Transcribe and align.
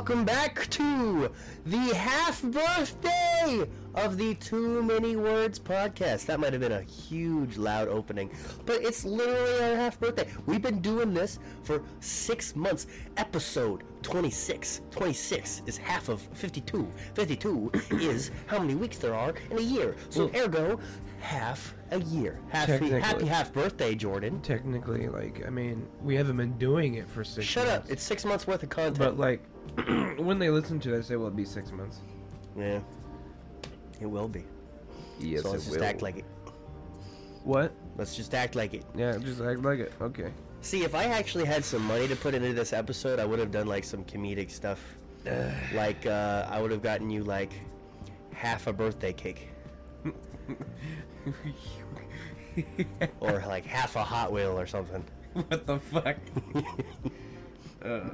welcome 0.00 0.24
back 0.24 0.66
to 0.70 1.30
the 1.66 1.76
half 1.94 2.40
birthday 2.40 3.68
of 3.94 4.16
the 4.16 4.34
Too 4.36 4.82
Many 4.82 5.14
Words 5.14 5.58
podcast. 5.58 6.24
That 6.24 6.40
might 6.40 6.54
have 6.54 6.62
been 6.62 6.72
a 6.72 6.80
huge, 6.80 7.58
loud 7.58 7.86
opening, 7.88 8.30
but 8.64 8.82
it's 8.82 9.04
literally 9.04 9.62
our 9.62 9.76
half 9.76 10.00
birthday. 10.00 10.26
We've 10.46 10.62
been 10.62 10.80
doing 10.80 11.12
this 11.12 11.38
for 11.64 11.82
six 12.00 12.56
months. 12.56 12.86
Episode 13.18 13.82
26. 14.00 14.80
26 14.90 15.62
is 15.66 15.76
half 15.76 16.08
of 16.08 16.22
52. 16.32 16.90
52 17.12 17.70
is 17.90 18.30
how 18.46 18.58
many 18.58 18.76
weeks 18.76 18.96
there 18.96 19.14
are 19.14 19.34
in 19.50 19.58
a 19.58 19.60
year. 19.60 19.96
So, 20.08 20.28
Well- 20.32 20.44
ergo, 20.46 20.80
half 21.20 21.74
a 21.90 22.00
year. 22.00 22.40
Happy, 22.48 22.88
happy 22.88 23.26
half 23.26 23.52
birthday, 23.52 23.94
Jordan. 23.94 24.40
Technically, 24.40 25.08
like, 25.08 25.44
I 25.46 25.50
mean, 25.50 25.86
we 26.02 26.16
haven't 26.16 26.38
been 26.38 26.56
doing 26.56 26.94
it 26.94 27.10
for 27.10 27.22
six 27.22 27.46
Shut 27.46 27.66
up. 27.66 27.80
months. 27.80 27.90
It's 27.90 28.02
six 28.02 28.24
months 28.24 28.46
worth 28.46 28.62
of 28.62 28.70
content. 28.70 28.98
But, 28.98 29.18
like, 29.18 29.42
when 30.18 30.38
they 30.38 30.50
listen 30.50 30.80
to 30.80 30.90
this, 30.90 31.10
it 31.10 31.16
will 31.16 31.30
be 31.30 31.44
six 31.44 31.72
months. 31.72 32.00
yeah. 32.56 32.80
It 34.00 34.06
will 34.06 34.28
be. 34.28 34.44
Yes, 35.18 35.42
so 35.42 35.50
let's 35.50 35.66
just 35.66 35.80
act 35.80 36.00
like 36.00 36.16
it. 36.16 36.24
What? 37.44 37.72
Let's 37.96 38.16
just 38.16 38.34
act 38.34 38.54
like 38.54 38.72
it. 38.74 38.84
Yeah, 38.96 39.18
just 39.18 39.40
act 39.40 39.60
like 39.62 39.78
it. 39.78 39.92
Okay. 40.00 40.32
See, 40.62 40.84
if 40.84 40.94
I 40.94 41.04
actually 41.04 41.44
had 41.44 41.64
some 41.64 41.84
money 41.84 42.06
to 42.08 42.16
put 42.16 42.34
into 42.34 42.52
this 42.52 42.72
episode, 42.72 43.18
I 43.18 43.24
would 43.24 43.38
have 43.38 43.50
done 43.50 43.66
like 43.66 43.84
some 43.84 44.04
comedic 44.04 44.50
stuff. 44.50 44.82
like 45.74 46.06
uh, 46.06 46.46
I 46.50 46.60
would 46.60 46.70
have 46.70 46.82
gotten 46.82 47.10
you 47.10 47.24
like 47.24 47.52
half 48.32 48.66
a 48.66 48.72
birthday 48.72 49.12
cake, 49.12 49.50
or 53.20 53.44
like 53.46 53.66
half 53.66 53.96
a 53.96 54.02
Hot 54.02 54.32
Wheel 54.32 54.58
or 54.58 54.66
something. 54.66 55.04
what 55.32 55.66
the 55.66 55.78
fuck? 55.78 56.16
uh, 57.84 58.10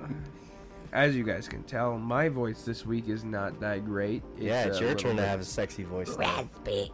as 0.93 1.17
you 1.17 1.25
guys 1.25 1.49
can 1.49 1.63
tell, 1.65 1.99
my 1.99 2.29
voice 2.29 2.63
this 2.63 2.87
week 2.87 3.09
is 3.09 3.25
not 3.25 3.59
that 3.61 3.85
great. 3.85 4.23
yeah, 4.39 4.65
it's 4.65 4.79
uh, 4.79 4.81
your 4.81 4.89
little 4.91 5.11
turn 5.11 5.17
to 5.17 5.27
have 5.27 5.41
a 5.41 5.45
sexy 5.45 5.83
voice. 5.83 6.17
Now. 6.17 6.49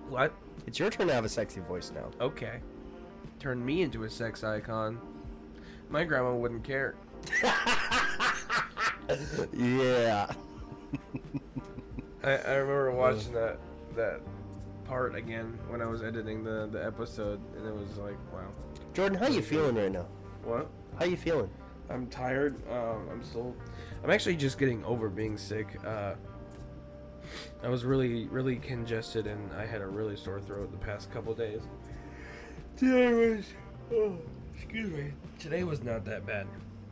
What? 0.08 0.32
It's 0.66 0.78
your 0.78 0.90
turn 0.90 1.08
to 1.08 1.14
have 1.14 1.24
a 1.24 1.28
sexy 1.28 1.60
voice 1.60 1.92
now. 1.94 2.10
Okay. 2.20 2.60
Turn 3.38 3.64
me 3.64 3.82
into 3.82 4.04
a 4.04 4.10
sex 4.10 4.44
icon. 4.44 5.00
My 5.90 6.04
grandma 6.04 6.34
wouldn't 6.34 6.64
care. 6.64 6.94
yeah. 9.52 10.30
I, 12.22 12.36
I 12.36 12.54
remember 12.54 12.92
watching 12.92 13.32
that 13.32 13.58
that 13.96 14.20
part 14.84 15.14
again 15.14 15.58
when 15.68 15.82
I 15.82 15.86
was 15.86 16.02
editing 16.02 16.44
the, 16.44 16.68
the 16.70 16.84
episode, 16.84 17.40
and 17.56 17.66
it 17.66 17.74
was 17.74 17.96
like, 17.98 18.16
wow. 18.32 18.46
Jordan, 18.94 19.18
how 19.18 19.28
you 19.28 19.42
feeling 19.42 19.74
right 19.74 19.90
now? 19.90 20.06
What? 20.44 20.70
How 20.98 21.04
you 21.04 21.16
feeling? 21.16 21.50
I'm 21.92 22.06
tired. 22.06 22.56
Um, 22.70 23.08
I'm 23.10 23.22
still. 23.22 23.54
I'm 24.02 24.10
actually 24.10 24.36
just 24.36 24.58
getting 24.58 24.84
over 24.84 25.08
being 25.08 25.36
sick. 25.36 25.78
Uh, 25.84 26.14
I 27.62 27.68
was 27.68 27.84
really, 27.84 28.26
really 28.26 28.56
congested, 28.56 29.26
and 29.26 29.52
I 29.52 29.66
had 29.66 29.80
a 29.80 29.86
really 29.86 30.16
sore 30.16 30.40
throat 30.40 30.72
the 30.72 30.78
past 30.78 31.10
couple 31.12 31.34
days. 31.34 31.60
Today 32.76 33.12
was. 33.12 33.46
Oh, 33.92 34.16
excuse 34.54 34.90
me. 34.90 35.12
Today 35.38 35.64
was 35.64 35.82
not 35.82 36.04
that 36.06 36.26
bad. 36.26 36.46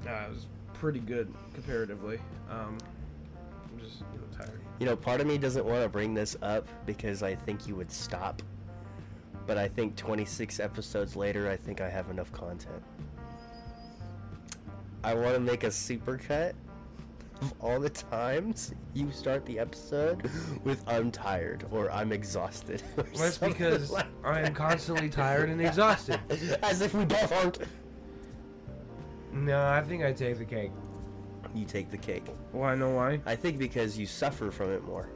Uh, 0.06 0.26
was 0.32 0.46
pretty 0.74 1.00
good 1.00 1.32
comparatively. 1.54 2.18
Um, 2.50 2.78
I'm 3.72 3.80
just 3.80 4.00
you 4.12 4.18
know, 4.18 4.26
tired. 4.36 4.60
You 4.78 4.86
know, 4.86 4.96
part 4.96 5.20
of 5.20 5.26
me 5.26 5.38
doesn't 5.38 5.64
want 5.64 5.82
to 5.82 5.88
bring 5.88 6.14
this 6.14 6.36
up 6.42 6.68
because 6.86 7.22
I 7.22 7.34
think 7.34 7.66
you 7.66 7.74
would 7.74 7.90
stop. 7.90 8.42
But 9.46 9.58
I 9.58 9.66
think 9.66 9.96
26 9.96 10.60
episodes 10.60 11.16
later, 11.16 11.50
I 11.50 11.56
think 11.56 11.80
I 11.80 11.88
have 11.88 12.10
enough 12.10 12.30
content. 12.32 12.82
I 15.02 15.14
want 15.14 15.34
to 15.34 15.40
make 15.40 15.64
a 15.64 15.68
supercut 15.68 16.52
of 17.40 17.54
all 17.60 17.80
the 17.80 17.88
times 17.88 18.74
you 18.92 19.10
start 19.10 19.46
the 19.46 19.58
episode 19.58 20.30
with 20.64 20.86
I'm 20.86 21.10
tired 21.10 21.64
or 21.70 21.90
I'm 21.90 22.12
exhausted. 22.12 22.82
or 22.96 23.04
Well, 23.14 23.22
that's 23.22 23.38
because 23.38 23.90
like 23.90 24.06
I 24.24 24.40
am 24.40 24.54
constantly 24.54 25.08
tired 25.08 25.48
and 25.48 25.60
exhausted. 25.60 26.20
As 26.62 26.82
if 26.82 26.94
we 26.94 27.04
both 27.04 27.32
aren't. 27.32 27.58
No, 29.32 29.64
I 29.64 29.82
think 29.82 30.04
I 30.04 30.12
take 30.12 30.38
the 30.38 30.44
cake. 30.44 30.72
You 31.54 31.64
take 31.64 31.90
the 31.90 31.96
cake. 31.96 32.26
Well, 32.52 32.68
I 32.68 32.74
know 32.74 32.90
why. 32.90 33.20
I 33.26 33.36
think 33.36 33.58
because 33.58 33.98
you 33.98 34.06
suffer 34.06 34.50
from 34.50 34.70
it 34.72 34.84
more. 34.84 35.08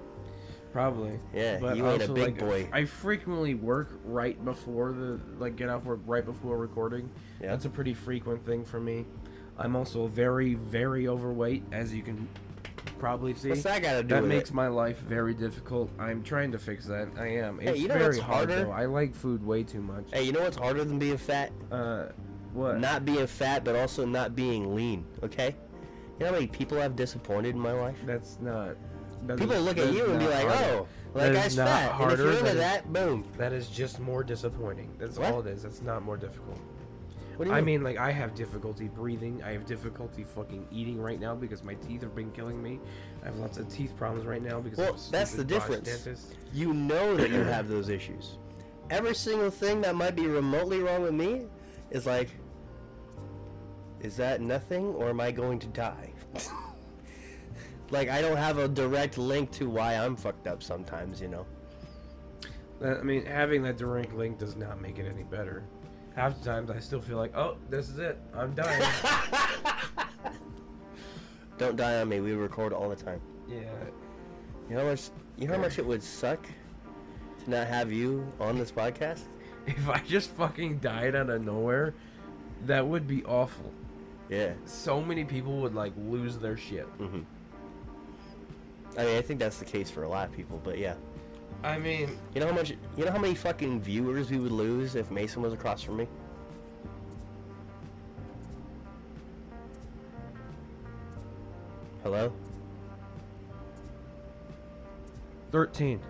Probably. 0.73 1.21
Yeah, 1.33 1.59
But 1.61 1.77
you 1.77 1.89
ain't 1.89 2.03
a 2.03 2.13
big 2.13 2.25
like, 2.25 2.39
boy. 2.39 2.69
I 2.73 2.85
frequently 2.85 3.55
work 3.55 4.01
right 4.05 4.43
before 4.45 4.93
the 4.93 5.21
like 5.39 5.55
get 5.55 5.69
off 5.69 5.85
work 5.85 6.01
right 6.05 6.25
before 6.25 6.57
recording. 6.57 7.09
Yeah. 7.41 7.51
That's 7.51 7.65
a 7.65 7.71
pretty 7.71 7.95
frequent 7.95 8.45
thing 8.45 8.65
for 8.65 8.81
me. 8.81 9.05
I'm 9.59 9.77
also 9.77 10.07
very 10.07 10.55
very 10.55 11.07
overweight, 11.09 11.63
as 11.73 11.95
you 11.95 12.03
can 12.03 12.29
probably 12.99 13.35
see. 13.35 13.51
What's 13.51 13.63
that 13.65 13.83
got 13.83 13.93
to 13.95 14.03
do 14.03 14.15
that 14.17 14.25
makes 14.25 14.51
it? 14.51 14.55
my 14.55 14.69
life 14.69 14.99
very 15.01 15.35
difficult. 15.35 15.91
I'm 15.99 16.23
trying 16.23 16.53
to 16.53 16.59
fix 16.59 16.87
that. 16.87 17.09
I 17.19 17.27
am. 17.29 17.59
Hey, 17.59 17.71
It's 17.73 17.81
you 17.81 17.89
know 17.89 17.95
very 17.95 18.07
what's 18.09 18.19
hard 18.21 18.51
harder? 18.51 18.65
though. 18.67 18.71
I 18.73 18.87
like 18.87 19.15
food 19.15 19.45
way 19.45 19.63
too 19.63 19.81
much. 19.83 20.05
Hey, 20.13 20.23
you 20.25 20.33
know 20.33 20.41
what's 20.43 20.57
harder 20.57 20.85
than 20.85 20.99
being 20.99 21.17
fat? 21.19 21.53
Uh, 21.71 22.07
what? 22.53 22.79
Not 22.81 23.05
being 23.05 23.27
fat, 23.27 23.65
but 23.65 23.77
also 23.77 24.05
not 24.07 24.35
being 24.35 24.75
lean. 24.75 25.05
Okay. 25.23 25.55
You 26.19 26.21
know 26.21 26.27
how 26.27 26.33
many 26.33 26.47
people 26.47 26.81
I've 26.81 26.95
disappointed 26.97 27.55
in 27.55 27.61
my 27.61 27.73
life? 27.73 27.97
That's 28.07 28.39
not. 28.41 28.77
that 29.27 29.39
People 29.39 29.57
is- 29.57 29.65
look 29.65 29.79
at 29.79 29.93
you 29.93 30.05
and 30.07 30.19
be 30.21 30.27
like, 30.27 30.47
harder. 30.47 30.65
"Oh, 30.81 30.89
that 31.15 31.33
That 31.33 31.43
guy's 31.43 31.57
fat." 31.57 32.01
And 32.01 32.13
if 32.13 32.19
you're 32.19 32.31
into 32.33 32.45
that 32.45 32.51
is- 32.55 32.57
that, 32.61 32.93
boom. 32.93 33.25
That 33.39 33.53
is 33.53 33.69
just 33.69 33.99
more 33.99 34.23
disappointing. 34.23 34.91
That's 34.99 35.19
What? 35.19 35.33
all 35.33 35.41
it 35.41 35.47
is. 35.47 35.63
That's 35.63 35.81
not 35.83 36.03
more 36.05 36.17
difficult. 36.17 36.59
What 37.37 37.47
do 37.47 37.51
you 37.51 37.57
I 37.57 37.61
mean, 37.61 37.83
like, 37.83 37.97
I 37.97 38.13
have 38.13 38.35
difficulty 38.35 38.89
breathing. 38.89 39.43
I 39.43 39.53
have 39.53 39.67
difficulty 39.67 40.25
fucking 40.25 40.69
eating 40.71 41.01
right 41.01 41.19
now 41.19 41.35
because 41.35 41.65
my 41.65 41.75
teeth 41.75 42.03
have 42.03 42.15
been 42.15 42.31
killing 42.31 42.63
me. 42.63 42.81
I 43.23 43.27
have 43.27 43.37
lots 43.37 43.59
of 43.59 43.69
teeth 43.69 43.97
problems 43.97 44.27
right 44.27 44.43
now 44.43 44.61
because 44.61 44.79
Well, 44.79 44.97
that's 45.11 45.33
the 45.33 45.45
difference. 45.45 45.89
Dentist. 45.89 46.35
you 46.53 46.73
know 46.73 47.17
that 47.17 47.31
you 47.31 47.41
have 47.41 47.69
those 47.69 47.89
issues. 47.89 48.39
Every 48.91 49.15
single 49.15 49.51
thing 49.51 49.81
that 49.81 49.95
might 49.95 50.15
be 50.15 50.27
remotely 50.27 50.81
wrong 50.81 51.03
with 51.03 51.15
me 51.15 51.47
is 51.91 52.07
like, 52.07 52.31
is 54.01 54.17
that 54.17 54.41
nothing, 54.41 54.89
or 54.95 55.09
am 55.09 55.21
I 55.21 55.33
going 55.33 55.59
to 55.61 55.67
die? 55.69 56.13
like 57.91 58.09
I 58.09 58.21
don't 58.21 58.37
have 58.37 58.59
a 58.59 58.69
direct 58.69 59.19
link 59.19 59.51
to 59.53 59.69
why 59.69 59.95
I'm 59.95 60.15
fucked 60.15 60.47
up 60.47 60.63
sometimes. 60.63 61.21
You 61.21 61.29
know. 61.29 61.47
I 62.85 63.03
mean, 63.03 63.25
having 63.25 63.63
that 63.63 63.79
direct 63.79 64.13
link 64.15 64.39
does 64.39 64.57
not 64.57 64.81
make 64.81 64.99
it 64.99 65.07
any 65.11 65.23
better. 65.23 65.65
Half 66.15 66.39
the 66.41 66.45
times 66.45 66.71
I 66.71 66.79
still 66.79 67.01
feel 67.01 67.17
like, 67.17 67.37
oh, 67.37 67.57
this 67.71 67.89
is 67.89 67.99
it. 67.99 68.19
I'm 68.35 68.55
dying. 68.55 68.83
Don't 71.59 71.77
die 71.77 72.01
on 72.01 72.09
me. 72.09 72.21
We 72.21 72.33
record 72.33 72.73
all 72.73 72.89
the 72.89 72.97
time. 72.97 73.21
yeah. 73.49 73.61
You 74.69 74.77
know 74.77 74.83
how 74.85 74.91
much? 74.91 75.11
You 75.37 75.47
know 75.49 75.55
how 75.55 75.61
much 75.61 75.79
it 75.79 75.85
would 75.85 76.03
suck 76.03 76.47
to 77.45 77.51
not 77.51 77.67
have 77.67 77.93
you 77.93 78.27
on 78.41 78.59
this 78.59 78.71
podcast? 78.73 79.21
If 79.67 79.89
I 79.89 79.99
just 80.01 80.29
fucking 80.33 80.81
died 80.81 81.15
out 81.17 81.31
of 81.31 81.43
nowhere, 81.43 81.95
that 82.67 82.87
would 82.87 83.07
be 83.09 83.25
awful. 83.25 83.73
Yeah. 84.29 84.53
So 84.67 85.01
many 85.01 85.25
people 85.25 85.57
would 85.63 85.75
like 85.75 85.93
lose 85.97 86.37
their 86.37 86.57
shit. 86.59 86.85
hmm 86.99 87.21
I 88.99 89.05
mean, 89.07 89.17
I 89.17 89.23
think 89.23 89.41
that's 89.41 89.59
the 89.59 89.65
case 89.65 89.91
for 89.91 90.03
a 90.03 90.09
lot 90.09 90.29
of 90.29 90.35
people, 90.35 90.61
but 90.63 90.77
yeah. 90.79 90.95
I 91.65 91.79
mean, 91.79 92.19
You 92.35 92.43
know 92.43 92.49
how 92.49 92.53
much? 92.53 92.75
You 92.95 93.07
know 93.07 93.11
how 93.11 93.19
many 93.19 93.35
fucking 93.35 93.81
viewers 93.81 94.31
we 94.31 94.39
would 94.39 94.53
lose 94.53 94.97
if 94.97 95.11
Mason 95.11 95.41
was 95.41 95.55
across 95.55 95.83
from 95.83 95.97
me? 95.97 96.07
Hello. 102.03 102.31
13. 105.53 106.01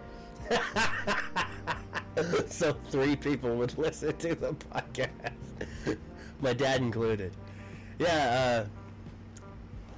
so 2.49 2.77
three 2.91 3.15
people 3.15 3.55
would 3.55 3.79
listen 3.79 4.17
to 4.17 4.35
the 4.35 4.55
podcast, 4.55 5.11
my 6.41 6.53
dad 6.53 6.81
included. 6.81 7.33
Yeah. 8.01 8.65
uh... 8.67 8.84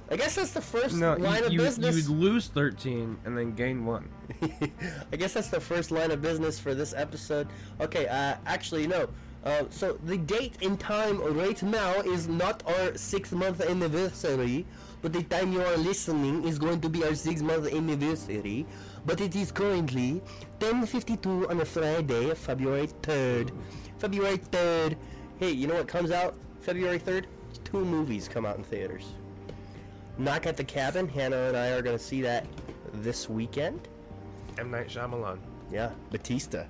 I 0.09 0.15
guess 0.15 0.35
that's 0.35 0.51
the 0.51 0.61
first 0.61 0.95
No, 0.95 1.15
line 1.15 1.41
you, 1.41 1.45
of 1.47 1.53
you, 1.53 1.59
business. 1.59 1.95
you'd 1.95 2.07
lose 2.09 2.47
13 2.47 3.17
and 3.25 3.37
then 3.37 3.53
gain 3.53 3.85
1. 3.85 4.09
I 5.11 5.15
guess 5.17 5.33
that's 5.33 5.49
the 5.49 5.59
first 5.59 5.91
line 5.91 6.11
of 6.11 6.21
business 6.21 6.59
for 6.59 6.73
this 6.73 6.93
episode. 6.95 7.47
Okay, 7.81 8.07
uh, 8.07 8.35
actually, 8.45 8.87
no. 8.87 9.09
Uh, 9.43 9.63
so 9.69 9.97
the 10.05 10.17
date 10.17 10.55
and 10.61 10.79
time 10.79 11.21
right 11.35 11.61
now 11.63 11.93
is 12.01 12.27
not 12.27 12.63
our 12.67 12.95
six 12.97 13.31
month 13.31 13.61
anniversary, 13.61 14.65
but 15.01 15.13
the 15.13 15.23
time 15.23 15.53
you 15.53 15.61
are 15.61 15.77
listening 15.77 16.43
is 16.45 16.57
going 16.57 16.81
to 16.81 16.89
be 16.89 17.03
our 17.03 17.13
six 17.15 17.41
month 17.41 17.67
anniversary. 17.71 18.65
But 19.05 19.21
it 19.21 19.35
is 19.35 19.51
currently 19.51 20.21
10:52 20.59 21.49
on 21.49 21.61
a 21.61 21.65
Friday, 21.65 22.33
February 22.33 22.87
3rd. 23.03 23.51
February 23.99 24.37
3rd. 24.37 24.95
Hey, 25.39 25.51
you 25.51 25.67
know 25.67 25.75
what 25.75 25.87
comes 25.87 26.11
out 26.11 26.35
February 26.61 26.99
3rd? 26.99 27.25
Two 27.63 27.85
movies 27.85 28.27
come 28.27 28.45
out 28.45 28.57
in 28.57 28.63
theaters. 28.63 29.13
Knock 30.17 30.45
at 30.47 30.57
the 30.57 30.63
Cabin. 30.63 31.07
Hannah 31.07 31.47
and 31.49 31.57
I 31.57 31.67
are 31.69 31.81
going 31.81 31.97
to 31.97 32.03
see 32.03 32.21
that 32.21 32.45
this 32.93 33.29
weekend. 33.29 33.87
M. 34.57 34.71
Night 34.71 34.87
Shyamalan. 34.87 35.37
Yeah, 35.71 35.91
Batista. 36.11 36.65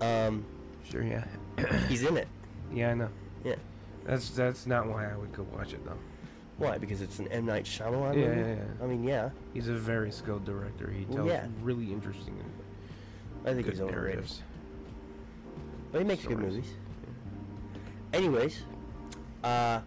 Um, 0.00 0.44
Sure, 0.90 1.02
yeah. 1.02 1.24
he's 1.88 2.02
in 2.02 2.16
it. 2.16 2.28
Yeah, 2.72 2.92
I 2.92 2.94
know. 2.94 3.08
Yeah. 3.44 3.56
That's 4.04 4.30
that's 4.30 4.66
not 4.66 4.86
why 4.88 5.10
I 5.10 5.16
would 5.16 5.32
go 5.34 5.42
watch 5.54 5.74
it 5.74 5.84
though. 5.84 5.98
Why? 6.56 6.78
Because 6.78 7.02
it's 7.02 7.18
an 7.18 7.28
M 7.28 7.44
Night 7.44 7.64
Shyamalan 7.64 8.14
Yeah, 8.16 8.28
movie. 8.28 8.40
yeah, 8.40 8.54
yeah. 8.56 8.84
I 8.84 8.86
mean, 8.86 9.04
yeah. 9.04 9.28
He's 9.52 9.68
a 9.68 9.74
very 9.74 10.10
skilled 10.10 10.44
director. 10.46 10.90
He 10.90 11.04
tells 11.04 11.28
Yeah. 11.28 11.46
really 11.62 11.92
interesting 11.92 12.38
and 12.38 12.50
I 13.44 13.52
think 13.52 13.66
good 13.66 13.74
he's 13.74 13.80
overrated, 13.82 14.04
narratives. 14.04 14.42
but 15.92 15.98
he 16.00 16.04
makes 16.06 16.24
good 16.24 16.38
stories. 16.38 16.54
movies. 16.54 16.70
Anyways, 18.14 18.62
uh, 19.44 19.80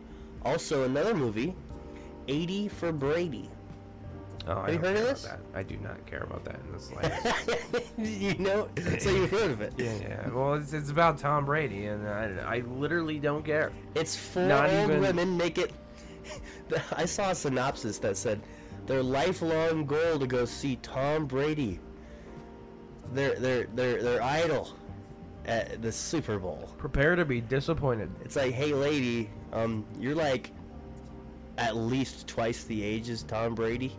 also 0.46 0.84
another 0.84 1.16
movie, 1.16 1.56
80 2.28 2.68
for 2.70 2.92
Brady. 2.92 3.50
Oh, 4.48 4.54
I 4.54 4.72
you 4.72 4.80
heard 4.80 4.98
of 4.98 5.04
this? 5.04 5.24
That. 5.24 5.40
I 5.54 5.62
do 5.62 5.78
not 5.78 6.04
care 6.08 6.24
about 6.24 6.44
that 6.46 6.60
in 6.66 6.72
the 6.72 6.80
slightest. 6.80 7.94
you 7.98 8.34
know, 8.40 8.68
so 9.00 9.10
you've 9.12 9.30
heard 9.30 9.52
of 9.52 9.62
it. 9.62 9.74
yeah, 9.78 9.94
yeah. 10.02 10.30
Well, 10.30 10.56
it's, 10.56 10.74
it's 10.74 10.90
about 10.90 11.20
Tom 11.20 11.46
Brady, 11.46 11.86
and 11.86 12.08
I, 12.08 12.56
I 12.56 12.60
literally 12.62 13.20
don't 13.20 13.46
care. 13.46 13.72
It's 13.94 14.16
four 14.16 14.48
Not 14.48 14.70
old 14.72 14.90
even- 14.90 15.02
women 15.02 15.38
make 15.38 15.58
it. 15.60 15.72
I 16.96 17.06
saw 17.06 17.32
a 17.32 17.36
synopsis 17.36 17.98
that 18.00 18.18
said 18.18 18.42
their 18.88 19.04
lifelong 19.04 19.86
goal 19.86 20.18
to 20.18 20.26
go 20.26 20.46
see 20.46 20.76
Tom 20.78 21.26
Brady, 21.28 21.80
their 23.14 23.36
their 23.36 23.66
their 23.76 24.02
their 24.02 24.22
idol, 24.24 24.70
at 25.46 25.82
the 25.82 25.92
Super 25.92 26.40
Bowl. 26.40 26.70
Prepare 26.78 27.16
to 27.16 27.26
be 27.26 27.42
disappointed. 27.42 28.10
It's 28.24 28.36
like, 28.36 28.54
hey, 28.54 28.74
lady, 28.74 29.30
um, 29.54 29.86
you're 30.00 30.16
like 30.16 30.52
at 31.62 31.76
least 31.76 32.28
twice 32.28 32.64
the 32.64 32.84
age 32.84 33.08
as 33.10 33.22
Tom 33.24 33.54
Brady. 33.54 33.96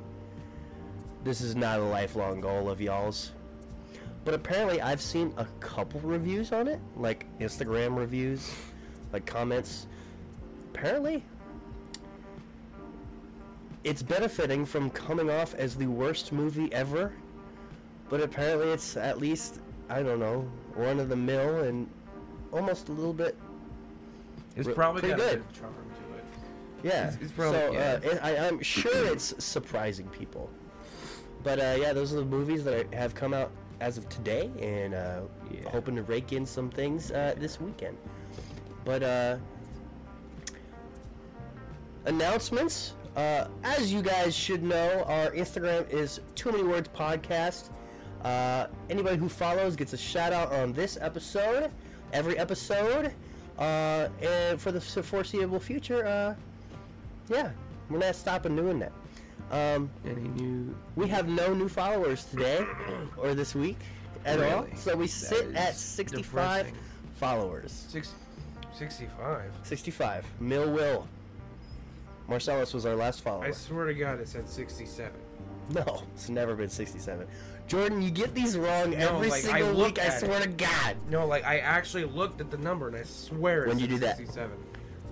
This 1.23 1.41
is 1.41 1.55
not 1.55 1.79
a 1.79 1.85
lifelong 1.85 2.41
goal 2.41 2.69
of 2.69 2.81
y'all's. 2.81 3.31
But 4.25 4.35
apparently, 4.35 4.81
I've 4.81 5.01
seen 5.01 5.33
a 5.37 5.47
couple 5.61 6.01
reviews 6.01 6.53
on 6.53 6.67
it, 6.67 6.81
like 6.97 7.27
Instagram 7.39 7.97
reviews, 7.97 8.53
like 9.13 9.27
comments. 9.27 9.87
Apparently, 10.75 11.25
it's 13.85 14.03
benefiting 14.03 14.65
from 14.65 14.91
coming 14.91 15.31
off 15.31 15.55
as 15.55 15.77
the 15.77 15.87
worst 15.87 16.33
movie 16.33 16.73
ever. 16.73 17.13
But 18.09 18.21
apparently, 18.21 18.71
it's 18.71 18.97
at 18.97 19.19
least, 19.19 19.61
I 19.89 20.03
don't 20.03 20.19
know, 20.21 20.51
run 20.75 20.99
of 20.99 21.09
the 21.09 21.17
mill 21.17 21.61
and 21.63 21.89
almost 22.53 22.89
a 22.89 22.93
little 22.93 23.15
bit 23.15 23.37
It's 24.57 24.69
Re- 24.69 24.75
probably 24.75 25.01
pretty 25.03 25.17
good. 25.17 25.45
Yeah. 26.83 27.09
It's- 27.09 27.19
it's 27.23 27.33
probably- 27.33 27.59
so 27.59 27.73
yeah. 27.73 27.81
uh, 28.05 28.11
it, 28.11 28.19
I, 28.23 28.37
I'm 28.49 28.61
sure 28.63 29.05
it's 29.07 29.35
surprising 29.45 30.07
people. 30.09 30.51
But 31.43 31.59
uh, 31.59 31.77
yeah, 31.81 31.93
those 31.93 32.13
are 32.13 32.17
the 32.17 32.25
movies 32.25 32.65
that 32.65 32.93
have 32.95 33.15
come 33.15 33.35
out 33.35 33.51
as 33.81 33.99
of 33.99 34.09
today, 34.09 34.51
and 34.61 34.95
uh, 34.95 35.23
Yeah. 35.51 35.69
hoping 35.71 35.97
to 35.97 36.03
rake 36.03 36.33
in 36.33 36.47
some 36.47 36.71
things 36.71 37.11
uh, 37.11 37.35
this 37.39 37.61
weekend. 37.61 37.97
But 38.85 39.03
uh, 39.03 39.37
announcements. 42.07 42.95
Uh, 43.17 43.47
as 43.63 43.93
you 43.93 44.01
guys 44.01 44.35
should 44.35 44.63
know, 44.63 45.05
our 45.07 45.31
Instagram 45.33 45.89
is 45.91 46.21
Too 46.35 46.51
Many 46.51 46.65
Words 46.65 46.89
Podcast. 46.97 47.69
Uh, 48.25 48.69
anybody 48.89 49.17
who 49.19 49.29
follows 49.29 49.77
gets 49.77 49.93
a 49.93 49.99
shout 49.99 50.33
out 50.33 50.51
on 50.53 50.73
this 50.73 50.97
episode, 51.01 51.71
every 52.13 52.39
episode, 52.39 53.13
uh, 53.59 54.09
and 54.23 54.61
for 54.61 54.73
the 54.73 54.81
foreseeable 54.81 55.61
future. 55.61 56.07
Uh, 56.07 56.35
yeah, 57.29 57.51
we're 57.91 57.99
not 57.99 58.15
stopping 58.17 58.57
doing 58.57 58.79
that. 58.81 58.93
Um, 59.51 59.91
Any 60.05 60.29
new? 60.29 60.75
we 60.97 61.09
have 61.09 61.29
no 61.29 61.53
new 61.53 61.69
followers 61.69 62.25
today 62.25 62.65
or 63.19 63.35
this 63.35 63.55
week 63.55 63.79
at 64.25 64.41
all, 64.43 64.67
so 64.77 64.97
we 64.97 65.07
That 65.07 65.11
sit 65.11 65.55
at 65.57 65.75
65 65.75 66.23
depressing. 66.67 66.75
followers. 67.17 67.87
Six, 67.89 68.13
65. 68.73 69.51
65. 69.65 70.25
Mill 70.41 70.71
Will. 70.73 71.07
Marcellus 72.29 72.73
was 72.73 72.87
our 72.87 72.95
last 72.95 73.21
follower. 73.23 73.45
I 73.45 73.51
swear 73.51 73.87
to 73.87 73.95
God, 73.95 74.21
it 74.21 74.29
said 74.29 74.49
67. 74.49 75.13
No, 75.71 76.03
it's 76.15 76.29
never 76.29 76.55
been 76.55 76.69
67. 76.71 77.27
Jordan, 77.69 78.01
you 78.03 78.11
get 78.11 78.35
these 78.35 78.57
wrong 78.57 78.91
No, 78.91 79.17
every 79.17 79.29
like, 79.31 79.43
single 79.43 79.73
looked 79.73 79.99
week. 79.99 80.05
I 80.05 80.09
at 80.09 80.23
it. 80.23 80.27
swear 80.27 80.41
to 80.41 80.49
God. 80.49 80.97
No, 81.11 81.27
like 81.27 81.45
I 81.45 81.59
actually 81.59 82.05
looked 82.05 82.41
at 82.41 82.51
the 82.51 82.59
number 82.59 82.89
and 82.89 82.97
I 82.97 83.03
swear 83.05 83.63
When 83.67 83.73
it's 83.73 83.81
you 83.83 83.89
do 83.89 83.99
that? 83.99 84.19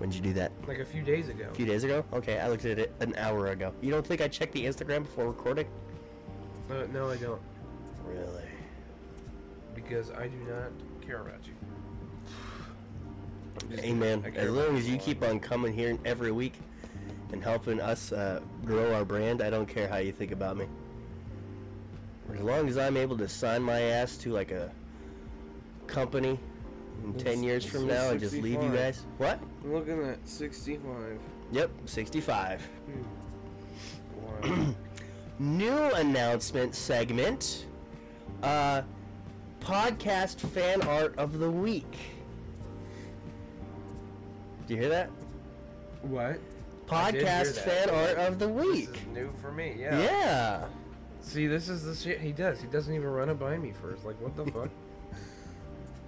67. 0.01 0.03
When 0.03 0.09
did 0.09 0.15
you 0.15 0.21
do 0.21 0.33
that? 0.39 0.51
Like 0.67 0.79
a 0.79 0.85
few 0.85 1.03
days 1.03 1.29
ago. 1.29 1.47
A 1.51 1.53
few 1.53 1.65
days 1.65 1.83
ago? 1.83 2.03
Okay, 2.13 2.39
I 2.39 2.49
looked 2.49 2.65
at 2.65 2.79
it 2.79 2.93
an 2.99 3.15
hour 3.17 3.47
ago. 3.47 3.73
You 3.81 3.91
don't 3.91 4.05
think 4.05 4.21
I 4.21 4.27
checked 4.27 4.53
the 4.53 4.65
Instagram 4.65 5.03
before 5.03 5.27
recording? 5.27 5.67
Uh, 6.69 6.85
no, 6.91 7.09
I 7.09 7.17
don't. 7.17 7.41
Really? 8.05 8.45
Because 9.75 10.11
I 10.11 10.27
do 10.27 10.37
not 10.49 10.71
care 11.05 11.21
about 11.21 11.45
you. 11.45 11.53
I'm 13.61 13.69
just 13.69 13.83
Amen. 13.83 14.21
kidding. 14.21 14.33
I 14.33 14.35
care 14.35 14.49
As 14.49 14.51
long 14.51 14.77
as 14.77 14.87
you 14.87 14.93
you 14.93 14.99
keep 14.99 15.23
on 15.23 15.39
coming 15.39 15.73
here 15.73 15.97
every 16.05 16.31
week 16.31 16.55
and 17.31 17.43
helping 17.43 17.79
us 17.79 18.11
uh, 18.11 18.41
grow 18.65 18.93
our 18.93 19.05
brand, 19.05 19.41
I 19.41 19.49
don't 19.49 19.67
care 19.67 19.87
how 19.87 19.97
you 19.97 20.11
think 20.11 20.31
about 20.31 20.57
me. 20.57 20.65
As 22.33 22.41
long 22.41 22.67
as 22.69 22.77
I'm 22.77 22.97
able 22.97 23.17
to 23.17 23.27
sign 23.27 23.61
my 23.61 23.81
ass 23.81 24.17
to 24.17 24.31
like 24.31 24.51
a 24.51 24.71
company 25.87 26.39
in 27.03 27.09
It's- 27.15 27.23
10 27.23 27.43
years 27.43 27.65
from 27.65 27.87
now 27.87 28.09
and 28.09 28.19
just 28.19 28.33
leave 28.33 28.61
you 28.61 28.69
guys. 28.69 29.05
What? 29.17 29.39
I'm 29.63 29.73
looking 29.73 30.03
at 30.03 30.17
65. 30.27 31.19
Yep, 31.51 31.69
65. 31.85 32.67
Wow. 34.43 34.73
New 35.39 35.77
announcement 35.95 36.75
segment. 36.75 37.65
Uh, 38.43 38.81
podcast 39.59 40.39
fan 40.39 40.81
art 40.83 41.17
of 41.17 41.39
the 41.39 41.49
week. 41.49 41.97
Do 44.67 44.73
you 44.75 44.79
hear 44.79 44.89
that? 44.89 45.09
what? 46.03 46.39
I 46.89 47.11
did 47.11 47.21
hear 47.21 47.29
Podcast 47.29 47.57
fan 47.59 47.89
art 47.89 48.17
of 48.17 48.37
the 48.39 48.47
This 48.47 48.65
week. 48.65 48.89
is 48.89 49.07
new 49.13 49.31
for 49.41 49.51
me. 49.51 49.75
Yeah. 49.79 49.97
Yeah. 49.99 50.65
See, 51.21 51.47
this 51.47 51.69
is 51.69 51.83
the 51.83 51.95
shit 51.95 52.19
he 52.19 52.31
does. 52.31 52.59
He 52.59 52.67
doesn't 52.67 52.93
even 52.93 53.07
run 53.07 53.29
it 53.29 53.39
by 53.39 53.57
me 53.57 53.71
first. 53.81 54.03
Like, 54.03 54.19
what 54.19 54.35
the 54.35 54.51
fuck? 54.51 54.69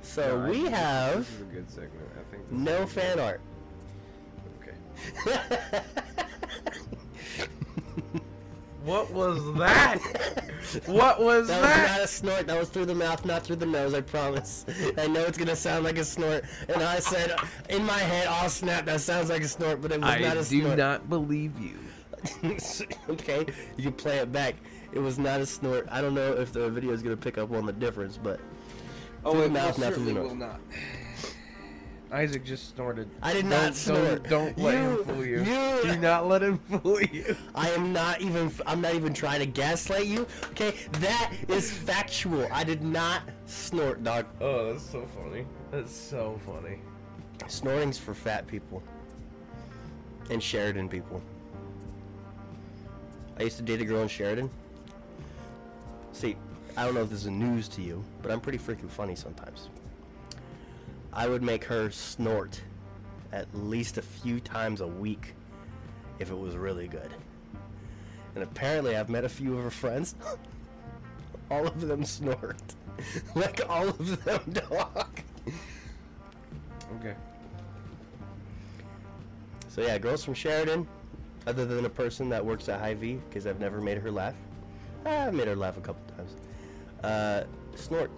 So 0.03 0.39
No, 0.41 0.49
we 0.49 0.55
think 0.63 0.69
have 0.75 1.17
This 1.19 1.29
is 1.29 1.41
a 1.41 1.43
good 1.45 1.69
segment. 1.71 2.09
I 2.19 2.31
think. 2.31 2.49
this 2.49 2.59
no 2.59 2.81
is- 2.83 2.91
fan 2.93 3.19
art. 3.19 3.41
Okay. 4.61 5.79
What 8.83 9.11
was 9.11 9.39
that? 9.59 9.97
what 10.87 11.21
was 11.21 11.47
That 11.47 11.61
that? 11.61 11.81
was 11.83 11.89
not 11.89 12.01
a 12.03 12.07
snort. 12.07 12.47
That 12.47 12.59
was 12.59 12.67
through 12.67 12.85
the 12.87 12.95
mouth, 12.95 13.23
not 13.23 13.43
through 13.43 13.55
the 13.55 13.65
nose. 13.65 13.93
I 13.93 14.01
promise. 14.01 14.65
I 14.97 15.07
know 15.07 15.21
it's 15.21 15.37
gonna 15.37 15.55
sound 15.55 15.85
like 15.85 15.97
a 15.97 16.03
snort, 16.03 16.43
and 16.67 16.83
I 16.83 16.99
said 16.99 17.33
in 17.69 17.85
my 17.85 17.97
head, 17.97 18.27
"Oh 18.29 18.49
snap! 18.49 18.83
That 18.85 18.99
sounds 18.99 19.29
like 19.29 19.41
a 19.41 19.47
snort," 19.47 19.81
but 19.81 19.93
it 19.93 20.01
was 20.01 20.19
not 20.19 20.35
a 20.35 20.43
snort. 20.43 20.65
I 20.65 20.69
do 20.71 20.75
not 20.75 21.09
believe 21.09 21.53
you. 21.61 21.77
okay, 23.09 23.45
you 23.77 23.83
can 23.83 23.93
play 23.93 24.17
it 24.17 24.33
back. 24.33 24.55
It 24.91 24.99
was 24.99 25.17
not 25.17 25.39
a 25.39 25.45
snort. 25.45 25.87
I 25.89 26.01
don't 26.01 26.13
know 26.13 26.33
if 26.33 26.51
the 26.51 26.69
video 26.69 26.91
is 26.91 27.01
gonna 27.01 27.15
pick 27.15 27.37
up 27.37 27.53
on 27.53 27.65
the 27.65 27.71
difference, 27.73 28.19
but 28.21 28.41
Oh, 29.25 29.41
it 29.41 29.51
mouth, 29.51 29.77
not 29.77 29.93
through 29.93 30.03
the 30.05 30.11
certainly 30.11 30.13
nose. 30.13 30.29
will 30.29 30.35
not. 30.35 30.59
Isaac 32.11 32.45
just 32.45 32.75
snorted. 32.75 33.09
I 33.23 33.33
did 33.33 33.41
Don't- 33.41 33.49
not 33.49 33.61
don't, 33.65 33.73
snort. 33.73 34.29
Don't 34.29 34.57
let 34.59 34.75
You- 34.75 34.79
him 34.99 35.03
fool 35.05 35.25
you. 35.25 35.37
you- 35.43 35.81
Do 35.93 35.97
not 35.99 36.27
let 36.27 36.43
him 36.43 36.57
fool 36.83 37.01
you. 37.01 37.35
I 37.55 37.69
am 37.71 37.91
not 37.91 38.21
even. 38.21 38.51
I'm 38.67 38.81
not 38.81 38.93
even 38.93 39.13
trying 39.15 39.39
to 39.39 39.47
gaslight 39.47 40.05
you. 40.05 40.27
Okay, 40.51 40.75
that 40.99 41.31
is 41.47 41.71
factual. 41.71 42.47
I 42.51 42.63
did 42.63 42.83
not 42.83 43.23
snort, 43.47 44.03
dog. 44.03 44.27
Oh, 44.41 44.71
that's 44.71 44.83
so 44.83 45.07
funny. 45.23 45.45
That's 45.71 45.91
so 45.91 46.39
funny. 46.45 46.77
Snorting's 47.47 47.97
for 47.97 48.13
fat 48.13 48.45
people 48.45 48.83
and 50.29 50.41
Sheridan 50.41 50.87
people. 50.89 51.19
I 53.39 53.43
used 53.43 53.57
to 53.57 53.63
date 53.63 53.81
a 53.81 53.85
girl 53.85 54.03
in 54.03 54.07
Sheridan. 54.07 54.51
See, 56.11 56.35
I 56.75 56.85
don't 56.85 56.95
know 56.95 57.03
if 57.03 57.09
this 57.09 57.23
is 57.23 57.29
news 57.29 57.67
to 57.69 57.81
you, 57.81 58.03
but 58.21 58.31
I'm 58.31 58.41
pretty 58.41 58.57
freaking 58.57 58.89
funny 58.89 59.15
sometimes. 59.15 59.69
I 61.11 61.27
would 61.27 61.43
make 61.43 61.63
her 61.65 61.91
snort 61.91 62.59
at 63.31 63.47
least 63.53 63.97
a 63.97 64.01
few 64.01 64.39
times 64.39 64.81
a 64.81 64.87
week 64.87 65.35
if 66.19 66.31
it 66.31 66.37
was 66.37 66.55
really 66.55 66.87
good. 66.87 67.11
And 68.33 68.43
apparently, 68.43 68.95
I've 68.95 69.09
met 69.09 69.23
a 69.23 69.29
few 69.29 69.55
of 69.55 69.63
her 69.63 69.69
friends. 69.69 70.15
all 71.51 71.67
of 71.67 71.81
them 71.81 72.03
snort. 72.03 72.61
like 73.35 73.61
all 73.69 73.89
of 73.89 74.23
them 74.23 74.53
talk. 74.69 75.21
Okay. 76.99 77.15
So 79.69 79.81
yeah, 79.81 79.97
girls 79.97 80.23
from 80.23 80.33
Sheridan, 80.33 80.87
other 81.45 81.65
than 81.65 81.85
a 81.85 81.89
person 81.89 82.29
that 82.29 82.43
works 82.43 82.69
at 82.69 82.79
Hy-Vee, 82.79 83.19
because 83.29 83.45
I've 83.45 83.59
never 83.59 83.81
made 83.81 83.97
her 83.99 84.11
laugh. 84.11 84.35
I've 85.05 85.33
made 85.33 85.47
her 85.47 85.55
laugh 85.55 85.77
a 85.77 85.81
couple. 85.81 86.02
Uh, 87.03 87.43
snort. 87.75 88.09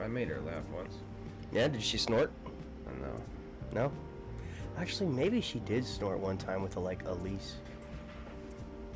I 0.00 0.06
made 0.06 0.28
her 0.28 0.40
laugh 0.40 0.64
once. 0.74 0.94
Yeah, 1.52 1.68
did 1.68 1.82
she 1.82 1.98
snort? 1.98 2.30
No. 3.00 3.12
No. 3.72 3.92
Actually, 4.78 5.10
maybe 5.10 5.40
she 5.40 5.60
did 5.60 5.86
snort 5.86 6.18
one 6.18 6.36
time 6.36 6.62
with 6.62 6.76
a 6.76 6.80
like 6.80 7.06
Elise. 7.06 7.56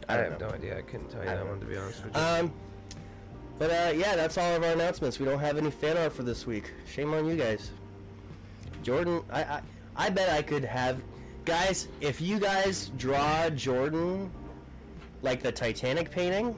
I, 0.09 0.17
don't 0.17 0.31
have 0.33 0.41
know. 0.41 0.49
no 0.49 0.55
idea. 0.55 0.79
I 0.79 0.83
couldn't 0.83 1.09
tell 1.09 1.23
you 1.23 1.31
I 1.31 1.37
that 1.37 1.47
one 1.47 1.61
to 1.61 1.67
be 1.67 1.77
honest 1.77 2.05
with 2.05 2.15
you. 2.15 2.21
Um, 2.21 2.53
but 3.59 3.71
uh, 3.71 3.93
yeah, 3.95 4.17
that's 4.17 4.39
all 4.39 4.55
of 4.57 4.63
our 4.63 4.73
announcements. 4.73 5.19
We 5.19 5.27
don't 5.27 5.41
have 5.41 5.59
any 5.59 5.71
fan 5.71 5.97
art 5.97 6.13
for 6.13 6.23
this 6.23 6.47
week. 6.47 6.73
Shame 6.91 7.13
on 7.15 7.27
you 7.27 7.37
guys. 7.37 7.71
Jordan, 8.83 9.23
I 9.31 9.43
I, 9.43 9.61
I 9.97 10.11
bet 10.11 10.31
I 10.31 10.43
could 10.43 10.65
have 10.65 11.01
Guys, 11.49 11.89
if 12.03 12.21
you 12.21 12.39
guys 12.39 12.91
draw 12.99 13.49
Jordan 13.49 14.31
like 15.23 15.43
the 15.43 15.51
Titanic 15.51 16.11
painting, 16.11 16.55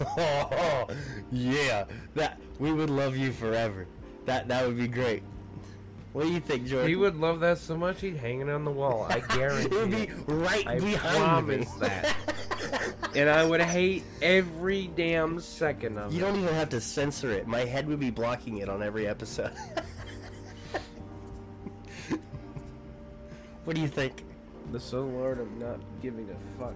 yeah, 1.32 1.84
that 2.14 2.40
we 2.58 2.72
would 2.72 2.90
love 2.90 3.16
you 3.16 3.32
forever. 3.32 3.86
That 4.24 4.48
that 4.48 4.66
would 4.66 4.76
be 4.76 4.88
great. 4.88 5.22
What 6.12 6.24
do 6.24 6.32
you 6.32 6.40
think, 6.40 6.66
Jordan? 6.66 6.88
He 6.88 6.96
would 6.96 7.16
love 7.16 7.40
that 7.40 7.58
so 7.58 7.76
much 7.76 8.00
he'd 8.00 8.16
hang 8.16 8.40
it 8.40 8.48
on 8.48 8.64
the 8.64 8.70
wall. 8.70 9.06
I 9.10 9.20
guarantee. 9.20 9.66
it 9.76 9.80
would 9.80 9.90
be 9.90 10.02
it. 10.04 10.10
right 10.26 10.66
I 10.66 10.78
behind 10.80 11.46
me. 11.46 11.56
promise 11.56 11.70
that. 11.74 12.16
and 13.14 13.28
I 13.28 13.44
would 13.44 13.60
hate 13.60 14.02
every 14.22 14.86
damn 14.96 15.38
second 15.40 15.98
of 15.98 16.10
You 16.12 16.18
it. 16.18 16.20
You 16.20 16.26
don't 16.26 16.40
even 16.42 16.54
have 16.54 16.70
to 16.70 16.80
censor 16.80 17.30
it. 17.32 17.46
My 17.46 17.66
head 17.66 17.86
would 17.86 18.00
be 18.00 18.08
blocking 18.10 18.58
it 18.58 18.68
on 18.70 18.82
every 18.82 19.06
episode. 19.06 19.52
what 23.64 23.76
do 23.76 23.82
you 23.82 23.88
think? 23.88 24.24
The 24.72 24.80
subtle 24.80 25.22
art 25.22 25.38
of 25.38 25.50
not 25.58 25.80
giving 26.00 26.30
a 26.30 26.58
fuck. 26.58 26.74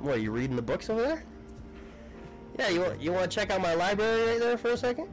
What, 0.00 0.16
are 0.16 0.20
you 0.20 0.32
reading 0.32 0.56
the 0.56 0.62
books 0.62 0.90
over 0.90 1.00
there? 1.02 1.24
Yeah, 2.58 2.68
you 2.68 2.80
want 2.80 3.00
you 3.00 3.12
want 3.12 3.30
to 3.30 3.34
check 3.34 3.50
out 3.50 3.60
my 3.60 3.74
library 3.74 4.30
right 4.32 4.40
there 4.40 4.58
for 4.58 4.70
a 4.70 4.76
second? 4.76 5.08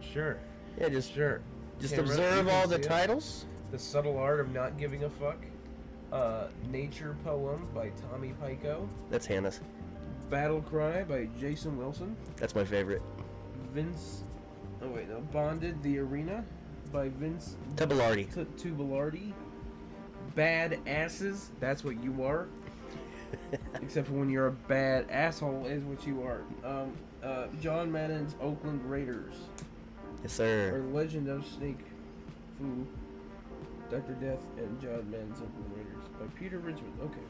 Sure, 0.00 0.38
Yeah, 0.80 0.88
just 0.88 1.12
sure. 1.12 1.40
just 1.80 1.94
Camera, 1.94 2.10
observe 2.10 2.48
all 2.48 2.66
the 2.66 2.76
see 2.76 2.80
it. 2.82 2.88
titles. 2.88 3.44
The 3.72 3.78
subtle 3.78 4.16
art 4.18 4.40
of 4.40 4.52
not 4.52 4.78
giving 4.78 5.04
a 5.04 5.10
fuck. 5.10 5.36
Uh, 6.12 6.46
Nature 6.70 7.16
Poem 7.24 7.66
by 7.74 7.90
Tommy 8.10 8.32
Pico. 8.44 8.88
That's 9.10 9.26
Hannah's. 9.26 9.60
Battle 10.30 10.62
Cry 10.62 11.02
by 11.02 11.28
Jason 11.38 11.76
Wilson. 11.76 12.16
That's 12.36 12.54
my 12.54 12.64
favorite. 12.64 13.02
Vince. 13.74 14.22
Oh 14.82 14.88
wait, 14.88 15.08
no. 15.08 15.20
Bonded 15.32 15.82
the 15.82 15.98
Arena 15.98 16.44
by 16.92 17.08
Vince 17.08 17.56
Tubelardi. 17.74 18.28
Tubelardi. 18.56 19.32
Bad 20.34 20.78
asses. 20.86 21.50
That's 21.60 21.84
what 21.84 22.02
you 22.02 22.22
are. 22.22 22.46
Except 23.82 24.06
for 24.08 24.14
when 24.14 24.28
you're 24.30 24.46
a 24.48 24.52
bad 24.52 25.06
asshole, 25.10 25.66
is 25.66 25.82
what 25.84 26.06
you 26.06 26.22
are. 26.22 26.42
Um, 26.64 26.92
uh, 27.22 27.46
John 27.60 27.90
Madden's 27.90 28.34
Oakland 28.40 28.84
Raiders. 28.90 29.34
yes, 30.22 30.34
Or 30.34 30.70
sir. 30.72 30.84
Legend 30.92 31.28
of 31.28 31.46
Snake 31.46 31.80
Foo. 32.58 32.86
Dr. 33.90 34.14
Death 34.14 34.44
and 34.58 34.80
John 34.80 35.08
Madden's 35.10 35.40
Oakland 35.40 35.72
Raiders 35.76 36.04
by 36.18 36.26
Peter 36.38 36.58
Richmond. 36.58 36.92
Okay. 37.04 37.20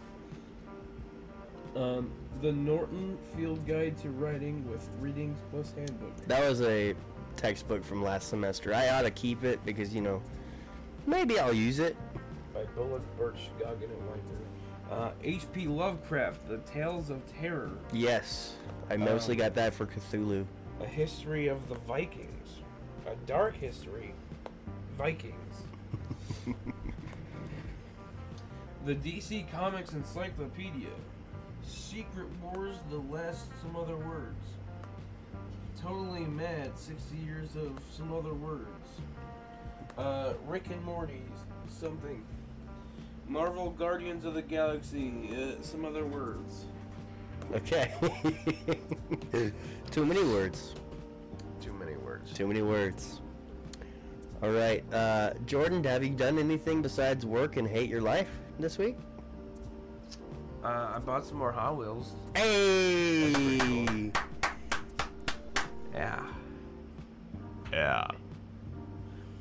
Um, 1.80 2.10
the 2.40 2.52
Norton 2.52 3.18
Field 3.36 3.66
Guide 3.66 3.96
to 3.98 4.08
Writing 4.10 4.66
with 4.70 4.88
readings 5.00 5.38
plus 5.50 5.72
handbook. 5.76 6.16
That 6.26 6.48
was 6.48 6.62
a 6.62 6.94
textbook 7.36 7.84
from 7.84 8.02
last 8.02 8.28
semester. 8.28 8.72
I 8.72 8.88
ought 8.88 9.02
to 9.02 9.10
keep 9.10 9.44
it 9.44 9.62
because 9.66 9.94
you 9.94 10.00
know, 10.00 10.22
maybe 11.06 11.38
I'll 11.38 11.52
use 11.52 11.78
it. 11.78 11.94
by 12.54 12.64
Bullock, 12.74 13.02
Birch, 13.18 13.50
Goggin, 13.60 13.90
and 13.90 14.08
Weimer. 14.90 15.02
Uh, 15.02 15.11
H.P. 15.23 15.66
Lovecraft, 15.66 16.49
The 16.49 16.59
Tales 16.59 17.11
of 17.11 17.21
Terror, 17.40 17.71
Yes, 17.93 18.55
I 18.90 18.97
mostly 18.97 19.35
Um, 19.35 19.38
got 19.38 19.55
that 19.55 19.75
for 19.75 19.87
Cthulhu. 19.87 20.45
A 20.81 20.87
History 20.87 21.49
of 21.49 21.69
the 21.69 21.75
Vikings, 21.87 22.61
A 23.07 23.14
Dark 23.26 23.55
History, 23.57 24.12
Vikings. 24.99 25.35
the 28.85 28.95
DC 28.95 29.50
Comics 29.50 29.93
Encyclopedia, 29.93 30.90
Secret 31.66 32.26
Wars, 32.43 32.76
The 32.90 32.99
Last 32.99 33.47
Some 33.62 33.75
Other 33.76 33.97
Words, 33.97 34.37
Totally 35.83 36.25
Mad, 36.25 36.78
60 36.78 37.16
Years 37.19 37.57
of 37.57 37.73
Some 37.90 38.12
Other 38.12 38.35
Words, 38.35 38.69
uh, 39.99 40.35
Rick 40.47 40.66
and 40.71 40.83
Morty's, 40.85 41.21
something. 41.69 42.23
Marvel 43.28 43.71
Guardians 43.71 44.25
of 44.25 44.35
the 44.35 44.42
Galaxy, 44.42 45.30
uh, 45.33 45.62
some 45.62 45.85
other 45.85 46.06
words. 46.06 46.66
Okay. 47.54 47.92
Too 49.90 50.06
many 50.06 50.23
words. 50.25 50.75
Too 51.61 51.73
many 51.73 51.97
words. 51.97 52.33
Too 52.33 52.47
many 52.47 52.62
words. 52.62 53.21
All 54.42 54.50
right, 54.50 54.85
uh, 54.92 55.33
Jordan, 55.47 55.83
have 55.85 56.04
you 56.04 56.11
done 56.11 56.38
anything 56.38 56.83
besides 56.83 57.25
work 57.25 57.56
and 57.56 57.66
hate 57.66 57.88
your 57.88 58.02
life 58.02 58.28
this 58.59 58.76
week? 58.76 58.97
Uh, 60.62 60.92
I 60.97 60.99
bought 60.99 61.25
some 61.25 61.38
more 61.38 61.52
Hot 61.52 61.76
Wheels. 61.76 62.12
Hey! 62.35 64.12
Yeah. 65.95 66.23
Yeah. 67.73 68.06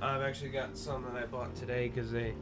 I've 0.01 0.21
actually 0.21 0.51
got 0.51 0.77
some 0.77 1.03
that 1.03 1.21
I 1.21 1.25
bought 1.25 1.53
today 1.55 1.89
because 1.89 2.11
they 2.11 2.33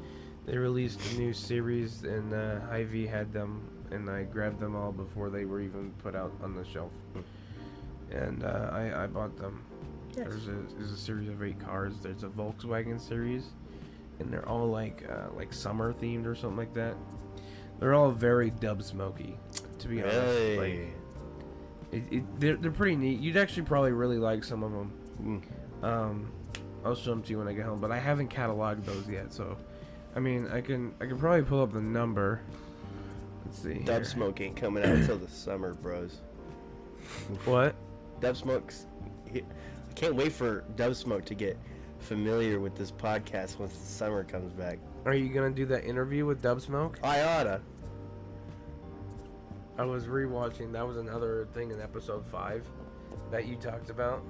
they 0.46 0.58
released 0.58 1.00
a 1.14 1.18
new 1.18 1.34
series 1.34 2.04
and 2.04 2.34
uh, 2.34 2.60
Hy-Vee 2.70 3.08
had 3.08 3.32
them 3.32 3.62
and 3.92 4.10
I 4.10 4.24
grabbed 4.24 4.60
them 4.60 4.76
all 4.76 4.92
before 4.92 5.30
they 5.30 5.46
were 5.46 5.62
even 5.62 5.92
put 6.02 6.16
out 6.16 6.34
on 6.44 6.56
the 6.56 6.66
shelf. 6.66 6.92
And 8.12 8.44
uh, 8.44 8.70
I, 8.72 9.04
I 9.04 9.08
bought 9.08 9.38
them. 9.38 9.64
Yes. 10.16 10.28
There's 10.28 10.48
a 10.48 10.58
there's 10.78 10.92
a 10.92 10.98
series 10.98 11.30
of 11.30 11.42
eight 11.42 11.60
cars. 11.60 11.96
There's 12.02 12.24
a 12.24 12.28
Volkswagen 12.28 13.02
series, 13.02 13.46
and 14.20 14.32
they're 14.32 14.48
all 14.48 14.68
like 14.68 15.04
uh, 15.10 15.36
like 15.36 15.52
summer 15.52 15.94
themed 15.94 16.28
or 16.28 16.36
something 16.36 16.58
like 16.58 16.74
that. 16.76 16.96
They're 17.80 17.96
all 17.96 18.12
very 18.12 18.52
dub 18.52 18.84
smoky, 18.84 19.36
to 19.80 19.88
be 19.88 20.02
honest. 20.02 20.18
Really? 20.18 20.58
Like, 20.58 20.94
it, 21.92 22.04
it, 22.12 22.40
they're 22.40 22.58
they're 22.58 22.72
pretty 22.72 22.96
neat. 22.96 23.20
You'd 23.20 23.38
actually 23.38 23.64
probably 23.64 23.92
really 23.92 24.20
like 24.20 24.44
some 24.44 24.62
of 24.62 24.72
them. 24.72 24.92
Mm. 25.82 25.84
Um, 25.84 26.32
I'll 26.86 26.96
show 26.96 27.10
them 27.10 27.24
to 27.24 27.30
you 27.32 27.40
when 27.40 27.48
I 27.48 27.54
get 27.54 27.66
home, 27.66 27.80
but 27.80 27.92
I 27.92 27.98
haven't 27.98 28.30
cataloged 28.30 28.86
those 28.86 29.08
yet. 29.10 29.34
So, 29.34 29.58
I 30.16 30.20
mean, 30.20 30.48
I 30.48 30.62
can 30.62 30.94
I 31.02 31.06
can 31.06 31.18
probably 31.18 31.44
pull 31.44 31.62
up 31.62 31.74
the 31.74 31.82
number. 31.82 32.42
Let's 33.46 33.60
see. 33.60 33.76
Dub 33.76 33.98
here. 33.98 34.06
Smoke 34.06 34.42
ain't 34.42 34.56
coming 34.56 34.84
out 34.84 34.90
until 34.92 35.18
the 35.18 35.28
summer, 35.28 35.74
bros. 35.74 36.22
What? 37.46 37.76
Dub 38.20 38.38
Smoke's. 38.38 38.86
I 39.34 39.44
can't 39.96 40.16
wait 40.16 40.32
for 40.32 40.64
Dub 40.76 40.96
Smoke 40.96 41.26
to 41.26 41.36
get 41.36 41.58
familiar 42.00 42.60
with 42.60 42.76
this 42.76 42.92
podcast 42.92 43.60
once 43.60 43.74
the 43.78 43.86
summer 43.86 44.24
comes 44.24 44.54
back. 44.54 44.80
Are 45.06 45.14
you 45.14 45.30
gonna 45.30 45.52
do 45.52 45.66
that 45.68 45.86
interview 45.86 46.26
with 46.26 46.42
Dub 46.42 46.62
Smoke? 46.62 47.00
I 47.04 47.22
oughta. 47.22 47.62
I 49.78 49.86
was 49.86 50.06
rewatching. 50.06 50.72
That 50.72 50.88
was 50.88 50.98
another 50.98 51.48
thing 51.54 51.72
in 51.72 51.82
episode 51.82 52.26
five 52.28 52.66
that 53.32 53.48
you 53.48 53.56
talked 53.56 53.90
about. 53.90 54.24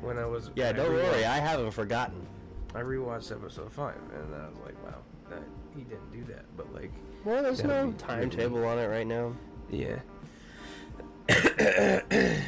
When 0.00 0.18
I 0.18 0.26
was 0.26 0.50
Yeah, 0.54 0.72
don't 0.72 0.92
worry, 0.92 1.24
I 1.24 1.38
haven't 1.38 1.72
forgotten. 1.72 2.26
I 2.74 2.80
rewatched 2.80 3.30
episode 3.30 3.70
five, 3.72 3.94
and 4.14 4.34
I 4.34 4.48
was 4.48 4.56
like, 4.64 4.82
wow, 4.84 4.98
that 5.30 5.42
he 5.76 5.82
didn't 5.82 6.10
do 6.12 6.24
that. 6.32 6.44
But 6.56 6.72
like, 6.74 6.90
Well, 7.24 7.42
there's 7.42 7.62
no 7.62 7.92
timetable 7.92 8.64
on 8.64 8.78
it 8.78 8.86
right 8.86 9.06
now. 9.06 9.34
yeah. 9.70 9.98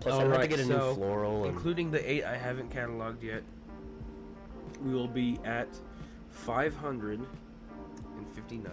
Plus, 0.00 0.14
I 0.14 0.22
have 0.24 0.40
to 0.42 0.48
get 0.48 0.60
a 0.60 0.64
so, 0.64 0.90
new 0.90 0.94
floral. 0.94 1.44
And... 1.44 1.54
Including 1.54 1.90
the 1.90 2.10
eight 2.10 2.24
I 2.24 2.36
haven't 2.36 2.70
cataloged 2.70 3.22
yet, 3.22 3.42
we 4.82 4.94
will 4.94 5.08
be 5.08 5.38
at 5.44 5.68
559 6.30 8.72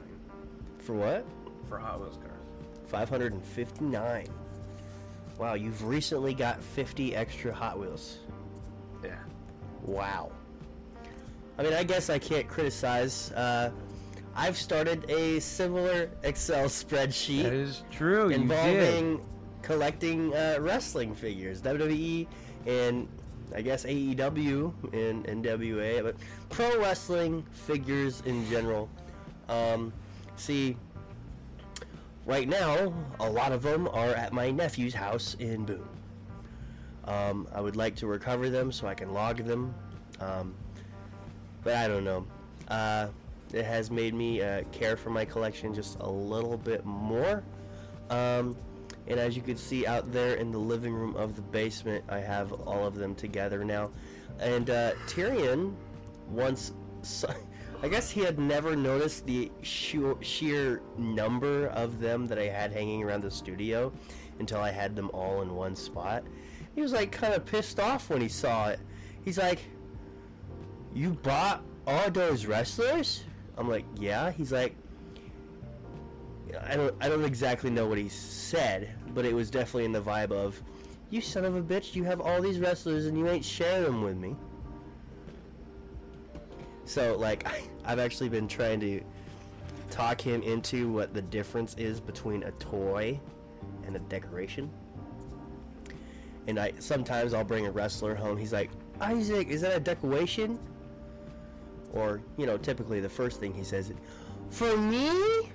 For 0.77 0.93
what? 0.93 1.25
for 1.67 1.79
Hot 1.79 1.99
Wheels 1.99 2.17
cars. 2.17 2.31
559. 2.87 4.27
Wow, 5.39 5.55
you've 5.55 5.83
recently 5.83 6.35
got 6.35 6.61
50 6.61 7.15
extra 7.15 7.51
Hot 7.53 7.79
Wheels. 7.79 8.19
Wow. 9.85 10.31
I 11.57 11.63
mean, 11.63 11.73
I 11.73 11.83
guess 11.83 12.09
I 12.09 12.19
can't 12.19 12.47
criticize. 12.47 13.31
Uh, 13.31 13.71
I've 14.35 14.57
started 14.57 15.09
a 15.09 15.39
similar 15.39 16.09
Excel 16.23 16.65
spreadsheet 16.65 17.43
That 17.43 17.53
is 17.53 17.83
true. 17.91 18.23
You 18.23 18.29
did. 18.29 18.41
involving 18.41 19.25
collecting 19.61 20.35
uh, 20.35 20.57
wrestling 20.59 21.15
figures, 21.15 21.61
WWE 21.61 22.27
and 22.67 23.07
I 23.55 23.61
guess 23.61 23.85
AEW 23.85 24.73
and 24.93 25.25
NWA, 25.25 26.03
but 26.03 26.15
pro 26.49 26.79
wrestling 26.79 27.45
figures 27.51 28.21
in 28.25 28.47
general. 28.49 28.89
Um, 29.47 29.93
see, 30.35 30.77
right 32.25 32.47
now, 32.47 32.93
a 33.19 33.29
lot 33.29 33.51
of 33.51 33.61
them 33.61 33.87
are 33.89 34.09
at 34.09 34.33
my 34.33 34.51
nephew's 34.51 34.93
house 34.93 35.35
in 35.39 35.65
Boone. 35.65 35.87
Um, 37.05 37.47
I 37.53 37.61
would 37.61 37.75
like 37.75 37.95
to 37.97 38.07
recover 38.07 38.49
them 38.49 38.71
so 38.71 38.87
I 38.87 38.95
can 38.95 39.13
log 39.13 39.37
them, 39.37 39.73
um, 40.19 40.55
but 41.63 41.75
I 41.75 41.87
don't 41.87 42.03
know. 42.03 42.25
Uh, 42.67 43.07
it 43.53 43.63
has 43.63 43.91
made 43.91 44.13
me 44.13 44.41
uh, 44.41 44.63
care 44.71 44.97
for 44.97 45.11
my 45.11 45.23
collection 45.23 45.73
just 45.73 45.97
a 45.99 46.09
little 46.09 46.57
bit 46.57 46.83
more. 46.83 47.43
Um, 48.09 48.55
and 49.07 49.19
as 49.19 49.35
you 49.35 49.41
can 49.41 49.55
see 49.55 49.85
out 49.85 50.11
there 50.11 50.35
in 50.35 50.51
the 50.51 50.57
living 50.57 50.93
room 50.93 51.15
of 51.15 51.35
the 51.35 51.41
basement, 51.41 52.03
I 52.09 52.19
have 52.19 52.51
all 52.51 52.85
of 52.85 52.95
them 52.95 53.13
together 53.13 53.63
now. 53.63 53.91
And 54.39 54.69
uh, 54.69 54.93
Tyrion 55.07 55.75
once, 56.29 56.73
saw, 57.03 57.33
I 57.83 57.87
guess 57.87 58.09
he 58.09 58.21
had 58.21 58.39
never 58.39 58.75
noticed 58.75 59.25
the 59.27 59.51
sheer 59.61 60.81
number 60.97 61.67
of 61.67 61.99
them 61.99 62.25
that 62.27 62.39
I 62.39 62.47
had 62.47 62.71
hanging 62.71 63.03
around 63.03 63.21
the 63.21 63.31
studio 63.31 63.91
until 64.39 64.59
I 64.59 64.71
had 64.71 64.95
them 64.95 65.11
all 65.13 65.41
in 65.43 65.53
one 65.53 65.75
spot. 65.75 66.23
He 66.75 66.81
was 66.81 66.91
like 66.91 67.11
kind 67.11 67.33
of 67.33 67.45
pissed 67.45 67.79
off 67.79 68.09
when 68.09 68.21
he 68.21 68.27
saw 68.27 68.67
it. 68.67 68.79
He's 69.23 69.37
like, 69.37 69.59
"You 70.93 71.11
bought 71.23 71.63
all 71.87 72.11
those 72.11 72.45
wrestlers? 72.45 73.23
I'm 73.57 73.69
like, 73.69 73.85
yeah. 73.97 74.31
He's 74.31 74.51
like, 74.51 74.75
I 76.61 76.75
don't, 76.75 76.95
I 77.01 77.09
don't 77.09 77.23
exactly 77.23 77.69
know 77.69 77.87
what 77.87 77.97
he 77.97 78.09
said, 78.09 78.93
but 79.13 79.25
it 79.25 79.33
was 79.33 79.49
definitely 79.49 79.85
in 79.85 79.91
the 79.91 80.01
vibe 80.01 80.31
of, 80.31 80.61
you 81.09 81.21
son 81.21 81.45
of 81.45 81.55
a 81.55 81.61
bitch, 81.61 81.95
you 81.95 82.03
have 82.03 82.21
all 82.21 82.41
these 82.41 82.59
wrestlers 82.59 83.05
and 83.05 83.17
you 83.17 83.27
ain't 83.27 83.45
sharing 83.45 83.83
them 83.83 84.01
with 84.01 84.17
me. 84.17 84.35
So 86.85 87.17
like, 87.17 87.47
I've 87.85 87.99
actually 87.99 88.29
been 88.29 88.47
trying 88.47 88.79
to 88.81 89.01
talk 89.89 90.19
him 90.19 90.41
into 90.41 90.91
what 90.91 91.13
the 91.13 91.21
difference 91.21 91.75
is 91.75 91.99
between 91.99 92.43
a 92.43 92.51
toy 92.51 93.19
and 93.85 93.95
a 93.95 93.99
decoration. 93.99 94.69
And 96.47 96.59
I 96.59 96.73
sometimes 96.79 97.33
I'll 97.33 97.43
bring 97.43 97.65
a 97.65 97.71
wrestler 97.71 98.15
home. 98.15 98.37
He's 98.37 98.53
like, 98.53 98.69
Isaac, 99.01 99.47
is 99.49 99.61
that 99.61 99.75
a 99.75 99.79
decoration? 99.79 100.59
Or 101.93 102.21
you 102.37 102.45
know, 102.45 102.57
typically 102.57 102.99
the 102.99 103.09
first 103.09 103.39
thing 103.39 103.53
he 103.53 103.63
says, 103.63 103.91
for 104.49 104.77
me, 104.77 105.49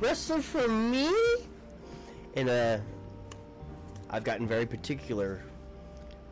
wrestler 0.00 0.42
for 0.42 0.68
me. 0.68 1.10
And 2.34 2.48
uh, 2.48 2.78
I've 4.10 4.24
gotten 4.24 4.46
very 4.46 4.66
particular 4.66 5.42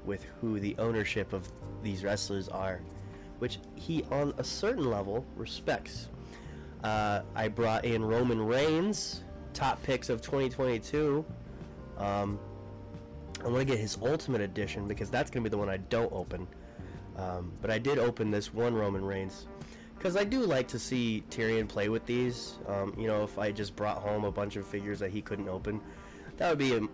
with 0.04 0.24
who 0.40 0.58
the 0.58 0.76
ownership 0.78 1.32
of 1.32 1.48
these 1.82 2.04
wrestlers 2.04 2.48
are, 2.48 2.80
which 3.38 3.58
he 3.74 4.04
on 4.10 4.34
a 4.38 4.44
certain 4.44 4.90
level 4.90 5.24
respects. 5.36 6.08
Uh, 6.82 7.22
I 7.34 7.48
brought 7.48 7.84
in 7.84 8.04
Roman 8.04 8.44
Reigns, 8.44 9.22
top 9.54 9.82
picks 9.82 10.08
of 10.08 10.20
2022. 10.20 11.24
Um, 11.98 12.38
I 13.44 13.48
want 13.48 13.58
to 13.58 13.64
get 13.64 13.78
his 13.78 13.98
Ultimate 14.00 14.40
Edition 14.40 14.86
because 14.86 15.10
that's 15.10 15.30
going 15.30 15.42
to 15.42 15.50
be 15.50 15.52
the 15.52 15.58
one 15.58 15.68
I 15.68 15.78
don't 15.78 16.12
open. 16.12 16.46
Um, 17.16 17.52
but 17.60 17.70
I 17.70 17.78
did 17.78 17.98
open 17.98 18.30
this 18.30 18.54
one 18.54 18.74
Roman 18.74 19.04
Reigns 19.04 19.46
because 19.98 20.16
I 20.16 20.24
do 20.24 20.40
like 20.40 20.68
to 20.68 20.78
see 20.78 21.22
Tyrion 21.30 21.68
play 21.68 21.88
with 21.88 22.06
these. 22.06 22.58
Um, 22.68 22.94
you 22.96 23.06
know, 23.06 23.22
if 23.22 23.38
I 23.38 23.52
just 23.52 23.76
brought 23.76 23.98
home 23.98 24.24
a 24.24 24.30
bunch 24.30 24.56
of 24.56 24.66
figures 24.66 24.98
that 25.00 25.10
he 25.10 25.20
couldn't 25.22 25.48
open, 25.48 25.80
that 26.38 26.48
would 26.48 26.58
be 26.58 26.74
um, 26.74 26.88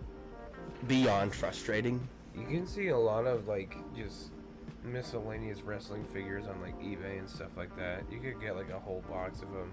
beyond 0.87 1.33
frustrating. 1.33 2.05
You 2.35 2.45
can 2.45 2.67
see 2.67 2.89
a 2.89 2.97
lot 2.97 3.25
of 3.25 3.47
like 3.47 3.75
just 3.95 4.31
miscellaneous 4.83 5.61
wrestling 5.61 6.05
figures 6.05 6.45
on 6.47 6.61
like 6.61 6.79
eBay 6.81 7.19
and 7.19 7.29
stuff 7.29 7.49
like 7.57 7.75
that. 7.77 8.03
You 8.11 8.19
could 8.19 8.41
get 8.41 8.55
like 8.55 8.69
a 8.69 8.79
whole 8.79 9.03
box 9.09 9.41
of 9.41 9.51
them. 9.51 9.71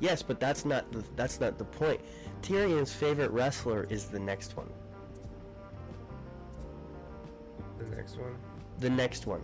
Yes, 0.00 0.22
but 0.22 0.40
that's 0.40 0.64
not 0.64 0.90
the, 0.90 1.04
that's 1.16 1.40
not 1.40 1.58
the 1.58 1.64
point. 1.64 2.00
Tyrion's 2.42 2.92
favorite 2.92 3.30
wrestler 3.30 3.86
is 3.88 4.06
the 4.06 4.18
next 4.18 4.56
one. 4.56 4.68
The 7.90 7.96
next 7.96 8.16
one. 8.18 8.34
The 8.78 8.90
next 8.90 9.26
one. 9.26 9.42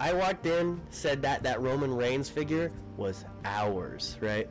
I 0.00 0.12
walked 0.12 0.46
in, 0.46 0.80
said 0.90 1.22
that 1.22 1.42
that 1.44 1.60
Roman 1.60 1.94
Reigns 1.94 2.28
figure 2.28 2.72
was 2.96 3.24
ours, 3.44 4.16
right? 4.20 4.48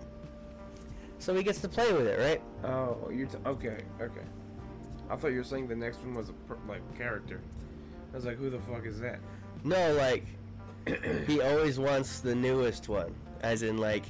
So 1.19 1.35
he 1.35 1.43
gets 1.43 1.59
to 1.61 1.69
play 1.69 1.91
with 1.93 2.07
it, 2.07 2.19
right? 2.19 2.41
Oh, 2.63 3.09
you're 3.11 3.27
t- 3.27 3.37
okay, 3.45 3.77
okay. 4.01 4.21
I 5.09 5.15
thought 5.15 5.27
you 5.29 5.37
were 5.37 5.43
saying 5.43 5.67
the 5.67 5.75
next 5.75 5.99
one 5.99 6.15
was 6.15 6.29
a 6.29 6.33
per- 6.33 6.57
like 6.67 6.81
character. 6.97 7.41
I 8.11 8.15
was 8.15 8.25
like, 8.25 8.37
who 8.37 8.49
the 8.49 8.59
fuck 8.59 8.85
is 8.85 8.99
that? 9.01 9.19
No, 9.63 9.93
like 9.93 10.25
he 11.27 11.41
always 11.41 11.79
wants 11.79 12.21
the 12.21 12.33
newest 12.33 12.89
one, 12.89 13.13
as 13.41 13.61
in 13.61 13.77
like 13.77 14.05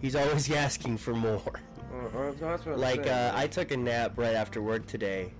he's 0.00 0.16
always 0.16 0.50
asking 0.64 0.96
for 0.98 1.14
more. 1.14 1.60
Uh, 1.92 2.18
uh, 2.18 2.58
I'm 2.66 2.78
like 2.78 3.06
uh, 3.06 3.32
I 3.34 3.46
took 3.46 3.70
a 3.70 3.76
nap 3.76 4.12
right 4.16 4.34
after 4.34 4.60
work 4.62 4.86
today. 4.86 5.32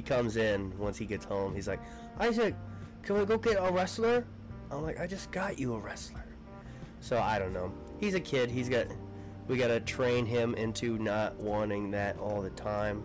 He 0.00 0.04
comes 0.04 0.38
in 0.38 0.72
once 0.78 0.96
he 0.96 1.04
gets 1.04 1.26
home. 1.26 1.54
He's 1.54 1.68
like, 1.68 1.78
Isaac, 2.18 2.54
can 3.02 3.18
we 3.18 3.26
go 3.26 3.36
get 3.36 3.58
a 3.60 3.70
wrestler? 3.70 4.24
I'm 4.70 4.82
like, 4.82 4.98
I 4.98 5.06
just 5.06 5.30
got 5.30 5.58
you 5.58 5.74
a 5.74 5.78
wrestler. 5.78 6.24
So 7.00 7.18
I 7.18 7.38
don't 7.38 7.52
know. 7.52 7.70
He's 7.98 8.14
a 8.14 8.20
kid. 8.20 8.50
He's 8.50 8.70
got. 8.70 8.86
We 9.46 9.58
gotta 9.58 9.78
train 9.78 10.24
him 10.24 10.54
into 10.54 10.96
not 10.96 11.36
wanting 11.36 11.90
that 11.90 12.18
all 12.18 12.40
the 12.40 12.48
time. 12.48 13.04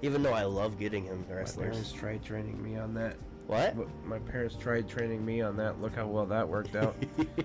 Even 0.00 0.22
though 0.22 0.32
I 0.32 0.44
love 0.44 0.78
getting 0.78 1.06
him 1.06 1.24
wrestlers. 1.28 1.56
my 1.56 1.72
parents 1.72 1.92
tried 1.92 2.22
training 2.22 2.62
me 2.62 2.76
on 2.76 2.94
that. 2.94 3.16
What? 3.48 3.74
My 4.06 4.20
parents 4.20 4.54
tried 4.54 4.88
training 4.88 5.26
me 5.26 5.40
on 5.40 5.56
that. 5.56 5.82
Look 5.82 5.96
how 5.96 6.06
well 6.06 6.26
that 6.26 6.48
worked 6.48 6.76
out. 6.76 6.94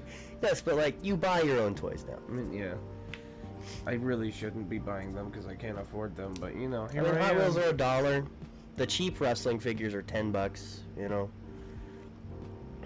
yes, 0.44 0.62
but 0.62 0.76
like 0.76 1.04
you 1.04 1.18
buy 1.18 1.42
your 1.42 1.62
own 1.62 1.74
toys 1.74 2.06
now. 2.08 2.20
I 2.28 2.32
mean, 2.32 2.54
yeah. 2.54 2.76
I 3.88 3.94
really 3.94 4.32
shouldn't 4.32 4.70
be 4.70 4.78
buying 4.78 5.16
them 5.16 5.32
because 5.32 5.48
I 5.48 5.56
can't 5.56 5.80
afford 5.80 6.16
them, 6.16 6.36
but 6.40 6.56
you 6.56 6.70
know, 6.70 6.88
I 6.92 7.02
mean, 7.02 7.06
I, 7.16 7.24
Hot 7.24 7.36
Wheels 7.36 7.58
are 7.58 7.70
a 7.70 7.74
dollar. 7.74 8.24
The 8.76 8.86
cheap 8.86 9.20
wrestling 9.22 9.60
figures 9.60 9.94
are 9.94 10.02
ten 10.02 10.32
bucks. 10.32 10.82
You 10.98 11.10
know. 11.10 11.30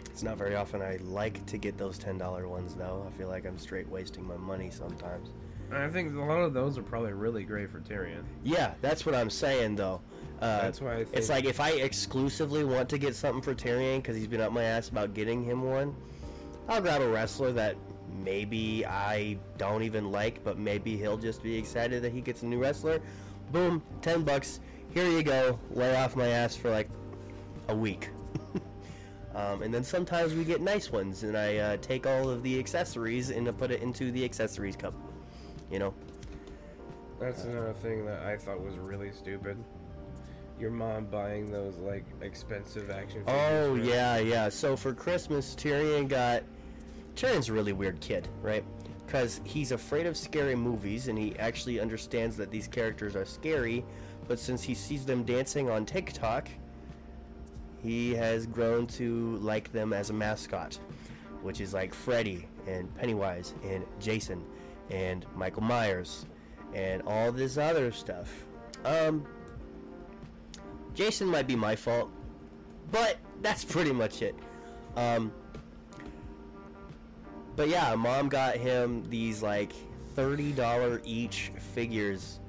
It's 0.06 0.24
not 0.24 0.38
very 0.38 0.56
often 0.56 0.82
I 0.82 0.98
like 1.04 1.46
to 1.46 1.58
get 1.60 1.78
those 1.78 1.98
ten 1.98 2.18
dollar 2.18 2.48
ones 2.48 2.74
though. 2.74 3.06
I 3.08 3.18
feel 3.18 3.28
like 3.28 3.46
I'm 3.46 3.58
straight 3.58 3.88
wasting 3.88 4.28
my 4.28 4.38
money 4.38 4.72
sometimes. 4.72 5.30
I 5.72 5.88
think 5.90 6.16
a 6.16 6.22
lot 6.22 6.40
of 6.40 6.54
those 6.54 6.78
are 6.78 6.82
probably 6.82 7.12
really 7.14 7.44
great 7.44 7.70
for 7.70 7.80
Tyrion. 7.82 8.24
Yeah, 8.44 8.74
that's 8.82 9.06
what 9.06 9.14
I'm 9.14 9.30
saying 9.30 9.76
though. 9.76 10.02
Uh, 10.42 10.62
That's 10.62 10.82
why 10.82 10.94
I 10.94 11.04
think 11.04 11.16
It's 11.18 11.30
like 11.30 11.46
if 11.46 11.60
I 11.60 11.72
exclusively 11.72 12.64
want 12.64 12.90
to 12.90 12.98
get 12.98 13.16
something 13.16 13.42
for 13.42 13.56
Tyrion 13.56 13.98
because 13.98 14.16
he's 14.16 14.28
been 14.28 14.40
up 14.40 14.52
my 14.52 14.64
ass 14.64 14.90
about 14.90 15.14
getting 15.14 15.44
him 15.44 15.64
one, 15.64 15.96
I'll 16.70 16.82
grab 16.82 17.02
a 17.02 17.08
wrestler 17.08 17.52
that 17.54 17.76
maybe 18.24 18.86
I 18.86 19.38
don't 19.58 19.84
even 19.84 20.12
like, 20.12 20.44
but 20.44 20.58
maybe 20.58 20.96
he'll 20.96 21.18
just 21.18 21.42
be 21.44 21.56
excited 21.58 22.02
that 22.04 22.12
he 22.12 22.22
gets 22.22 22.44
a 22.44 22.46
new 22.46 22.60
wrestler. 22.60 23.02
Boom, 23.52 23.82
ten 24.02 24.24
bucks. 24.24 24.60
Here 24.98 25.12
you 25.12 25.22
go. 25.22 25.60
Lay 25.70 25.96
off 25.96 26.16
my 26.16 26.28
ass 26.30 26.56
for 26.56 26.72
like 26.72 26.90
a 27.68 27.76
week. 27.76 28.10
um, 29.36 29.62
and 29.62 29.72
then 29.72 29.84
sometimes 29.84 30.34
we 30.34 30.44
get 30.44 30.60
nice 30.60 30.92
ones, 30.92 31.22
and 31.22 31.38
I 31.38 31.58
uh, 31.58 31.78
take 31.78 32.08
all 32.08 32.32
of 32.32 32.42
the 32.42 32.58
accessories 32.58 33.30
and 33.30 33.48
I 33.48 33.52
put 33.52 33.70
it 33.70 33.84
into 33.84 34.12
the 34.12 34.26
accessories 34.26 34.76
cup. 34.76 34.96
You 35.70 35.78
know. 35.78 35.94
That's 37.20 37.44
another 37.44 37.74
thing 37.74 38.08
that 38.08 38.24
I 38.24 38.38
thought 38.38 38.60
was 38.60 38.76
really 38.80 39.12
stupid. 39.12 39.64
Your 40.60 40.72
mom 40.72 41.06
buying 41.06 41.52
those 41.52 41.78
like 41.78 42.06
expensive 42.22 42.90
action 42.90 43.24
figures. 43.24 43.40
Oh 43.40 43.76
for- 43.76 43.84
yeah, 43.84 44.18
yeah. 44.18 44.50
So 44.50 44.76
for 44.76 44.96
Christmas, 44.96 45.54
Tyrion 45.54 46.08
got. 46.08 46.42
Tyrion's 47.14 47.50
a 47.50 47.54
really 47.54 47.74
weird 47.74 48.00
kid, 48.00 48.28
right? 48.42 48.64
Because 49.06 49.42
he's 49.44 49.72
afraid 49.72 50.08
of 50.08 50.18
scary 50.18 50.56
movies, 50.56 51.08
and 51.08 51.20
he 51.20 51.38
actually 51.38 51.80
understands 51.80 52.36
that 52.38 52.50
these 52.50 52.68
characters 52.68 53.16
are 53.16 53.26
scary. 53.26 53.86
But 54.28 54.40
since 54.40 54.64
he 54.64 54.74
sees 54.74 55.06
them 55.06 55.24
dancing 55.24 55.70
on 55.70 55.86
TikTok, 55.86 56.50
he 57.82 58.14
has 58.16 58.46
grown 58.46 58.88
to 58.88 59.38
like 59.38 59.72
them 59.72 59.94
as 59.94 60.10
a 60.10 60.14
mascot, 60.14 60.80
which 61.42 61.62
is 61.62 61.74
like 61.74 61.94
Freddy 61.94 62.48
and 62.68 62.94
Pennywise 62.98 63.54
and 63.64 63.86
Jason 64.00 64.44
and 64.90 65.26
Michael 65.36 65.64
Myers 65.64 66.26
and 66.74 67.02
all 67.04 67.32
this 67.32 67.58
other 67.58 67.92
stuff. 67.92 68.46
Um, 68.84 69.26
Jason 70.94 71.28
might 71.28 71.48
be 71.48 71.56
my 71.56 71.76
fault, 71.76 72.10
but 72.92 73.18
that's 73.42 73.64
pretty 73.64 73.94
much 73.94 74.22
it. 74.22 74.36
Um, 74.96 75.32
but 77.56 77.70
yeah, 77.70 77.96
mom 77.96 78.30
got 78.30 78.56
him 78.56 79.04
these 79.10 79.42
like 79.42 79.74
thirty 80.16 80.52
dollar 80.52 81.02
each 81.06 81.52
figures 81.74 82.40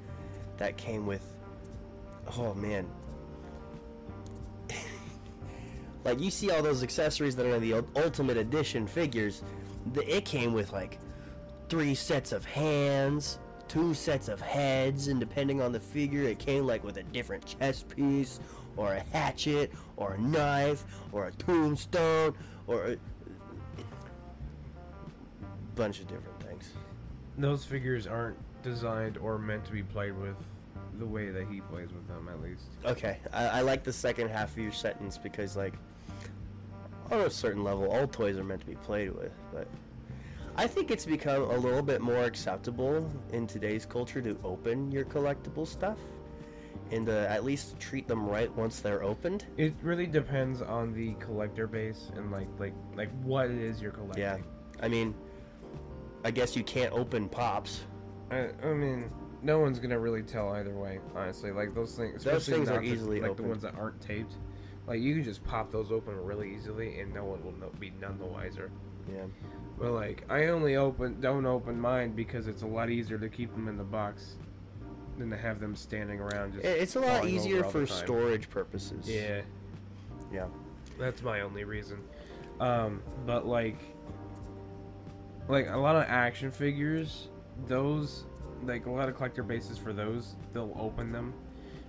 that 0.56 0.76
came 0.76 1.06
with. 1.06 1.37
Oh 2.36 2.54
man. 2.54 2.86
like 6.04 6.20
you 6.20 6.30
see 6.30 6.50
all 6.50 6.62
those 6.62 6.82
accessories 6.82 7.36
that 7.36 7.46
are 7.46 7.54
in 7.54 7.62
the 7.62 7.84
ultimate 7.96 8.36
edition 8.36 8.86
figures, 8.86 9.42
the, 9.92 10.16
it 10.16 10.24
came 10.24 10.52
with 10.52 10.72
like 10.72 10.98
three 11.68 11.94
sets 11.94 12.32
of 12.32 12.44
hands, 12.44 13.38
two 13.68 13.94
sets 13.94 14.28
of 14.28 14.40
heads, 14.40 15.08
and 15.08 15.20
depending 15.20 15.60
on 15.62 15.72
the 15.72 15.80
figure, 15.80 16.22
it 16.22 16.38
came 16.38 16.66
like 16.66 16.84
with 16.84 16.96
a 16.96 17.02
different 17.02 17.44
chest 17.46 17.88
piece, 17.88 18.40
or 18.76 18.94
a 18.94 19.00
hatchet, 19.12 19.72
or 19.96 20.14
a 20.14 20.20
knife, 20.20 20.84
or 21.12 21.26
a 21.26 21.32
tombstone, 21.32 22.34
or 22.66 22.92
a 22.92 22.96
bunch 25.74 26.00
of 26.00 26.06
different 26.06 26.40
things. 26.42 26.72
Those 27.36 27.64
figures 27.64 28.06
aren't 28.06 28.36
designed 28.62 29.16
or 29.18 29.38
meant 29.38 29.64
to 29.66 29.72
be 29.72 29.82
played 29.82 30.16
with 30.16 30.36
the 30.98 31.06
way 31.06 31.30
that 31.30 31.46
he 31.48 31.60
plays 31.60 31.92
with 31.92 32.06
them, 32.08 32.28
at 32.28 32.42
least. 32.42 32.64
Okay, 32.84 33.18
I, 33.32 33.46
I 33.46 33.60
like 33.62 33.84
the 33.84 33.92
second 33.92 34.28
half 34.28 34.52
of 34.52 34.58
your 34.58 34.72
sentence 34.72 35.18
because, 35.18 35.56
like, 35.56 35.74
on 37.10 37.20
a 37.20 37.30
certain 37.30 37.64
level, 37.64 37.90
all 37.90 38.06
toys 38.06 38.36
are 38.36 38.44
meant 38.44 38.60
to 38.60 38.66
be 38.66 38.76
played 38.76 39.10
with, 39.10 39.32
but 39.52 39.68
I 40.56 40.66
think 40.66 40.90
it's 40.90 41.06
become 41.06 41.42
a 41.42 41.56
little 41.56 41.82
bit 41.82 42.00
more 42.00 42.24
acceptable 42.24 43.08
in 43.32 43.46
today's 43.46 43.86
culture 43.86 44.20
to 44.20 44.36
open 44.42 44.90
your 44.90 45.04
collectible 45.04 45.66
stuff 45.66 45.98
and 46.90 47.06
to 47.06 47.30
at 47.30 47.44
least 47.44 47.78
treat 47.78 48.08
them 48.08 48.26
right 48.28 48.52
once 48.56 48.80
they're 48.80 49.02
opened. 49.02 49.46
It 49.56 49.74
really 49.82 50.06
depends 50.06 50.60
on 50.60 50.92
the 50.92 51.14
collector 51.14 51.66
base 51.66 52.10
and 52.16 52.32
like 52.32 52.48
like 52.58 52.74
like 52.96 53.10
what 53.22 53.50
it 53.50 53.58
is 53.58 53.80
you're 53.80 53.92
collecting. 53.92 54.22
Yeah, 54.22 54.38
I 54.82 54.88
mean, 54.88 55.14
I 56.24 56.30
guess 56.30 56.56
you 56.56 56.64
can't 56.64 56.92
open 56.92 57.28
pops. 57.28 57.84
I, 58.30 58.48
I 58.62 58.72
mean, 58.72 59.10
no 59.42 59.60
one's 59.60 59.78
gonna 59.78 59.98
really 59.98 60.22
tell 60.22 60.50
either 60.50 60.74
way, 60.74 60.98
honestly. 61.14 61.50
Like 61.52 61.74
those 61.74 61.94
things, 61.96 62.24
Those 62.24 62.34
especially 62.48 62.54
things 62.54 62.68
are 62.70 62.74
not 62.74 62.82
the- 62.82 62.88
easily 62.88 63.20
like 63.20 63.30
opened. 63.32 63.44
the 63.44 63.48
ones 63.50 63.62
that 63.62 63.74
aren't 63.76 64.00
taped. 64.00 64.34
Like 64.86 65.00
you 65.00 65.14
can 65.14 65.24
just 65.24 65.44
pop 65.44 65.70
those 65.70 65.92
open 65.92 66.16
really 66.24 66.54
easily, 66.54 66.98
and 67.00 67.12
no 67.12 67.24
one 67.24 67.44
will 67.44 67.52
no, 67.52 67.70
be 67.78 67.92
none 68.00 68.18
the 68.18 68.24
wiser. 68.24 68.70
Yeah. 69.12 69.24
But 69.78 69.92
like, 69.92 70.24
I 70.28 70.46
only 70.46 70.76
open 70.76 71.20
don't 71.20 71.46
open 71.46 71.80
mine 71.80 72.12
because 72.12 72.48
it's 72.48 72.62
a 72.62 72.66
lot 72.66 72.90
easier 72.90 73.18
to 73.18 73.28
keep 73.28 73.52
them 73.54 73.68
in 73.68 73.76
the 73.76 73.84
box 73.84 74.36
than 75.18 75.30
to 75.30 75.36
have 75.36 75.60
them 75.60 75.76
standing 75.76 76.20
around. 76.20 76.54
Just 76.54 76.64
It's 76.64 76.96
a 76.96 77.00
lot 77.00 77.26
easier 77.26 77.56
over 77.58 77.64
all 77.66 77.72
the 77.72 77.86
for 77.86 77.92
storage 77.92 78.48
purposes. 78.50 79.08
Yeah, 79.08 79.42
Yeah. 80.32 80.46
that's 80.98 81.22
my 81.22 81.40
only 81.42 81.64
reason. 81.64 81.98
Um, 82.60 83.02
but 83.26 83.46
like, 83.46 83.78
like 85.48 85.68
a 85.68 85.76
lot 85.76 85.96
of 85.96 86.04
action 86.04 86.50
figures, 86.50 87.28
those 87.66 88.24
like 88.64 88.86
a 88.86 88.90
lot 88.90 89.08
of 89.08 89.16
collector 89.16 89.42
bases 89.42 89.78
for 89.78 89.92
those, 89.92 90.36
they'll 90.52 90.76
open 90.78 91.12
them 91.12 91.34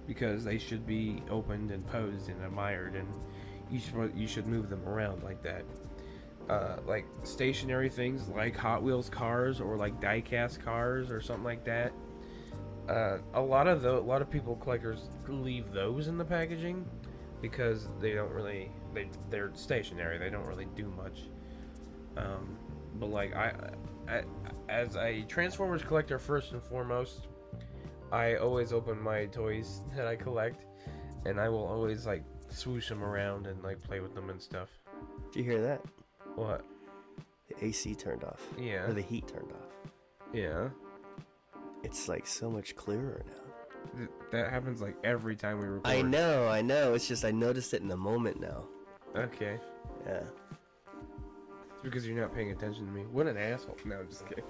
because 0.08 0.44
they 0.44 0.58
should 0.58 0.88
be 0.88 1.22
opened 1.30 1.72
and 1.72 1.86
posed 1.88 2.30
and 2.30 2.44
admired, 2.44 2.96
and 2.96 3.08
you 3.72 3.80
should 3.80 4.12
you 4.16 4.28
should 4.28 4.48
move 4.48 4.70
them 4.70 4.88
around 4.88 5.24
like 5.24 5.42
that. 5.44 5.64
Uh, 6.50 6.78
like 6.88 7.06
stationary 7.24 7.90
things 7.90 8.28
like 8.30 8.56
Hot 8.58 8.82
Wheels 8.82 9.08
cars 9.08 9.62
or 9.62 9.78
like 9.78 10.02
diecast 10.02 10.64
cars 10.64 11.12
or 11.12 11.22
something 11.22 11.44
like 11.44 11.64
that. 11.64 11.94
Uh, 12.90 13.20
a 13.36 13.42
lot 13.42 13.68
of 13.68 13.84
the 13.84 13.92
a 13.92 14.00
lot 14.00 14.22
of 14.22 14.32
people 14.32 14.56
collectors 14.56 15.10
leave 15.28 15.72
those 15.72 16.08
in 16.08 16.18
the 16.18 16.26
packaging 16.26 16.84
because 17.40 17.88
they 18.02 18.14
don't 18.14 18.32
really 18.32 18.72
they 18.94 19.10
they're 19.30 19.52
stationary. 19.54 20.18
They 20.18 20.30
don't 20.30 20.46
really 20.46 20.68
do 20.76 20.92
much. 20.98 21.26
Um, 22.18 22.58
but 22.96 23.12
like 23.12 23.36
I, 23.36 23.50
I, 23.50 23.70
as 24.68 24.96
a 24.96 25.24
Transformers 25.24 25.84
collector 25.84 26.20
first 26.20 26.52
and 26.52 26.62
foremost, 26.62 27.28
I 28.12 28.36
always 28.36 28.74
open 28.74 29.02
my 29.02 29.26
toys 29.26 29.82
that 29.96 30.08
I 30.08 30.16
collect, 30.16 30.66
and 31.26 31.40
I 31.40 31.50
will 31.50 31.66
always 31.66 32.06
like 32.06 32.24
swoosh 32.50 32.90
them 32.90 33.04
around 33.04 33.48
and 33.48 33.62
like 33.64 33.82
play 33.82 34.00
with 34.00 34.16
them 34.16 34.30
and 34.30 34.42
stuff. 34.42 34.70
Did 35.32 35.40
you 35.40 35.52
hear 35.52 35.62
that? 35.62 35.82
What? 36.36 36.66
The 37.48 37.66
AC 37.66 37.96
turned 37.96 38.24
off. 38.24 38.42
Yeah. 38.58 38.88
Or 38.88 38.94
the 38.94 39.02
heat 39.02 39.28
turned 39.28 39.52
off. 39.52 39.92
Yeah. 40.34 40.70
It's 41.84 42.08
like 42.08 42.28
so 42.28 42.50
much 42.50 42.76
clearer 42.76 43.24
now. 43.28 43.98
Th- 43.98 44.10
that 44.32 44.52
happens 44.52 44.82
like 44.82 44.96
every 45.04 45.36
time 45.36 45.60
we 45.60 45.68
record. 45.68 45.88
I 45.88 46.02
know, 46.02 46.48
I 46.48 46.62
know. 46.62 46.94
It's 46.94 47.08
just 47.08 47.26
I 47.26 47.32
noticed 47.32 47.74
it 47.74 47.82
in 47.82 47.88
the 47.88 47.98
moment 47.98 48.40
now. 48.40 48.66
Okay. 49.16 49.60
Yeah. 50.06 50.24
It's 51.80 51.86
because 51.86 52.06
you're 52.06 52.20
not 52.20 52.36
paying 52.36 52.52
attention 52.52 52.86
to 52.86 52.92
me. 52.92 53.04
What 53.04 53.26
an 53.26 53.38
asshole. 53.38 53.78
No, 53.86 54.00
I'm 54.00 54.10
just 54.10 54.28
kidding. 54.28 54.44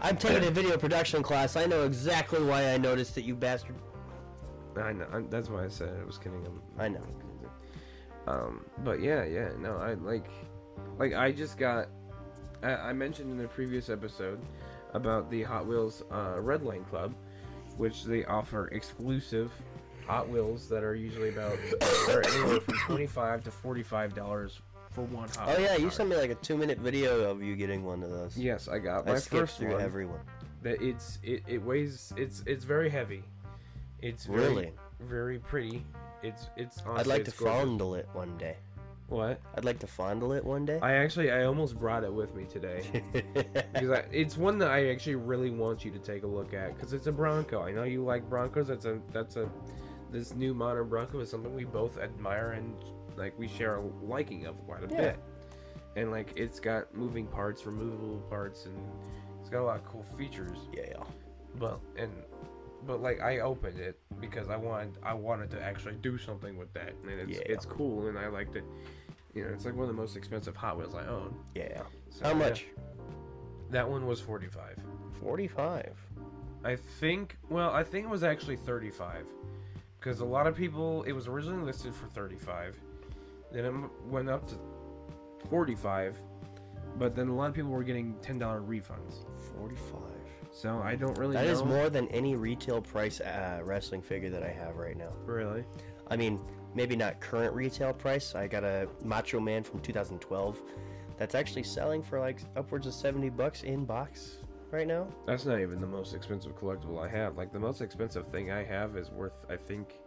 I'm 0.00 0.16
taking 0.16 0.48
a 0.48 0.50
video 0.50 0.76
production 0.76 1.22
class. 1.22 1.54
I 1.54 1.66
know 1.66 1.84
exactly 1.84 2.42
why 2.42 2.72
I 2.72 2.76
noticed 2.76 3.16
it, 3.18 3.24
you 3.24 3.36
bastard. 3.36 3.76
I 4.76 4.92
know. 4.92 5.06
I'm, 5.12 5.30
that's 5.30 5.48
why 5.48 5.64
I 5.64 5.68
said 5.68 5.94
I 6.00 6.04
was 6.04 6.18
kidding. 6.18 6.44
I'm, 6.44 6.60
I 6.80 6.88
know. 6.88 7.06
Um, 8.26 8.64
but 8.78 9.00
yeah, 9.00 9.24
yeah, 9.24 9.50
no, 9.58 9.76
I 9.76 9.94
like, 9.94 10.28
like 10.98 11.14
I 11.14 11.30
just 11.30 11.56
got, 11.56 11.88
I, 12.64 12.74
I 12.74 12.92
mentioned 12.92 13.30
in 13.30 13.38
the 13.38 13.48
previous 13.48 13.90
episode 13.90 14.40
about 14.92 15.30
the 15.30 15.44
Hot 15.44 15.66
Wheels 15.66 16.02
uh, 16.10 16.40
Red 16.40 16.62
Line 16.62 16.84
Club, 16.84 17.14
which 17.76 18.04
they 18.04 18.24
offer 18.24 18.68
exclusive 18.68 19.52
Hot 20.06 20.28
Wheels 20.28 20.68
that 20.68 20.82
are 20.82 20.96
usually 20.96 21.28
about 21.28 21.56
they're 22.06 22.26
anywhere 22.34 22.60
from 22.60 22.74
twenty 22.86 23.06
five 23.06 23.44
to 23.44 23.50
forty 23.50 23.82
five 23.82 24.14
dollars 24.14 24.60
for 24.90 25.02
one 25.02 25.28
Hot 25.30 25.48
Oh 25.48 25.56
Wheels 25.56 25.70
yeah, 25.70 25.76
you 25.76 25.90
sent 25.90 26.08
me 26.08 26.16
like 26.16 26.30
a 26.30 26.34
two 26.36 26.56
minute 26.56 26.78
video 26.78 27.30
of 27.30 27.42
you 27.42 27.56
getting 27.56 27.84
one 27.84 28.02
of 28.02 28.10
those. 28.10 28.36
Yes, 28.36 28.68
I 28.68 28.78
got 28.78 29.06
I 29.08 29.12
my 29.12 29.18
skipped 29.18 29.40
first 29.40 29.58
through 29.58 29.72
one. 29.72 29.80
everyone. 29.80 30.20
That 30.62 30.82
it's 30.82 31.18
it, 31.22 31.42
it 31.46 31.58
weighs 31.64 32.12
it's 32.16 32.42
it's 32.46 32.64
very 32.64 32.90
heavy. 32.90 33.22
It's 34.02 34.24
very, 34.24 34.40
Really? 34.40 34.72
very 35.00 35.38
pretty. 35.38 35.84
It's 36.22 36.48
it's. 36.56 36.78
Honestly, 36.78 36.84
I'd 36.84 36.94
honestly, 36.94 37.12
like 37.14 37.24
to 37.24 37.30
gorgeous. 37.32 37.60
fondle 37.60 37.94
it 37.94 38.08
one 38.12 38.36
day. 38.38 38.56
What? 39.08 39.40
I'd 39.56 39.64
like 39.64 39.78
to 39.80 39.86
fondle 39.88 40.32
it 40.34 40.44
one 40.44 40.64
day. 40.64 40.78
I 40.80 40.94
actually 40.94 41.30
I 41.32 41.44
almost 41.44 41.78
brought 41.78 42.04
it 42.04 42.12
with 42.12 42.34
me 42.34 42.44
today. 42.44 42.84
because 43.72 43.90
I, 43.90 44.04
it's 44.12 44.36
one 44.36 44.58
that 44.58 44.70
I 44.70 44.90
actually 44.90 45.16
really 45.16 45.50
want 45.50 45.84
you 45.84 45.90
to 45.90 45.98
take 45.98 46.22
a 46.22 46.26
look 46.28 46.54
at 46.54 46.76
because 46.76 46.92
it's 46.92 47.06
a 47.08 47.12
Bronco. 47.12 47.62
I 47.62 47.72
know 47.72 47.82
you 47.84 48.04
like 48.04 48.28
Broncos. 48.28 48.68
That's 48.68 48.84
a 48.84 49.00
that's 49.12 49.36
a 49.36 49.50
this 50.12 50.34
new 50.34 50.54
modern 50.54 50.88
Bronco 50.88 51.20
is 51.20 51.30
something 51.30 51.54
we 51.54 51.64
both 51.64 51.98
admire 51.98 52.52
and 52.52 52.74
like 53.16 53.38
we 53.38 53.48
share 53.48 53.76
a 53.76 53.82
liking 54.02 54.46
of 54.46 54.56
quite 54.66 54.84
a 54.84 54.88
Yeah. 54.92 55.00
bit. 55.00 55.18
And 55.96 56.10
like 56.10 56.32
it's 56.36 56.60
got 56.60 56.94
moving 56.94 57.26
parts, 57.26 57.66
removable 57.66 58.18
parts, 58.30 58.66
and 58.66 58.76
it's 59.40 59.50
got 59.50 59.60
a 59.60 59.64
lot 59.64 59.76
of 59.78 59.84
cool 59.86 60.04
features. 60.16 60.58
yeah. 60.72 61.02
But 61.58 61.80
and 61.96 62.12
but 62.86 63.02
like 63.02 63.20
I 63.20 63.40
opened 63.40 63.78
it 63.78 63.98
because 64.20 64.48
I 64.48 64.56
wanted 64.56 64.96
I 65.02 65.14
wanted 65.14 65.50
to 65.50 65.60
actually 65.62 65.96
do 65.96 66.16
something 66.16 66.56
with 66.56 66.72
that, 66.74 66.94
and 67.02 67.10
it's 67.20 67.32
Yeah. 67.38 67.42
it's 67.46 67.66
cool, 67.66 68.06
and 68.08 68.18
I 68.18 68.28
liked 68.28 68.54
it. 68.56 68.64
You 69.34 69.44
know, 69.44 69.50
it's 69.50 69.64
like 69.64 69.74
one 69.74 69.82
of 69.82 69.88
the 69.94 70.00
most 70.00 70.16
expensive 70.16 70.56
Hot 70.56 70.76
Wheels 70.78 70.94
I 70.94 71.06
own. 71.06 71.34
Yeah. 71.54 71.82
So, 72.10 72.24
How 72.24 72.30
yeah. 72.30 72.36
much? 72.38 72.66
That 73.70 73.88
one 73.88 74.06
was 74.06 74.20
forty 74.20 74.46
five. 74.48 74.76
Forty-five. 75.20 75.96
I 76.64 76.76
think. 76.76 77.36
Well, 77.48 77.70
I 77.70 77.82
think 77.82 78.06
it 78.06 78.10
was 78.10 78.22
actually 78.22 78.56
35, 78.56 79.26
because 79.98 80.20
a 80.20 80.24
lot 80.24 80.46
of 80.46 80.54
people. 80.56 81.02
It 81.04 81.12
was 81.12 81.26
originally 81.28 81.62
listed 81.64 81.94
for 81.94 82.06
35, 82.08 82.76
then 83.52 83.64
it 83.64 83.74
went 84.06 84.28
up 84.28 84.46
to 84.48 84.58
45, 85.48 86.16
but 86.98 87.14
then 87.14 87.28
a 87.28 87.34
lot 87.34 87.48
of 87.48 87.54
people 87.54 87.70
were 87.70 87.82
getting 87.82 88.14
$10 88.22 88.38
refunds. 88.66 89.24
Forty-five. 89.56 90.00
So 90.52 90.80
I 90.82 90.96
don't 90.96 91.16
really. 91.18 91.34
That 91.34 91.46
know. 91.46 91.52
is 91.52 91.64
more 91.64 91.88
than 91.90 92.08
any 92.08 92.34
retail 92.34 92.80
price 92.80 93.20
uh, 93.20 93.60
wrestling 93.62 94.02
figure 94.02 94.30
that 94.30 94.42
I 94.42 94.50
have 94.50 94.76
right 94.76 94.96
now. 94.96 95.12
Really? 95.24 95.64
I 96.08 96.16
mean, 96.16 96.40
maybe 96.74 96.96
not 96.96 97.20
current 97.20 97.54
retail 97.54 97.92
price. 97.92 98.34
I 98.34 98.48
got 98.48 98.64
a 98.64 98.88
Macho 99.04 99.38
Man 99.40 99.62
from 99.62 99.80
2012 99.80 100.60
that's 101.18 101.34
actually 101.34 101.62
selling 101.62 102.02
for 102.02 102.18
like 102.18 102.40
upwards 102.56 102.86
of 102.86 102.94
70 102.94 103.30
bucks 103.30 103.62
in 103.62 103.84
box 103.84 104.38
right 104.70 104.86
now. 104.86 105.06
That's 105.26 105.44
not 105.44 105.60
even 105.60 105.80
the 105.80 105.86
most 105.86 106.14
expensive 106.14 106.58
collectible 106.58 106.98
I 106.98 107.08
have. 107.08 107.36
Like 107.36 107.52
the 107.52 107.60
most 107.60 107.80
expensive 107.80 108.26
thing 108.26 108.50
I 108.50 108.64
have 108.64 108.96
is 108.96 109.10
worth, 109.10 109.44
I 109.48 109.56
think. 109.56 110.00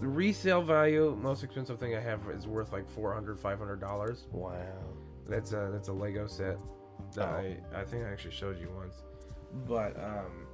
The 0.00 0.06
resale 0.06 0.62
value, 0.62 1.16
most 1.20 1.42
expensive 1.42 1.78
thing 1.80 1.94
I 1.96 2.00
have 2.00 2.20
is 2.30 2.46
worth 2.46 2.72
like 2.72 2.88
400 2.88 3.36
$500. 3.38 4.26
Wow. 4.32 4.54
That's 5.28 5.52
a 5.52 5.70
that's 5.72 5.88
a 5.88 5.92
Lego 5.92 6.26
set 6.26 6.56
that 7.14 7.28
Oh. 7.28 7.32
I 7.74 7.80
I 7.80 7.84
think 7.84 8.04
I 8.04 8.08
actually 8.10 8.30
showed 8.34 8.58
you 8.60 8.70
once. 8.76 9.02
But 9.66 9.96
um 10.02 10.46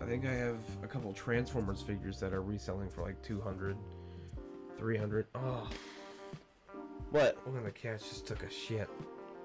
I 0.00 0.06
think 0.06 0.26
I 0.26 0.32
have 0.32 0.58
a 0.82 0.86
couple 0.86 1.12
Transformers 1.12 1.80
figures 1.80 2.18
that 2.20 2.32
are 2.34 2.42
reselling 2.42 2.90
for 2.90 3.02
like 3.02 3.20
200 3.22 3.76
300. 4.78 5.26
Oh, 5.36 5.68
What? 7.10 7.38
one 7.46 7.56
of 7.56 7.64
the 7.64 7.70
cats 7.70 8.08
just 8.08 8.26
took 8.26 8.42
a 8.42 8.50
shit. 8.50 8.88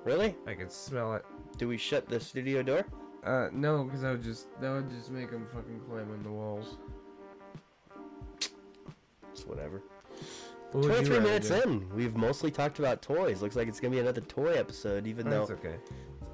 Really? 0.03 0.35
I 0.47 0.55
can 0.55 0.69
smell 0.69 1.13
it. 1.15 1.25
Do 1.57 1.67
we 1.67 1.77
shut 1.77 2.09
the 2.09 2.19
studio 2.19 2.63
door? 2.63 2.85
Uh 3.23 3.49
no, 3.53 3.85
cuz 3.85 4.01
that 4.01 4.11
would 4.11 4.23
just 4.23 4.47
that 4.59 4.71
would 4.71 4.89
just 4.89 5.11
make 5.11 5.29
them 5.29 5.45
fucking 5.53 5.79
climb 5.87 6.11
on 6.11 6.23
the 6.23 6.31
walls. 6.31 6.77
It's 9.39 9.47
whatever. 9.47 9.81
What 10.71 10.85
23 10.85 11.19
minutes 11.19 11.47
do? 11.47 11.61
in. 11.61 11.89
We've 11.95 12.15
mostly 12.15 12.51
talked 12.51 12.79
about 12.79 13.01
toys. 13.01 13.41
Looks 13.41 13.55
like 13.55 13.67
it's 13.67 13.79
going 13.79 13.91
to 13.91 13.95
be 13.95 14.01
another 14.01 14.21
toy 14.21 14.53
episode, 14.53 15.07
even 15.07 15.29
That's 15.29 15.47
though 15.47 15.53
okay. 15.55 15.75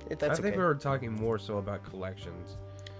it, 0.10 0.20
that's 0.20 0.40
I 0.40 0.42
think 0.42 0.54
okay. 0.54 0.58
we 0.58 0.64
were 0.66 0.76
talking 0.76 1.14
more 1.14 1.38
so 1.40 1.58
about 1.58 1.84
collections. 1.84 2.58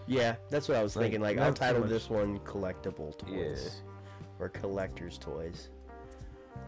Yeah, 0.08 0.36
that's 0.50 0.70
what 0.70 0.78
I 0.78 0.84
was 0.84 0.96
Like, 0.96 1.06
thinking. 1.06 1.22
Like, 1.22 1.38
I'll 1.40 1.54
title 1.54 1.82
much- 1.82 1.90
this 1.90 2.10
one 2.10 2.40
Collectible 2.40 3.18
Toys. 3.18 3.82
Or 4.40 4.50
Collector's 4.50 5.18
Toys. 5.18 5.70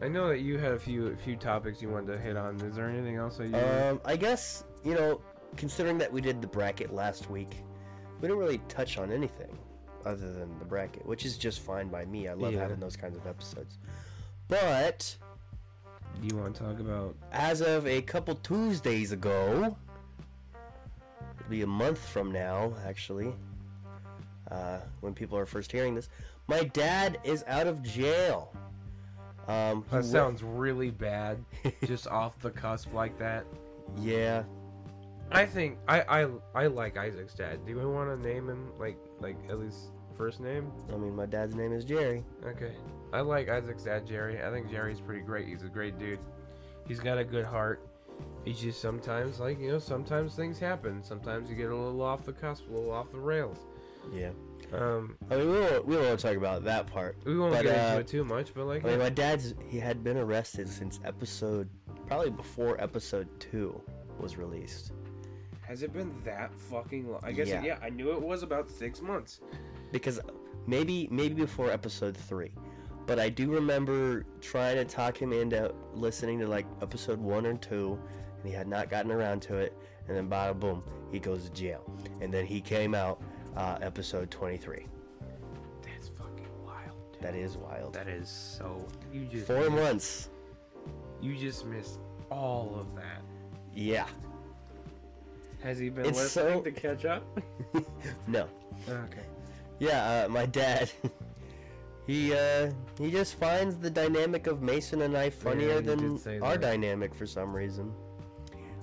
I 0.02 0.08
know 0.08 0.28
that 0.30 0.40
you 0.40 0.58
had 0.58 0.72
a 0.74 0.80
few 0.80 1.08
a 1.08 1.16
few 1.16 1.36
topics 1.36 1.82
you 1.82 1.90
wanted 1.90 2.14
to 2.14 2.20
hit 2.20 2.36
on. 2.38 2.60
Is 2.62 2.76
there 2.76 2.90
anything 2.90 3.16
else 3.16 3.38
that 3.38 3.48
you 3.48 3.56
Um, 3.56 4.02
I 4.06 4.16
guess 4.16 4.64
you 4.84 4.94
know, 4.96 5.22
considering 5.56 5.98
that 6.00 6.12
we 6.12 6.22
did 6.22 6.42
the 6.42 6.48
bracket 6.48 6.94
last 6.94 7.30
week, 7.30 7.56
we 8.20 8.28
didn't 8.28 8.38
really 8.38 8.60
touch 8.70 8.98
on 8.98 9.12
anything 9.12 9.58
other 10.08 10.32
than 10.34 10.58
the 10.60 10.66
bracket, 10.66 11.06
which 11.06 11.26
is 11.26 11.38
just 11.38 11.60
fine 11.60 11.88
by 11.90 12.06
me. 12.06 12.28
I 12.28 12.34
love 12.34 12.54
Yeah. 12.54 12.62
having 12.62 12.80
those 12.80 12.96
kinds 12.96 13.18
of 13.18 13.26
episodes. 13.28 13.78
But 14.48 15.16
do 16.22 16.28
you 16.28 16.42
want 16.42 16.56
to 16.56 16.64
talk 16.64 16.80
about? 16.80 17.16
as 17.32 17.62
of 17.62 17.86
a 17.88 18.02
couple 18.02 18.36
Tuesdays 18.36 19.12
ago, 19.12 19.76
it'll 21.40 21.50
be 21.50 21.62
a 21.62 21.68
month 21.68 22.00
from 22.00 22.32
now, 22.32 22.74
actually, 22.86 23.34
uh, 24.52 24.80
when 25.02 25.14
people 25.14 25.38
are 25.38 25.46
first 25.46 25.72
hearing 25.72 25.94
this, 25.96 26.10
my 26.48 26.64
dad 26.64 27.20
is 27.24 27.44
out 27.48 27.68
of 27.68 27.84
jail. 27.84 28.54
Um, 29.48 29.84
That 29.92 29.98
wa- 29.98 30.02
sounds 30.02 30.44
really 30.44 30.92
bad, 30.92 31.44
just 31.86 32.08
off 32.20 32.40
the 32.40 32.52
cusp 32.52 32.94
like 32.94 33.18
that. 33.20 33.46
yeah. 33.98 34.44
I 35.30 35.46
think 35.46 35.78
I 35.90 36.24
I, 36.24 36.28
I 36.56 36.68
like 36.68 36.96
Isaac's 36.96 37.34
dad. 37.34 37.66
Do 37.66 37.76
we 37.78 37.86
want 37.86 38.10
to 38.10 38.26
name 38.26 38.48
him 38.50 38.72
like 38.80 38.98
like 39.20 39.36
at 39.50 39.60
least 39.60 39.90
first 40.18 40.40
name? 40.40 40.72
I 40.94 40.98
mean, 40.98 41.16
my 41.16 41.26
dad's 41.26 41.56
name 41.56 41.72
is 41.74 41.86
Jerry. 41.86 42.24
Okay. 42.46 42.72
I 43.14 43.22
like 43.22 43.48
Isaac's 43.50 43.84
dad, 43.84 44.06
Jerry. 44.08 44.44
I 44.44 44.50
think 44.52 44.70
Jerry's 44.70 45.00
pretty 45.00 45.22
great. 45.22 45.48
He's 45.48 45.64
a 45.64 45.68
great 45.70 45.98
dude. 45.98 46.20
He's 46.88 47.00
got 47.00 47.18
a 47.18 47.24
good 47.24 47.46
heart. 47.46 47.88
He's 48.44 48.60
just 48.60 48.82
sometimes 48.82 49.40
like 49.40 49.60
you 49.60 49.72
know 49.72 49.80
sometimes 49.80 50.36
things 50.36 50.58
happen. 50.60 51.04
Sometimes 51.04 51.50
you 51.50 51.56
get 51.56 51.70
a 51.70 51.76
little 51.76 52.02
off 52.02 52.26
the 52.26 52.34
cusp, 52.34 52.68
a 52.68 52.72
little 52.74 52.92
off 52.92 53.12
the 53.12 53.20
rails. 53.20 53.60
Yeah. 54.14 54.32
Um, 54.74 55.16
I 55.32 55.36
mean, 55.36 55.50
we 55.52 55.60
won't, 55.60 55.86
we 55.86 55.96
won't 55.98 56.20
talk 56.20 56.36
about 56.36 56.64
that 56.66 56.88
part. 56.88 57.16
we 57.26 57.38
won't 57.38 57.54
But, 57.54 57.64
get 57.64 57.76
uh, 57.78 57.88
into 57.90 58.00
it 58.02 58.08
too 58.08 58.26
much, 58.26 58.54
but 58.54 58.66
like, 58.66 58.84
I 58.84 58.90
mean, 58.90 59.00
my 59.00 59.10
dad's 59.10 59.54
he 59.70 59.80
had 59.80 60.04
been 60.04 60.18
arrested 60.18 60.68
since 60.68 61.00
episode, 61.06 61.70
probably 62.08 62.32
before 62.32 62.82
episode 62.82 63.28
two 63.40 63.80
was 64.20 64.38
released. 64.38 64.92
has 65.62 65.84
it 65.84 65.94
been 65.94 66.12
that 66.26 66.54
fucking 66.54 67.10
long? 67.12 67.22
I 67.24 67.32
guess 67.34 67.48
Yeah. 67.48 67.64
yeah. 67.64 67.78
I 67.82 67.90
knew 67.90 68.12
it 68.12 68.22
was 68.22 68.44
about 68.44 68.70
six 68.70 69.02
months. 69.02 69.40
Because 69.92 70.20
maybe 70.66 71.08
maybe 71.12 71.34
before 71.34 71.72
episode 71.72 72.16
three 72.16 72.52
but 73.06 73.20
i 73.20 73.30
do 73.30 73.50
remember 73.52 74.26
trying 74.42 74.76
to 74.76 74.84
talk 74.86 75.18
him 75.22 75.32
into 75.32 75.74
listening 75.94 76.40
to 76.40 76.48
like 76.48 76.66
episode 76.82 77.20
one 77.20 77.46
or 77.46 77.54
two 77.56 77.98
and 78.38 78.46
he 78.46 78.52
had 78.54 78.68
not 78.68 78.90
gotten 78.90 79.12
around 79.12 79.42
to 79.42 79.56
it 79.56 79.74
and 80.08 80.18
then 80.18 80.30
bada 80.30 80.58
boom 80.60 80.84
he 81.12 81.20
goes 81.20 81.46
to 81.46 81.50
jail 81.52 81.84
and 82.22 82.34
then 82.34 82.46
he 82.46 82.60
came 82.62 82.94
out 82.94 83.22
uh, 83.56 83.78
episode 83.82 84.30
23 84.30 84.86
That's 85.84 86.10
fucking 86.10 86.46
wild. 86.66 86.92
Dude. 87.14 87.22
that 87.24 87.34
is 87.34 87.58
wild 87.58 87.94
That 87.94 88.08
is 88.08 88.30
so. 88.30 88.86
You 89.12 89.26
just 89.26 89.48
four 89.48 89.62
missed- 89.62 89.72
months 89.72 90.30
You 91.22 91.36
just 91.36 91.66
missed 91.66 92.00
all 92.30 92.76
of 92.80 92.94
that. 92.96 93.22
yeah 93.74 94.06
Has 95.64 95.80
he 95.80 95.90
been 95.90 96.06
It's 96.06 96.18
listening 96.20 96.58
so- 96.60 96.62
to 96.62 96.72
catch 96.72 97.06
up? 97.06 97.24
no 98.28 98.48
okay. 98.88 99.22
Yeah 99.80 100.26
uh, 100.26 100.30
my 100.30 100.46
dad 100.46 100.92
he 102.08 102.34
uh 102.34 102.72
he 103.00 103.12
just 103.12 103.36
finds 103.36 103.78
the 103.78 103.90
dynamic 103.90 104.48
of 104.48 104.62
mason 104.62 105.02
and 105.02 105.18
i 105.18 105.30
funnier 105.30 105.76
you 105.76 105.82
than 105.82 106.42
our 106.42 106.54
that. 106.54 106.62
dynamic 106.62 107.14
for 107.14 107.26
some 107.26 107.56
reason 107.56 107.92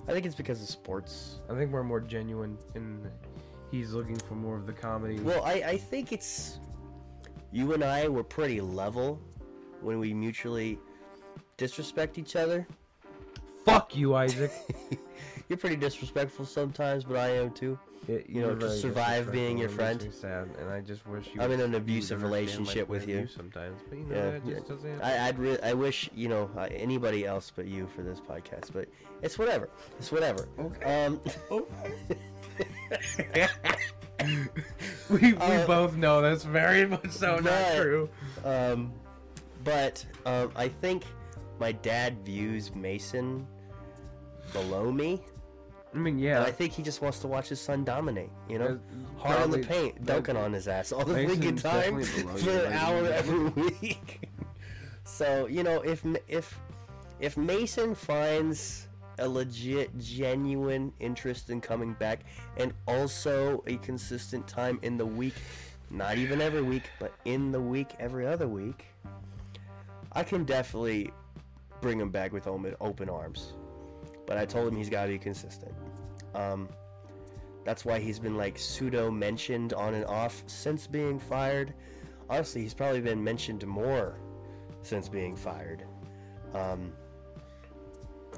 i 0.09 0.13
think 0.13 0.25
it's 0.27 0.35
because 0.35 0.61
of 0.63 0.69
sports 0.69 1.35
I 1.51 1.55
think 1.55 1.73
we're 1.73 1.83
more 1.85 2.01
genuine, 2.01 2.57
and 2.75 3.07
he's 3.71 3.93
looking 3.93 4.17
for 4.17 4.35
more 4.35 4.57
of 4.57 4.67
the 4.67 4.73
comedy. 4.73 5.21
Well, 5.21 5.43
I, 5.45 5.53
I 5.53 5.77
think 5.77 6.11
it's 6.13 6.59
you 7.53 7.75
and 7.75 7.85
I 7.85 8.09
were 8.09 8.25
pretty 8.25 8.61
level 8.61 9.21
when 9.81 9.99
we 9.99 10.15
mutually 10.15 10.79
disrespect 11.57 12.19
each 12.19 12.35
other. 12.35 12.67
Fuck 13.65 13.95
you, 13.95 14.15
Isaac. 14.15 14.53
You're 15.49 15.59
pretty 15.59 15.77
disrespectful 15.77 16.47
sometimes, 16.47 17.05
but 17.05 17.17
I 17.17 17.29
am 17.37 17.51
too. 17.53 17.79
It- 18.09 18.29
You 18.29 18.43
know, 18.43 18.55
to 18.55 18.67
very 18.67 18.79
survive 18.79 19.33
being 19.33 19.57
your 19.59 19.69
friend. 19.71 19.93
and 20.01 20.11
makes 20.11 20.17
me 20.17 20.21
sad, 20.29 20.49
and 20.61 20.69
I 20.71 20.81
just 20.81 21.07
wish 21.07 21.29
you. 21.35 21.41
I'm 21.41 21.51
in 21.53 21.61
an 21.61 21.75
abusive 21.75 22.23
relationship 22.23 22.87
with 22.89 23.09
you. 23.09 23.27
sometimes, 23.27 23.81
but 23.89 23.99
you 23.99 24.05
know 24.05 24.41
Yeah, 24.45 24.55
just 24.57 24.69
doesn't. 24.69 25.01
I, 25.03 25.29
I'd 25.29 25.39
re- 25.39 25.59
I 25.63 25.73
wish 25.73 26.11
you 26.15 26.29
know 26.29 26.51
uh, 26.57 26.69
anybody 26.71 27.25
else 27.27 27.51
but 27.55 27.67
you 27.67 27.87
for 27.95 28.03
this 28.03 28.21
podcast, 28.21 28.73
but 28.75 28.89
it's 29.23 29.39
whatever. 29.39 29.71
It's 29.99 30.13
whatever. 30.13 30.49
Okay. 30.59 30.85
Um, 31.05 31.21
we 35.11 35.33
we 35.33 35.35
Uh, 35.37 35.67
both 35.67 35.97
know 35.97 36.21
that's 36.21 36.45
very 36.45 36.87
much 36.87 37.11
so 37.11 37.37
not 37.39 37.75
true. 37.77 38.09
um, 38.45 38.93
but 39.65 40.05
um, 40.27 40.53
I 40.57 40.69
think 40.69 41.05
my 41.59 41.73
dad 41.73 42.19
views 42.25 42.75
Mason 42.75 43.47
below 44.53 44.93
me. 44.93 45.23
I 45.95 45.99
mean, 45.99 46.15
And 46.15 46.23
yeah. 46.23 46.43
I 46.43 46.51
think 46.51 46.73
he 46.73 46.83
just 46.83 47.01
wants 47.03 47.21
to 47.21 47.29
watch 47.29 47.49
his 47.49 47.61
son 47.61 47.85
dominate. 47.85 48.31
You 48.49 48.59
know, 48.59 48.81
hard 49.17 49.41
on 49.41 49.51
the 49.51 49.59
paint, 49.59 50.05
dunking 50.05 50.37
on 50.37 50.53
his 50.53 50.67
ass 50.67 50.93
all 50.93 51.05
the 51.05 51.15
freaking 51.15 51.61
time 51.61 52.03
for 52.37 52.51
an 52.51 52.73
hour 52.73 53.07
every 53.07 53.49
week. 53.51 54.29
so 55.05 55.47
you 55.47 55.63
know, 55.63 55.81
if 55.81 56.05
if 56.29 56.59
if 57.21 57.37
Mason 57.37 57.95
finds 57.95 58.89
a 59.19 59.29
legit, 59.29 59.97
genuine 59.99 60.93
interest 60.99 61.51
in 61.51 61.61
coming 61.61 61.93
back, 61.95 62.21
and 62.57 62.73
also 62.89 63.63
a 63.69 63.77
consistent 63.77 64.47
time 64.49 64.81
in 64.83 64.97
the 64.97 65.07
week, 65.07 65.35
not 65.91 66.19
even 66.19 66.41
every 66.41 66.63
week, 66.63 66.91
but 66.99 67.15
in 67.25 67.53
the 67.53 67.61
week, 67.61 67.95
every 68.01 68.27
other 68.27 68.49
week, 68.49 68.87
I 70.13 70.25
can 70.25 70.45
definitely 70.45 71.13
bring 71.81 72.01
him 72.01 72.11
back 72.11 72.33
with 72.33 72.49
open 72.49 73.09
arms. 73.09 73.53
But 74.27 74.39
I 74.39 74.47
told 74.47 74.69
him 74.69 74.77
he's 74.77 74.89
got 74.89 75.05
to 75.05 75.13
be 75.13 75.19
consistent. 75.19 75.75
Um, 76.35 76.69
that's 77.65 77.85
why 77.85 77.99
he's 77.99 78.19
been 78.19 78.37
like 78.37 78.59
pseudo 78.59 79.11
mentioned 79.11 79.73
on 79.73 79.95
and 79.95 80.05
off 80.05 80.43
since 80.47 80.87
being 80.87 81.19
fired. 81.19 81.73
Honestly, 82.29 82.63
he's 82.63 82.75
probably 82.75 83.01
been 83.01 83.23
mentioned 83.23 83.67
more 83.67 84.19
since 84.83 85.09
being 85.09 85.35
fired. 85.35 85.85
Um, 86.55 86.93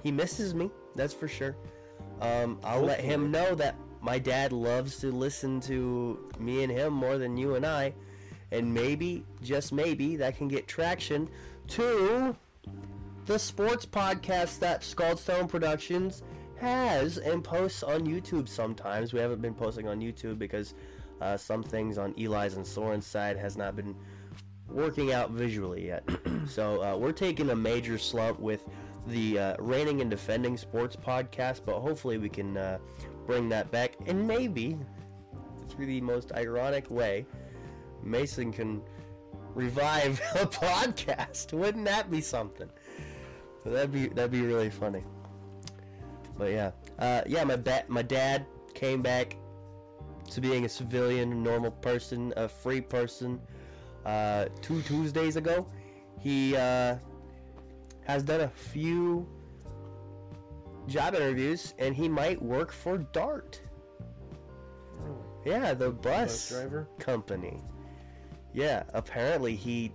he 0.03 0.13
misses 0.13 0.55
me, 0.55 0.71
that's 0.95 1.13
for 1.13 1.29
sure. 1.29 1.57
Um, 2.21 2.61
I'll 2.63 2.83
let 2.83 3.01
him 3.01 3.31
know 3.31 3.55
that 3.57 3.75
my 4.01 4.19
dad 4.19 4.53
loves 4.53 4.99
to 4.99 5.11
listen 5.11 5.61
to 5.63 6.31
me 6.39 6.63
and 6.63 6.73
him 6.73 6.93
more 6.93 7.19
than 7.19 7.37
you 7.37 7.57
and 7.57 7.67
I, 7.67 7.95
and 8.53 8.73
maybe, 8.73 9.25
just 9.43 9.73
maybe, 9.73 10.17
that 10.17 10.37
can 10.37 10.47
get 10.47 10.69
traction 10.69 11.29
to 11.69 12.37
the 13.27 13.39
sports 13.39 13.85
podcast 13.85 14.61
that 14.61 14.83
Scaldstone 14.83 15.49
Productions 15.49 16.23
has 16.59 17.19
and 17.19 17.43
posts 17.43 17.83
on 17.83 18.07
YouTube 18.07 18.49
sometimes. 18.49 19.13
We 19.13 19.21
haven't 19.21 19.43
been 19.43 19.55
posting 19.55 19.89
on 19.89 20.01
YouTube 20.01 20.39
because 20.39 20.75
uh, 21.21 21.37
some 21.37 21.63
things 21.63 21.99
on 21.99 22.15
Eli's 22.19 22.55
and 22.55 22.67
Soren's 22.67 23.07
side 23.07 23.37
has 23.37 23.57
not 23.57 23.77
been 23.77 23.95
working 24.69 25.13
out 25.13 25.31
visually 25.31 25.87
yet. 25.87 26.09
so 26.49 26.83
uh, 26.83 26.97
we're 26.97 27.13
taking 27.13 27.51
a 27.51 27.57
major 27.57 27.99
slump 27.99 28.39
with 28.41 28.65
the 29.07 29.39
uh, 29.39 29.57
reigning 29.59 30.01
and 30.01 30.11
defending 30.11 30.57
sports 30.57 30.97
podcast, 30.97 31.61
but 31.65 31.81
hopefully 31.81 32.19
we 32.19 32.29
can 32.29 32.57
uh, 32.57 32.79
bring 33.27 33.49
that 33.49 33.71
back 33.71 33.93
and 34.07 34.27
maybe 34.27 34.77
through 35.69 35.87
the 35.87 36.01
most 36.01 36.33
ironic 36.33 36.91
way, 36.91 37.27
Mason 38.03 38.53
can 38.53 38.83
revive 39.55 40.21
a 40.35 40.47
podcast. 40.47 41.53
Wouldn't 41.53 41.85
that 41.87 42.11
be 42.11 42.21
something? 42.21 42.69
That'd 43.65 43.93
be 43.93 44.07
that'd 44.07 44.31
be 44.31 44.43
really 44.43 44.71
funny. 44.71 45.03
But 46.39 46.53
yeah, 46.53 46.71
uh, 46.99 47.23
yeah, 47.27 47.45
my 47.45 47.57
ba- 47.57 47.85
my 47.89 48.03
dad 48.03 48.47
came 48.75 49.03
back 49.03 49.37
to 50.31 50.41
being 50.41 50.65
a 50.65 50.69
civilian, 50.69 51.43
normal 51.43 51.71
person, 51.71 52.33
a 52.37 52.49
free 52.49 52.81
person. 52.81 53.41
Uh, 54.05 54.47
two 54.61 54.83
Tuesdays 54.83 55.37
ago, 55.37 55.67
he 56.21 56.55
uh, 56.57 56.97
has 58.05 58.23
done 58.23 58.43
a 58.43 58.49
few 58.49 59.27
job 60.87 61.15
interviews, 61.15 61.75
and 61.79 61.95
he 61.95 62.09
might 62.09 62.41
work 62.41 62.73
for 62.73 62.99
Dart. 62.99 63.61
Yeah, 65.45 65.75
the 65.75 65.91
bus, 65.91 66.51
Bus 66.51 66.61
driver? 66.61 66.89
company. 66.99 67.63
Yeah, 68.53 68.83
apparently 68.95 69.55
he 69.55 69.93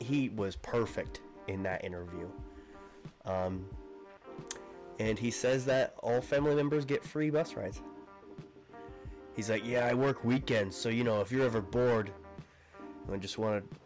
he 0.00 0.28
was 0.30 0.56
perfect 0.56 1.20
in 1.48 1.62
that 1.64 1.84
interview. 1.84 2.28
Um, 3.24 3.66
and 4.98 5.18
he 5.18 5.30
says 5.30 5.64
that 5.66 5.94
all 6.02 6.20
family 6.20 6.54
members 6.54 6.84
get 6.84 7.04
free 7.04 7.30
bus 7.30 7.54
rides. 7.54 7.82
He's 9.34 9.50
like, 9.50 9.66
yeah, 9.66 9.86
I 9.86 9.94
work 9.94 10.24
weekends, 10.24 10.76
so 10.76 10.88
you 10.88 11.04
know, 11.04 11.20
if 11.20 11.30
you're 11.30 11.44
ever 11.44 11.60
bored 11.60 12.10
and 13.12 13.20
just 13.20 13.36
want 13.38 13.62
to 13.70 13.78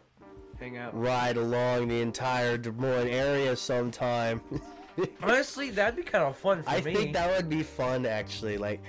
Hang 0.59 0.77
out. 0.77 0.97
ride 0.97 1.35
along 1.37 1.89
the 1.89 1.99
entire 2.01 2.57
Des 2.57 2.71
Moines 2.71 3.07
area 3.09 3.55
sometime, 3.55 4.41
Honestly, 5.23 5.69
that'd 5.69 5.95
be 5.95 6.03
kind 6.03 6.23
of 6.23 6.35
fun 6.37 6.63
for 6.63 6.69
I 6.69 6.81
me. 6.81 6.93
think 6.93 7.13
that 7.13 7.35
would 7.35 7.49
be 7.49 7.63
fun. 7.63 8.05
Actually, 8.05 8.57
like, 8.57 8.81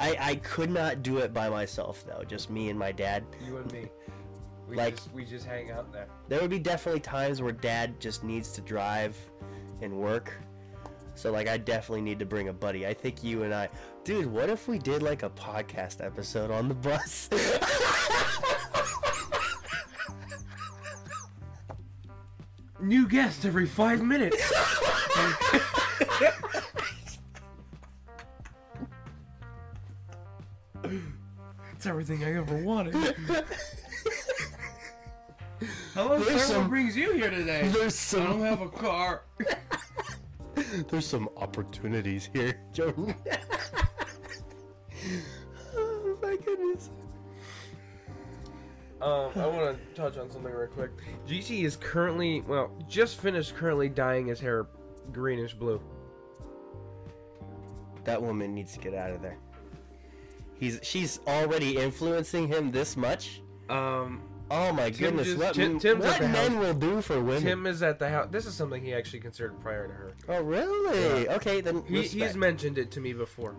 I 0.00 0.16
I 0.18 0.34
could 0.36 0.70
not 0.70 1.02
do 1.02 1.18
it 1.18 1.32
by 1.34 1.48
myself 1.50 2.04
though, 2.06 2.24
just 2.24 2.50
me 2.50 2.70
and 2.70 2.78
my 2.78 2.92
dad. 2.92 3.24
you 3.46 3.58
and 3.58 3.70
me. 3.72 3.88
We 4.68 4.76
Like- 4.76 4.96
just, 4.96 5.12
we 5.12 5.24
just 5.26 5.44
hang 5.46 5.70
out 5.70 5.92
there. 5.92 6.06
There 6.28 6.40
would 6.40 6.50
be 6.50 6.58
definitely 6.58 7.00
times 7.00 7.42
where 7.42 7.52
dad 7.52 8.00
just 8.00 8.24
needs 8.24 8.52
to 8.52 8.62
drive 8.62 9.16
and 9.82 9.92
work. 9.98 10.32
So 11.14 11.30
like 11.32 11.48
I 11.48 11.56
definitely 11.56 12.02
need 12.02 12.18
to 12.18 12.26
bring 12.26 12.48
a 12.48 12.52
buddy. 12.52 12.86
I 12.86 12.94
think 12.94 13.22
you 13.24 13.42
and 13.44 13.54
I 13.54 13.68
Dude, 14.04 14.26
what 14.26 14.48
if 14.50 14.68
we 14.68 14.78
did 14.78 15.02
like 15.02 15.22
a 15.22 15.30
podcast 15.30 16.04
episode 16.04 16.50
on 16.50 16.68
the 16.68 16.74
bus? 16.74 17.28
New 22.80 23.08
guest 23.08 23.44
every 23.46 23.66
five 23.66 24.02
minutes. 24.02 24.36
it's 31.74 31.86
everything 31.86 32.24
I 32.24 32.34
ever 32.36 32.56
wanted. 32.62 32.94
Hello, 35.94 36.18
There's 36.18 36.42
sir. 36.42 36.52
some- 36.52 36.62
What 36.62 36.70
brings 36.70 36.96
you 36.96 37.12
here 37.12 37.30
today? 37.30 37.68
There's 37.68 38.14
I 38.14 38.24
don't 38.24 38.40
have 38.40 38.60
a 38.60 38.68
car. 38.68 39.22
there's 40.88 41.06
some 41.06 41.28
opportunities 41.36 42.30
here, 42.32 42.60
Jordan. 42.72 43.14
oh 45.76 46.18
my 46.22 46.36
goodness. 46.36 46.90
Um, 49.00 49.30
I 49.36 49.46
want 49.46 49.78
to 49.78 49.94
touch 49.94 50.16
on 50.16 50.30
something 50.30 50.52
real 50.52 50.68
quick. 50.68 50.90
GC 51.28 51.64
is 51.64 51.76
currently, 51.76 52.40
well, 52.42 52.70
just 52.88 53.20
finished 53.20 53.54
currently 53.54 53.88
dyeing 53.88 54.26
his 54.28 54.40
hair 54.40 54.66
greenish 55.12 55.54
blue. 55.54 55.80
That 58.04 58.22
woman 58.22 58.54
needs 58.54 58.72
to 58.74 58.78
get 58.78 58.94
out 58.94 59.10
of 59.10 59.20
there. 59.20 59.38
He's 60.58 60.78
she's 60.82 61.20
already 61.26 61.76
influencing 61.76 62.48
him 62.48 62.70
this 62.70 62.96
much. 62.96 63.42
Um, 63.68 64.22
Oh 64.56 64.72
my 64.72 64.90
Tim 64.90 65.16
goodness! 65.16 65.26
just- 65.26 65.38
what 65.38 65.54
Tim- 65.54 65.78
Tim's 65.80 66.04
what 66.04 66.20
men 66.20 66.58
will 66.60 66.74
do 66.74 67.00
for 67.02 67.20
women? 67.20 67.42
Tim 67.42 67.66
is 67.66 67.82
at 67.82 67.98
the 67.98 68.08
house. 68.08 68.28
This 68.30 68.46
is 68.46 68.54
something 68.54 68.80
he 68.82 68.94
actually 68.94 69.18
considered 69.20 69.60
prior 69.60 69.88
to 69.88 69.92
her. 69.92 70.12
oh 70.28 70.42
really? 70.42 71.24
Yeah. 71.24 71.34
Okay, 71.34 71.60
then 71.60 71.82
He, 71.86 72.02
he's 72.02 72.36
mentioned 72.36 72.78
it 72.78 72.90
to 72.92 73.00
me 73.00 73.12
before. 73.12 73.56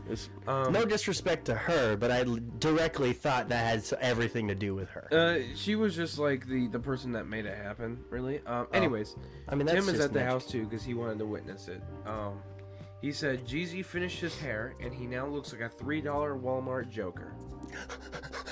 Um, 0.48 0.72
no 0.72 0.86
disrespect 0.86 1.46
to 1.46 1.56
her, 1.56 1.98
but 1.98 2.12
I 2.12 2.24
directly 2.60 3.12
thought 3.14 3.50
that 3.50 3.66
had 3.66 4.00
everything 4.00 4.48
to 4.48 4.56
do 4.56 4.74
with 4.74 4.90
her. 4.90 5.08
Uh, 5.12 5.40
she 5.56 5.76
was 5.76 5.96
just 5.96 6.18
like 6.18 6.48
the 6.48 6.68
the 6.68 6.80
person 6.80 7.12
that 7.12 7.26
made 7.28 7.46
it 7.46 7.58
happen. 7.58 8.00
Really. 8.10 8.40
Um. 8.48 8.68
Anyways, 8.74 9.16
I 9.50 9.56
mean, 9.56 9.66
that's 9.68 9.86
Tim 9.86 9.94
is 9.94 10.00
at 10.00 10.14
the 10.14 10.24
house 10.24 10.46
too 10.48 10.64
because 10.64 10.84
he 10.86 10.94
wanted 10.94 11.20
to 11.20 11.26
witness 11.26 11.68
it. 11.68 11.82
Um, 12.06 12.40
he 13.02 13.12
said 13.12 13.46
Jeezy 13.46 13.84
finished 13.84 14.20
his 14.22 14.38
hair 14.40 14.74
and 14.82 14.94
he 14.94 15.06
now 15.06 15.28
looks 15.28 15.52
like 15.52 15.62
a 15.62 15.70
three 15.70 16.00
dollar 16.02 16.36
Walmart 16.36 16.90
Joker. 16.90 17.34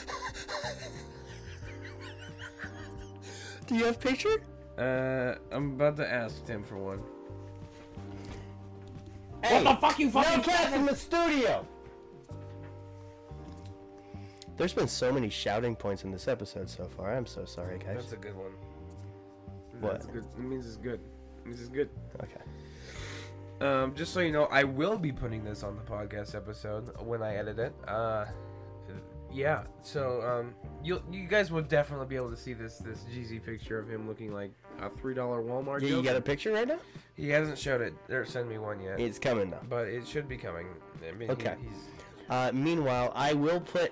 Do 3.68 3.76
you 3.76 3.86
have 3.86 4.00
picture? 4.00 4.42
Uh, 4.78 5.36
I'm 5.52 5.74
about 5.74 5.98
to 5.98 6.12
ask 6.12 6.46
Tim 6.46 6.64
for 6.64 6.78
one. 6.78 7.02
Hey, 9.44 9.64
the 9.64 9.76
fuck 9.76 10.00
you 10.00 10.10
fucking 10.10 10.38
no 10.38 10.44
fucking 10.44 10.44
cats 10.44 10.74
in 10.74 10.86
the 10.86 10.96
studio. 10.96 11.68
There's 14.56 14.74
been 14.74 14.88
so 14.88 15.12
many 15.12 15.30
shouting 15.30 15.76
points 15.76 16.04
in 16.04 16.12
this 16.12 16.28
episode 16.28 16.70
so 16.70 16.86
far. 16.86 17.14
I'm 17.14 17.26
so 17.26 17.44
sorry, 17.46 17.80
guys. 17.80 17.96
That's 17.96 18.14
a 18.14 18.18
good 18.18 18.36
one. 18.36 18.52
What? 19.80 19.94
That's 19.94 20.06
good. 20.06 20.26
It 20.38 20.44
means 20.44 20.66
it's 20.66 20.78
good. 20.78 21.00
It 21.40 21.48
means 21.48 21.60
it's 21.60 21.70
good. 21.70 21.90
Okay. 22.22 22.42
Um, 23.62 23.96
just 23.96 24.14
so 24.14 24.20
you 24.20 24.32
know, 24.32 24.46
I 24.46 24.64
will 24.64 24.98
be 24.98 25.12
putting 25.12 25.44
this 25.44 25.64
on 25.64 25.76
the 25.76 25.82
podcast 25.82 26.36
episode 26.36 26.90
when 27.02 27.22
I 27.22 27.36
edit 27.36 27.60
it. 27.60 27.74
Uh, 27.88 28.26
yeah. 29.34 29.64
So 29.82 30.22
um, 30.22 30.54
you 30.84 31.02
you 31.12 31.28
guys 31.28 31.52
will 31.52 31.62
definitely 31.62 32.08
be 32.08 32.16
able 32.16 32.30
to 32.30 32.38
see 32.38 32.54
this 32.54 32.78
this 32.78 33.06
Jeezy 33.14 33.44
picture 33.44 33.80
of 33.80 33.90
him 33.90 34.08
looking 34.08 34.34
like 34.34 34.52
a 34.82 34.90
three 34.90 35.14
dollar 35.14 35.42
Walmart. 35.42 35.82
Yeah, 35.82 35.88
you 35.90 35.96
Joker. 35.98 36.08
got 36.10 36.16
a 36.18 36.22
picture 36.22 36.52
right 36.52 36.68
now? 36.68 36.80
He 37.16 37.30
hasn't 37.30 37.58
showed 37.58 37.82
it 37.82 37.94
or 38.10 38.26
sent 38.26 38.48
me 38.50 38.58
one 38.58 38.82
yet, 38.82 39.00
It's 39.00 39.20
coming 39.20 39.50
now. 39.50 39.60
but 39.70 39.88
it 39.88 40.08
should 40.08 40.28
be 40.28 40.38
coming. 40.38 40.68
I 41.08 41.12
mean, 41.12 41.28
he- 41.30 41.34
Okay. 41.34 41.56
he's 41.62 41.80
Uh, 42.30 42.52
meanwhile, 42.54 43.12
I 43.16 43.34
will 43.34 43.60
put. 43.60 43.92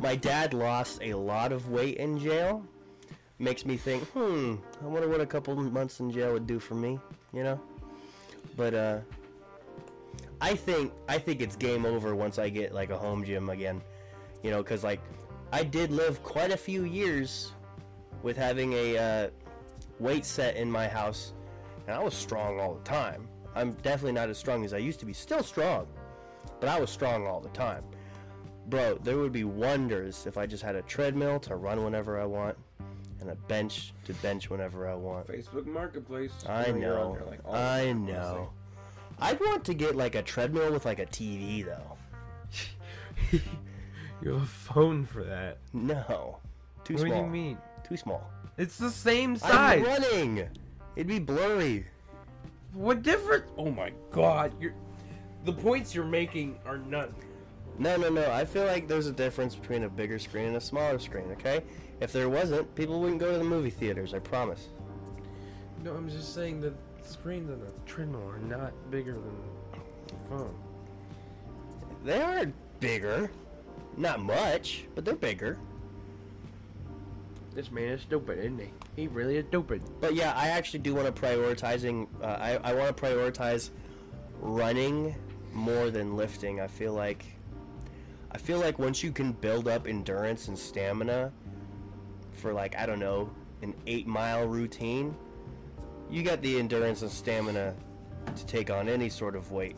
My 0.00 0.14
dad 0.16 0.54
lost 0.54 1.00
a 1.02 1.14
lot 1.14 1.52
of 1.52 1.68
weight 1.70 1.96
in 1.98 2.18
jail. 2.18 2.64
Makes 3.38 3.66
me 3.66 3.76
think, 3.76 4.04
hmm, 4.10 4.54
I 4.82 4.86
wonder 4.86 5.08
what 5.08 5.20
a 5.20 5.26
couple 5.26 5.54
months 5.56 5.98
in 6.00 6.10
jail 6.12 6.32
would 6.32 6.46
do 6.46 6.58
for 6.60 6.74
me, 6.76 7.00
you 7.32 7.42
know? 7.42 7.60
But, 8.56 8.74
uh, 8.74 8.98
I 10.40 10.54
think, 10.54 10.92
I 11.08 11.18
think 11.18 11.40
it's 11.40 11.56
game 11.56 11.84
over 11.84 12.14
once 12.14 12.38
I 12.38 12.48
get, 12.50 12.72
like, 12.72 12.90
a 12.90 12.96
home 12.98 13.24
gym 13.24 13.48
again. 13.48 13.82
You 14.42 14.50
know, 14.50 14.62
because, 14.62 14.82
like, 14.84 15.00
I 15.52 15.62
did 15.62 15.90
live 15.90 16.22
quite 16.22 16.50
a 16.50 16.56
few 16.56 16.84
years 16.84 17.52
with 18.22 18.36
having 18.36 18.72
a, 18.72 18.98
uh, 18.98 19.30
weight 19.98 20.24
set 20.24 20.56
in 20.56 20.70
my 20.70 20.88
house, 20.88 21.32
and 21.86 21.94
I 21.94 22.02
was 22.02 22.14
strong 22.14 22.58
all 22.58 22.74
the 22.74 22.84
time. 22.84 23.28
I'm 23.54 23.72
definitely 23.82 24.12
not 24.12 24.28
as 24.30 24.38
strong 24.38 24.64
as 24.64 24.72
I 24.72 24.78
used 24.78 24.98
to 25.00 25.06
be. 25.06 25.12
Still 25.12 25.42
strong, 25.42 25.86
but 26.60 26.68
I 26.68 26.80
was 26.80 26.90
strong 26.90 27.26
all 27.26 27.40
the 27.40 27.50
time. 27.50 27.84
Bro, 28.68 28.98
there 29.02 29.18
would 29.18 29.32
be 29.32 29.44
wonders 29.44 30.26
if 30.26 30.38
I 30.38 30.46
just 30.46 30.62
had 30.62 30.76
a 30.76 30.82
treadmill 30.82 31.38
to 31.40 31.56
run 31.56 31.84
whenever 31.84 32.20
I 32.20 32.24
want 32.24 32.56
and 33.20 33.30
a 33.30 33.34
bench 33.34 33.92
to 34.04 34.14
bench 34.14 34.50
whenever 34.50 34.88
I 34.88 34.94
want. 34.94 35.26
Facebook 35.28 35.66
Marketplace. 35.66 36.32
I 36.48 36.66
You 36.66 36.74
know. 36.74 37.14
there, 37.14 37.26
like, 37.26 37.40
all 37.44 37.54
I 37.54 37.84
time, 37.86 38.06
know. 38.06 38.50
I'd 39.20 39.38
want 39.40 39.64
to 39.66 39.74
get 39.74 39.94
like 39.94 40.14
a 40.16 40.22
treadmill 40.22 40.72
with 40.72 40.84
like 40.84 40.98
a 40.98 41.06
TV 41.06 41.64
though. 41.64 41.96
you 44.22 44.32
have 44.32 44.42
a 44.42 44.46
phone 44.46 45.04
for 45.04 45.24
that. 45.24 45.58
No. 45.72 46.38
Too 46.84 46.94
what 46.94 47.02
small. 47.02 47.10
What 47.10 47.18
do 47.18 47.24
you 47.24 47.44
mean? 47.44 47.58
Too 47.88 47.96
small. 47.96 48.30
It's 48.58 48.78
the 48.78 48.90
same 48.90 49.36
size. 49.36 49.80
I'm 49.80 49.84
running. 49.84 50.48
It'd 50.96 51.06
be 51.06 51.18
blurry. 51.18 51.86
What 52.74 53.02
difference? 53.02 53.50
Oh 53.56 53.70
my 53.70 53.92
god, 54.10 54.52
you're 54.60 54.74
the 55.44 55.52
points 55.52 55.94
you're 55.94 56.04
making 56.04 56.58
are 56.64 56.78
none. 56.78 57.14
No, 57.78 57.96
no, 57.96 58.08
no. 58.08 58.30
I 58.30 58.44
feel 58.44 58.64
like 58.66 58.86
there's 58.86 59.06
a 59.06 59.12
difference 59.12 59.54
between 59.54 59.84
a 59.84 59.88
bigger 59.88 60.18
screen 60.18 60.46
and 60.46 60.56
a 60.56 60.60
smaller 60.60 60.98
screen, 60.98 61.30
okay? 61.32 61.62
If 62.00 62.12
there 62.12 62.28
wasn't, 62.28 62.72
people 62.74 63.00
wouldn't 63.00 63.20
go 63.20 63.32
to 63.32 63.38
the 63.38 63.44
movie 63.44 63.70
theaters, 63.70 64.14
I 64.14 64.18
promise. 64.18 64.68
No, 65.82 65.94
I'm 65.94 66.08
just 66.08 66.34
saying 66.34 66.60
the 66.60 66.74
screens 67.02 67.50
on 67.50 67.60
the 67.60 67.72
treadmill 67.86 68.28
are 68.28 68.38
not 68.38 68.72
bigger 68.90 69.14
than 69.14 69.34
the 69.72 70.28
phone. 70.28 70.54
They 72.04 72.20
are 72.20 72.46
bigger. 72.78 73.30
Not 73.96 74.20
much, 74.20 74.86
but 74.94 75.04
they're 75.04 75.14
bigger. 75.14 75.58
This 77.54 77.70
man 77.70 77.88
is 77.88 78.00
stupid, 78.00 78.38
isn't 78.38 78.58
he? 78.58 78.70
He 78.96 79.08
really 79.08 79.36
is 79.36 79.44
stupid. 79.48 79.82
But 80.00 80.14
yeah, 80.14 80.32
I 80.34 80.48
actually 80.48 80.80
do 80.80 80.94
want 80.94 81.14
to 81.14 81.22
prioritizing. 81.22 82.08
Uh, 82.22 82.26
I 82.26 82.56
I 82.56 82.74
want 82.74 82.96
to 82.96 83.02
prioritize 83.02 83.70
running 84.40 85.14
more 85.52 85.90
than 85.90 86.16
lifting. 86.16 86.60
I 86.60 86.66
feel 86.66 86.94
like 86.94 87.24
I 88.30 88.38
feel 88.38 88.58
like 88.58 88.78
once 88.78 89.02
you 89.02 89.12
can 89.12 89.32
build 89.32 89.68
up 89.68 89.86
endurance 89.86 90.48
and 90.48 90.58
stamina 90.58 91.30
for 92.32 92.52
like 92.54 92.76
I 92.76 92.86
don't 92.86 92.98
know 92.98 93.30
an 93.60 93.74
eight 93.86 94.06
mile 94.06 94.46
routine, 94.46 95.14
you 96.10 96.22
got 96.22 96.40
the 96.40 96.58
endurance 96.58 97.02
and 97.02 97.10
stamina 97.10 97.74
to 98.34 98.46
take 98.46 98.70
on 98.70 98.88
any 98.88 99.10
sort 99.10 99.36
of 99.36 99.52
weight, 99.52 99.76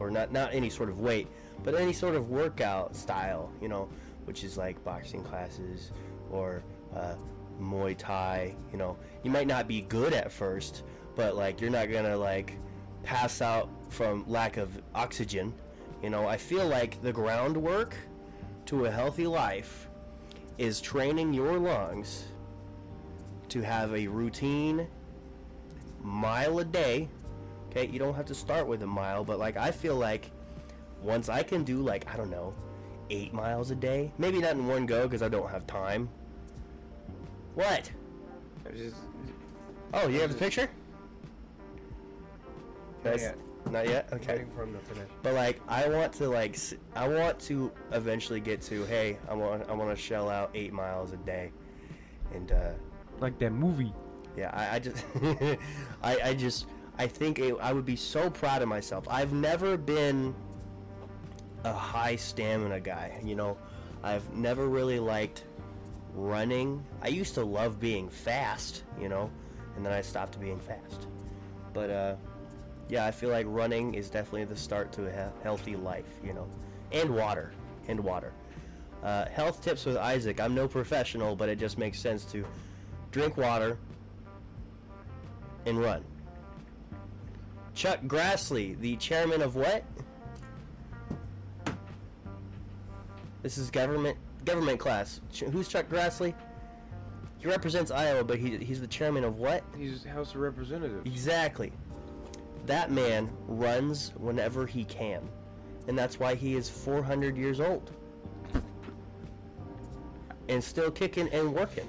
or 0.00 0.10
not 0.10 0.32
not 0.32 0.52
any 0.52 0.68
sort 0.68 0.88
of 0.88 1.00
weight, 1.00 1.28
but 1.64 1.74
any 1.74 1.92
sort 1.92 2.14
of 2.14 2.30
workout 2.30 2.94
style. 2.96 3.50
You 3.60 3.68
know, 3.68 3.88
which 4.24 4.44
is 4.44 4.56
like 4.58 4.82
boxing 4.84 5.24
classes 5.24 5.92
or 6.30 6.62
uh, 6.94 7.14
Muay 7.60 7.96
Thai. 7.96 8.54
You 8.72 8.78
know, 8.78 8.96
you 9.22 9.30
might 9.30 9.46
not 9.46 9.66
be 9.66 9.82
good 9.82 10.12
at 10.12 10.30
first, 10.30 10.84
but 11.16 11.36
like 11.36 11.60
you're 11.60 11.70
not 11.70 11.90
gonna 11.90 12.16
like 12.16 12.54
pass 13.02 13.40
out 13.40 13.68
from 13.88 14.24
lack 14.28 14.56
of 14.56 14.70
oxygen. 14.94 15.54
You 16.02 16.10
know, 16.10 16.28
I 16.28 16.36
feel 16.36 16.66
like 16.66 17.00
the 17.02 17.12
groundwork 17.12 17.96
to 18.66 18.84
a 18.84 18.90
healthy 18.90 19.26
life 19.26 19.88
is 20.58 20.80
training 20.80 21.32
your 21.32 21.58
lungs 21.58 22.24
to 23.48 23.62
have 23.62 23.94
a 23.94 24.06
routine 24.06 24.86
mile 26.02 26.58
a 26.58 26.64
day. 26.64 27.08
Okay, 27.70 27.86
you 27.86 27.98
don't 27.98 28.14
have 28.14 28.26
to 28.26 28.34
start 28.34 28.66
with 28.66 28.82
a 28.82 28.86
mile, 28.86 29.24
but 29.24 29.38
like 29.38 29.56
I 29.56 29.70
feel 29.70 29.96
like 29.96 30.30
once 31.02 31.28
I 31.28 31.42
can 31.42 31.64
do 31.64 31.78
like 31.78 32.12
I 32.12 32.16
don't 32.16 32.30
know, 32.30 32.54
eight 33.10 33.32
miles 33.32 33.70
a 33.70 33.74
day, 33.74 34.12
maybe 34.18 34.38
not 34.38 34.52
in 34.52 34.66
one 34.66 34.86
go 34.86 35.02
because 35.04 35.22
I 35.22 35.28
don't 35.28 35.50
have 35.50 35.66
time. 35.66 36.08
What? 37.54 37.90
I 38.66 38.70
just 38.76 38.96
Oh, 39.94 40.08
you 40.08 40.20
have 40.20 40.30
the 40.32 40.38
picture? 40.38 40.68
Not 43.04 43.18
yet. 43.20 43.38
Not 43.70 43.88
yet. 43.88 44.08
Okay. 44.12 44.32
waiting 44.32 44.50
for 44.54 44.62
him 44.64 44.74
to 44.74 44.80
finish. 44.80 45.08
But 45.22 45.34
like, 45.34 45.60
I 45.68 45.88
want 45.88 46.12
to 46.14 46.28
like, 46.28 46.56
I 46.94 47.08
want 47.08 47.38
to 47.40 47.72
eventually 47.92 48.40
get 48.40 48.60
to, 48.62 48.84
hey, 48.84 49.18
I 49.28 49.34
want, 49.34 49.68
I 49.68 49.72
want 49.72 49.90
to 49.94 49.96
shell 50.00 50.28
out 50.28 50.50
eight 50.54 50.72
miles 50.72 51.12
a 51.12 51.16
day, 51.18 51.52
and 52.34 52.52
uh, 52.52 52.72
Like 53.20 53.38
that 53.38 53.50
movie. 53.52 53.92
yeah, 54.36 54.50
I, 54.54 54.76
I 54.76 54.78
just, 54.78 55.04
I, 56.02 56.18
I 56.30 56.34
just, 56.34 56.66
I 56.98 57.06
think 57.06 57.38
it, 57.38 57.54
I 57.60 57.72
would 57.72 57.84
be 57.86 57.96
so 57.96 58.30
proud 58.30 58.62
of 58.62 58.68
myself. 58.68 59.06
I've 59.08 59.32
never 59.32 59.76
been 59.76 60.34
a 61.64 61.72
high 61.72 62.16
stamina 62.16 62.80
guy. 62.80 63.20
You 63.24 63.34
know, 63.34 63.56
I've 64.02 64.32
never 64.32 64.68
really 64.68 64.98
liked 64.98 65.44
running. 66.14 66.84
I 67.02 67.08
used 67.08 67.34
to 67.34 67.44
love 67.44 67.80
being 67.80 68.08
fast. 68.08 68.84
You 69.00 69.08
know, 69.08 69.30
and 69.76 69.84
then 69.84 69.92
I 69.92 70.00
stopped 70.00 70.40
being 70.40 70.58
fast. 70.60 71.06
But 71.72 71.90
uh, 71.90 72.14
yeah, 72.88 73.06
I 73.06 73.10
feel 73.10 73.30
like 73.30 73.46
running 73.48 73.94
is 73.94 74.10
definitely 74.10 74.44
the 74.44 74.56
start 74.56 74.92
to 74.92 75.06
a 75.06 75.10
he- 75.10 75.42
healthy 75.42 75.76
life. 75.76 76.18
You 76.24 76.32
know, 76.32 76.48
and 76.92 77.14
water, 77.14 77.52
and 77.88 78.00
water. 78.00 78.32
Uh, 79.02 79.26
health 79.26 79.62
tips 79.62 79.84
with 79.84 79.96
Isaac. 79.96 80.40
I'm 80.40 80.54
no 80.54 80.66
professional, 80.66 81.36
but 81.36 81.48
it 81.48 81.58
just 81.58 81.78
makes 81.78 82.00
sense 82.00 82.24
to 82.26 82.44
drink 83.12 83.36
water 83.36 83.78
and 85.66 85.78
run. 85.78 86.04
Chuck 87.74 88.00
Grassley, 88.08 88.78
the 88.80 88.96
chairman 88.96 89.40
of 89.40 89.54
what? 89.54 89.84
This 93.42 93.58
is 93.58 93.70
government 93.70 94.16
government 94.44 94.80
class. 94.80 95.20
Ch- 95.32 95.40
who's 95.40 95.68
Chuck 95.68 95.88
Grassley? 95.88 96.34
He 97.38 97.46
represents 97.46 97.90
Iowa, 97.90 98.24
but 98.24 98.38
he, 98.38 98.56
he's 98.58 98.80
the 98.80 98.86
chairman 98.86 99.22
of 99.22 99.38
what? 99.38 99.62
He's 99.76 100.04
House 100.04 100.34
of 100.34 100.40
Representatives. 100.40 101.06
Exactly. 101.06 101.72
That 102.66 102.90
man 102.90 103.30
runs 103.46 104.12
whenever 104.16 104.66
he 104.66 104.84
can. 104.84 105.28
And 105.86 105.96
that's 105.96 106.18
why 106.18 106.34
he 106.34 106.56
is 106.56 106.68
400 106.68 107.36
years 107.36 107.60
old. 107.60 107.92
And 110.48 110.62
still 110.62 110.90
kicking 110.90 111.28
and 111.28 111.54
working. 111.54 111.88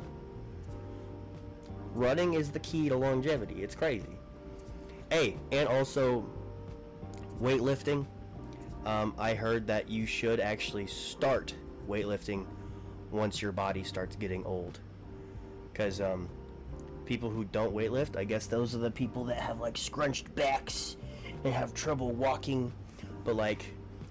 Running 1.94 2.36
is 2.36 2.52
the 2.52 2.60
key 2.60 2.88
to 2.90 2.96
longevity. 2.96 3.64
It's 3.64 3.76
crazy. 3.76 4.18
Hey, 5.10 5.36
and 5.52 5.68
also 5.68 6.26
weightlifting. 7.42 8.06
Um, 8.86 9.14
I 9.18 9.34
heard 9.34 9.68
that 9.68 9.90
you 9.90 10.06
should 10.06 10.40
actually 10.40 10.88
start 10.88 11.54
weightlifting 11.88 12.46
once 13.12 13.42
your 13.42 13.52
body 13.52 13.84
starts 13.84 14.16
getting 14.16 14.46
old. 14.46 14.80
Because 15.72 16.02
um, 16.02 16.30
people 17.06 17.30
who 17.30 17.44
don't 17.46 17.74
weightlift, 17.74 18.18
I 18.18 18.24
guess 18.24 18.48
those 18.48 18.76
are 18.76 18.80
the 18.80 18.92
people 18.92 19.24
that 19.26 19.40
have 19.40 19.60
like 19.60 19.78
scrunched 19.78 20.34
backs 20.36 20.98
and 21.44 21.54
have 21.54 21.74
trouble 21.74 22.12
walking. 22.12 22.72
But 23.24 23.36
like, 23.36 23.66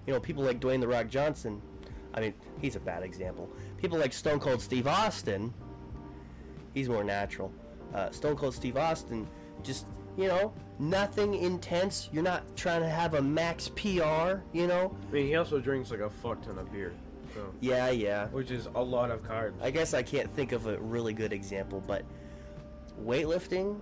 you 0.07 0.13
know, 0.13 0.21
people 0.21 0.43
like 0.43 0.61
Dwayne 0.61 0.81
the 0.81 0.89
Rock 0.89 1.09
Johnson. 1.09 1.63
I 2.15 2.21
mean, 2.21 2.35
he's 2.61 2.77
a 2.77 2.81
bad 2.81 3.03
example. 3.03 3.49
People 3.77 3.99
like 3.99 4.13
Stone 4.13 4.41
Cold 4.41 4.61
Steve 4.61 4.87
Austin. 4.87 5.53
He's 6.75 6.89
more 6.89 7.05
natural. 7.05 7.53
Uh, 7.95 8.11
Stone 8.11 8.37
Cold 8.37 8.55
Steve 8.55 8.77
Austin, 8.77 9.27
just 9.63 9.87
you 10.19 10.27
know, 10.27 10.53
nothing 10.81 11.35
intense. 11.35 12.11
You're 12.13 12.25
not 12.25 12.43
trying 12.57 12.81
to 12.83 12.89
have 12.89 13.15
a 13.15 13.23
max 13.23 13.69
PR. 13.69 14.41
You 14.53 14.67
know. 14.67 14.95
I 15.09 15.13
mean, 15.13 15.27
he 15.29 15.37
also 15.37 15.61
drinks 15.61 15.91
like 15.93 16.01
a 16.01 16.11
fuck 16.11 16.43
ton 16.43 16.59
of 16.59 16.71
beer, 16.73 16.93
so 17.35 17.55
Yeah, 17.61 17.89
yeah. 17.91 18.27
which 18.27 18.51
is 18.51 18.67
a 18.75 18.83
lot 18.83 19.13
of 19.13 19.23
carbs. 19.23 19.63
I 19.63 19.71
guess 19.71 19.95
I 19.95 20.03
can't 20.03 20.29
think 20.35 20.51
of 20.53 20.67
a 20.67 20.77
really 20.79 21.13
good 21.15 21.33
example, 21.33 21.83
but 21.87 22.05
weightlifting, 23.01 23.79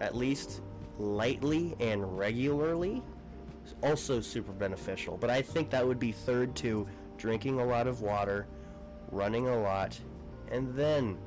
at 0.00 0.16
least 0.16 0.62
lightly 0.98 1.76
and 1.78 2.18
regularly, 2.18 3.02
is 3.66 3.74
also 3.82 4.20
super 4.22 4.52
beneficial. 4.52 5.18
But 5.18 5.28
I 5.28 5.42
think 5.42 5.68
that 5.70 5.86
would 5.86 5.98
be 5.98 6.10
third 6.10 6.56
to 6.56 6.86
drinking 7.18 7.60
a 7.60 7.64
lot 7.64 7.86
of 7.86 8.00
water, 8.00 8.46
running 9.12 9.48
a 9.48 9.60
lot, 9.60 9.98
and 10.50 10.74
then 10.74 11.18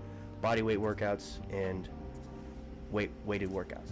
body 0.42 0.64
weight 0.64 0.80
workouts 0.80 1.38
and 1.54 1.88
weight 2.90 3.12
weighted 3.26 3.52
workouts. 3.52 3.92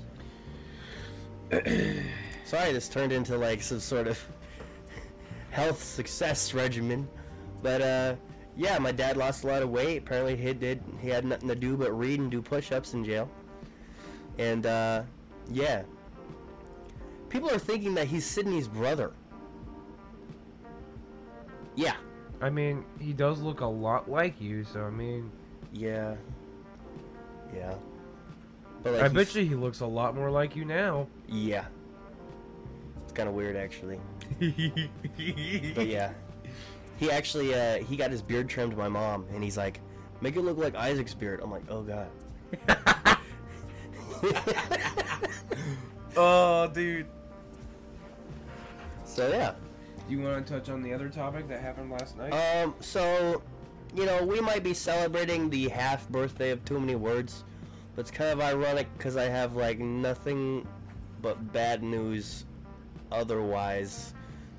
Sorry, 2.46 2.72
this 2.74 2.90
turned 2.90 3.12
into 3.12 3.38
like 3.38 3.62
some 3.62 3.80
sort 3.80 4.08
of 4.08 4.20
health 5.52 5.84
success 5.84 6.54
regimen, 6.54 7.08
but 7.62 7.82
uh, 7.82 8.16
yeah, 8.56 8.78
my 8.80 8.92
dad 8.92 9.18
lost 9.18 9.44
a 9.44 9.48
lot 9.48 9.62
of 9.62 9.70
weight. 9.70 9.98
Apparently, 9.98 10.36
he 10.36 10.54
did. 10.54 10.82
He 11.00 11.10
had 11.10 11.26
nothing 11.26 11.48
to 11.48 11.56
do 11.56 11.78
but 11.78 11.92
read 11.98 12.20
and 12.20 12.32
do 12.32 12.42
push-ups 12.42 12.94
in 12.94 13.06
jail. 13.06 13.30
And 14.38 14.66
uh, 14.66 15.04
yeah, 15.52 15.84
people 17.30 17.50
are 17.50 17.60
thinking 17.60 17.94
that 17.96 18.08
he's 18.08 18.26
Sydney's 18.26 18.68
brother. 18.68 19.14
Yeah, 21.76 21.96
I 22.42 22.50
mean, 22.50 22.84
he 23.00 23.14
does 23.14 23.40
look 23.42 23.62
a 23.62 23.66
lot 23.66 24.10
like 24.10 24.42
you, 24.42 24.64
so 24.64 24.82
I 24.82 24.90
mean, 24.90 25.32
yeah, 25.72 26.16
yeah. 27.56 27.76
But 28.84 28.94
like 28.94 29.02
I 29.04 29.08
bet 29.08 29.34
you 29.36 29.44
he 29.46 29.56
looks 29.56 29.80
a 29.82 29.86
lot 29.86 30.16
more 30.16 30.30
like 30.32 30.56
you 30.56 30.66
now. 30.66 31.08
Yeah. 31.28 31.66
It's 33.04 33.12
kind 33.14 33.28
of 33.28 33.36
weird, 33.36 33.56
actually. 33.56 34.00
But 35.76 35.88
yeah, 35.88 36.12
he 36.98 37.10
actually 37.12 37.54
uh, 37.56 37.78
he 37.78 37.96
got 37.96 38.12
his 38.12 38.22
beard 38.22 38.50
trimmed. 38.50 38.76
by 38.76 38.84
My 38.84 38.90
mom, 38.90 39.26
and 39.34 39.44
he's 39.44 39.58
like, 39.58 39.80
"Make 40.22 40.36
it 40.36 40.42
look 40.42 40.58
like 40.58 40.76
Isaac's 40.76 41.14
beard." 41.14 41.40
I'm 41.42 41.52
like, 41.52 41.64
"Oh 41.70 41.82
god." 41.82 42.08
oh, 46.16 46.68
dude. 46.74 47.08
so 49.06 49.30
yeah. 49.30 49.54
Do 50.08 50.16
you 50.16 50.22
want 50.22 50.46
to 50.46 50.54
touch 50.54 50.70
on 50.70 50.82
the 50.82 50.94
other 50.94 51.10
topic 51.10 51.48
that 51.50 51.62
happened 51.62 51.92
last 51.92 52.18
night? 52.18 52.32
Um. 52.32 52.74
So, 52.80 53.42
you 53.96 54.06
know, 54.06 54.24
we 54.24 54.40
might 54.42 54.64
be 54.64 54.74
celebrating 54.74 55.50
the 55.50 55.68
half 55.70 56.08
birthday 56.10 56.52
of 56.52 56.64
Too 56.66 56.80
Many 56.80 56.96
Words, 56.96 57.44
but 57.98 58.02
it's 58.02 58.12
kind 58.12 58.30
of 58.30 58.40
ironic 58.40 58.88
because 58.96 59.18
I 59.18 59.24
have 59.24 59.56
like 59.56 59.80
nothing 59.80 60.68
but 61.20 61.52
bad 61.52 61.82
news 61.82 62.46
otherwise, 63.12 64.14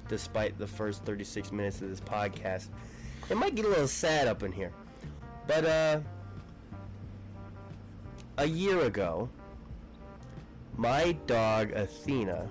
despite 0.09 0.59
the 0.59 0.66
first 0.66 1.05
36 1.05 1.53
minutes 1.53 1.80
of 1.80 1.89
this 1.89 2.01
podcast. 2.01 2.66
It 3.30 3.36
might 3.36 3.55
get 3.55 3.64
a 3.64 3.68
little 3.68 3.86
sad 3.86 4.26
up 4.26 4.43
in 4.43 4.51
here, 4.51 4.72
but 5.47 5.64
uh, 5.64 6.01
a 8.39 8.45
year 8.45 8.80
ago, 8.80 9.28
my 10.76 11.12
dog 11.28 11.70
Athena 11.70 12.49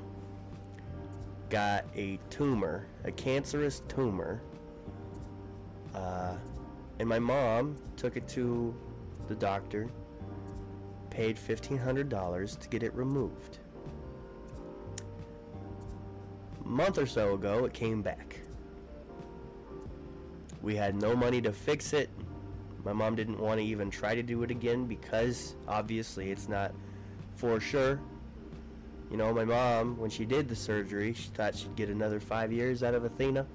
got 1.50 1.84
a 1.98 2.18
tumor, 2.30 2.88
a 3.04 3.12
cancerous 3.12 3.82
tumor. 3.90 4.42
Uh, 5.94 6.36
and 7.00 7.10
my 7.10 7.20
mom 7.20 7.76
took 7.98 8.16
it 8.16 8.26
to 8.30 8.74
the 9.28 9.36
doctor, 9.36 9.90
paid 11.18 11.36
$1,500 11.36 12.60
to 12.60 12.70
get 12.70 12.84
it 12.84 12.94
removed. 12.94 13.58
A 16.64 16.68
month 16.68 17.00
or 17.00 17.08
so 17.08 17.34
ago, 17.34 17.66
it 17.66 17.74
came 17.74 18.04
back. 18.04 18.40
We 20.62 20.76
had 20.76 20.94
no 20.94 21.16
money 21.16 21.42
to 21.42 21.52
fix 21.52 21.94
it. 21.94 22.12
My 22.86 22.94
mom 22.94 23.16
didn't 23.16 23.40
want 23.40 23.60
to 23.60 23.66
even 23.66 23.90
try 23.90 24.14
to 24.14 24.22
do 24.22 24.44
it 24.44 24.52
again 24.52 24.86
because 24.86 25.56
obviously 25.68 26.30
it's 26.30 26.48
not 26.48 26.72
for 27.36 27.60
sure. 27.60 28.00
You 29.10 29.18
know, 29.18 29.34
my 29.34 29.44
mom, 29.44 29.98
when 29.98 30.12
she 30.12 30.24
did 30.24 30.48
the 30.48 30.56
surgery, 30.56 31.14
she 31.14 31.30
thought 31.30 31.56
she'd 31.56 31.76
get 31.76 31.90
another 31.90 32.20
five 32.20 32.52
years 32.52 32.84
out 32.84 32.94
of 32.94 33.06
Athena. 33.06 33.48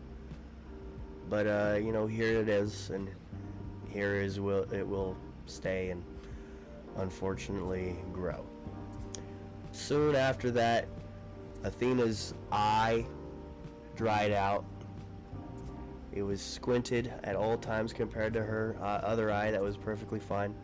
But 1.30 1.46
uh, 1.46 1.78
you 1.80 1.92
know, 1.92 2.08
here 2.08 2.40
it 2.40 2.48
is, 2.48 2.90
and 2.90 3.08
here 3.88 4.16
is 4.16 4.40
will 4.40 4.64
it 4.72 4.86
will 4.86 5.16
stay 5.46 5.90
and 5.90 6.02
unfortunately 6.96 7.96
grow. 8.12 8.44
Soon 9.72 10.14
after 10.14 10.50
that, 10.50 10.86
Athena's 11.64 12.34
eye 12.50 13.06
dried 13.96 14.32
out. 14.32 14.64
It 16.12 16.22
was 16.22 16.42
squinted 16.42 17.12
at 17.24 17.36
all 17.36 17.56
times 17.56 17.92
compared 17.92 18.34
to 18.34 18.42
her 18.42 18.76
uh, 18.80 18.84
other 18.84 19.30
eye 19.30 19.50
that 19.50 19.62
was 19.62 19.76
perfectly 19.76 20.20
fine. 20.20 20.54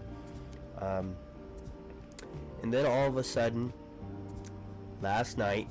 Um, 0.81 1.17
and 2.63 2.73
then 2.73 2.85
all 2.85 3.07
of 3.07 3.17
a 3.17 3.25
sudden, 3.25 3.73
last 5.01 5.39
night, 5.39 5.69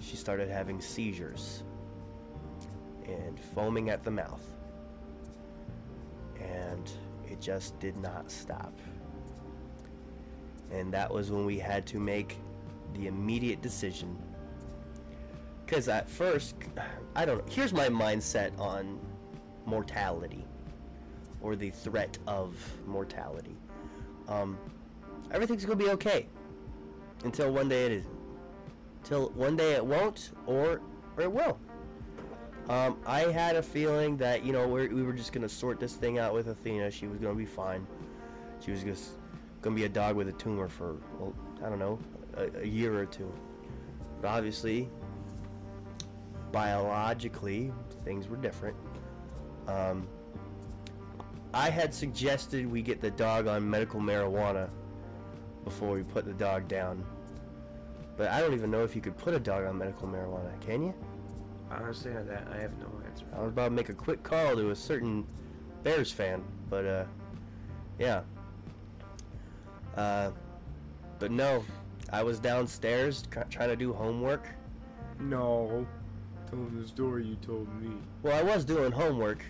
she 0.00 0.16
started 0.16 0.48
having 0.48 0.80
seizures 0.80 1.62
and 3.04 3.38
foaming 3.38 3.90
at 3.90 4.02
the 4.02 4.10
mouth. 4.10 4.44
And 6.40 6.90
it 7.26 7.40
just 7.40 7.78
did 7.80 7.96
not 7.96 8.30
stop. 8.30 8.72
And 10.70 10.92
that 10.92 11.12
was 11.12 11.30
when 11.30 11.46
we 11.46 11.58
had 11.58 11.86
to 11.86 11.98
make 11.98 12.36
the 12.94 13.06
immediate 13.06 13.62
decision. 13.62 14.16
Because 15.64 15.88
at 15.88 16.08
first, 16.08 16.54
I 17.14 17.24
don't 17.24 17.38
know. 17.38 17.52
Here's 17.52 17.72
my 17.72 17.88
mindset 17.88 18.58
on 18.58 18.98
mortality 19.66 20.44
or 21.40 21.56
the 21.56 21.70
threat 21.70 22.18
of 22.26 22.56
mortality. 22.86 23.56
Um, 24.28 24.58
everything's 25.30 25.64
to 25.64 25.76
be 25.76 25.90
okay 25.90 26.26
until 27.24 27.52
one 27.52 27.68
day 27.68 27.86
it 27.86 27.92
isn't. 27.92 28.18
Till 29.04 29.30
one 29.30 29.56
day 29.56 29.72
it 29.72 29.84
won't, 29.84 30.30
or, 30.46 30.80
or 31.16 31.22
it 31.22 31.32
will. 31.32 31.58
Um, 32.68 32.98
I 33.06 33.20
had 33.20 33.56
a 33.56 33.62
feeling 33.62 34.16
that 34.18 34.44
you 34.44 34.52
know 34.52 34.68
we're, 34.68 34.88
we 34.88 35.02
were 35.02 35.14
just 35.14 35.32
gonna 35.32 35.48
sort 35.48 35.80
this 35.80 35.94
thing 35.94 36.18
out 36.18 36.34
with 36.34 36.48
Athena. 36.48 36.90
She 36.90 37.06
was 37.06 37.18
gonna 37.18 37.34
be 37.34 37.46
fine. 37.46 37.86
She 38.60 38.70
was 38.70 38.82
just 38.82 39.12
gonna 39.60 39.76
be 39.76 39.84
a 39.84 39.88
dog 39.88 40.16
with 40.16 40.28
a 40.28 40.32
tumor 40.32 40.68
for 40.68 40.96
well, 41.18 41.34
I 41.64 41.68
don't 41.68 41.78
know 41.78 41.98
a, 42.36 42.62
a 42.62 42.66
year 42.66 42.98
or 42.98 43.06
two. 43.06 43.32
But 44.20 44.28
obviously, 44.28 44.88
biologically, 46.52 47.72
things 48.04 48.28
were 48.28 48.36
different. 48.36 48.76
Um, 49.66 50.08
I 51.52 51.70
had 51.70 51.94
suggested 51.94 52.70
we 52.70 52.82
get 52.82 53.00
the 53.00 53.10
dog 53.10 53.46
on 53.46 53.68
medical 53.68 54.00
marijuana 54.00 54.68
before 55.64 55.92
we 55.94 56.02
put 56.02 56.24
the 56.24 56.32
dog 56.32 56.68
down. 56.68 57.04
But 58.16 58.30
I 58.30 58.40
don't 58.40 58.54
even 58.54 58.70
know 58.70 58.82
if 58.82 58.96
you 58.96 59.02
could 59.02 59.16
put 59.16 59.34
a 59.34 59.38
dog 59.38 59.64
on 59.64 59.78
medical 59.78 60.08
marijuana, 60.08 60.60
can 60.60 60.82
you? 60.82 60.94
Honestly, 61.70 62.12
on 62.16 62.26
that 62.26 62.48
I 62.52 62.58
have 62.58 62.76
no 62.78 62.86
answer. 63.06 63.24
I 63.34 63.40
was 63.40 63.50
about 63.50 63.66
to 63.66 63.70
make 63.70 63.88
a 63.88 63.94
quick 63.94 64.22
call 64.22 64.56
to 64.56 64.70
a 64.70 64.76
certain 64.76 65.26
Bears 65.82 66.10
fan, 66.10 66.42
but 66.68 66.84
uh, 66.84 67.04
yeah. 67.98 68.22
Uh, 69.98 70.30
but 71.18 71.32
no, 71.32 71.64
I 72.12 72.22
was 72.22 72.38
downstairs 72.38 73.24
trying 73.50 73.68
to 73.68 73.76
do 73.76 73.92
homework. 73.92 74.46
No. 75.18 75.84
Tell 76.48 76.58
them 76.60 76.80
the 76.80 76.86
story 76.86 77.26
you 77.26 77.34
told 77.36 77.68
me. 77.82 77.90
Well, 78.22 78.38
I 78.38 78.42
was 78.42 78.64
doing 78.64 78.92
homework, 78.92 79.44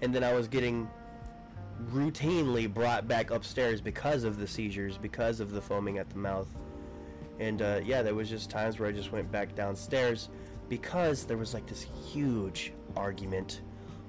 and 0.00 0.12
then 0.12 0.24
I 0.24 0.32
was 0.32 0.48
getting 0.48 0.88
routinely 1.92 2.72
brought 2.72 3.06
back 3.06 3.30
upstairs 3.30 3.80
because 3.80 4.24
of 4.24 4.38
the 4.38 4.46
seizures, 4.48 4.98
because 4.98 5.38
of 5.38 5.52
the 5.52 5.62
foaming 5.62 5.98
at 5.98 6.10
the 6.10 6.18
mouth. 6.18 6.48
And 7.38 7.62
uh, 7.62 7.80
yeah, 7.84 8.02
there 8.02 8.14
was 8.14 8.28
just 8.28 8.50
times 8.50 8.80
where 8.80 8.88
I 8.88 8.92
just 8.92 9.12
went 9.12 9.30
back 9.30 9.54
downstairs 9.54 10.30
because 10.68 11.24
there 11.24 11.36
was 11.36 11.54
like 11.54 11.66
this 11.66 11.86
huge 12.12 12.72
argument 12.96 13.60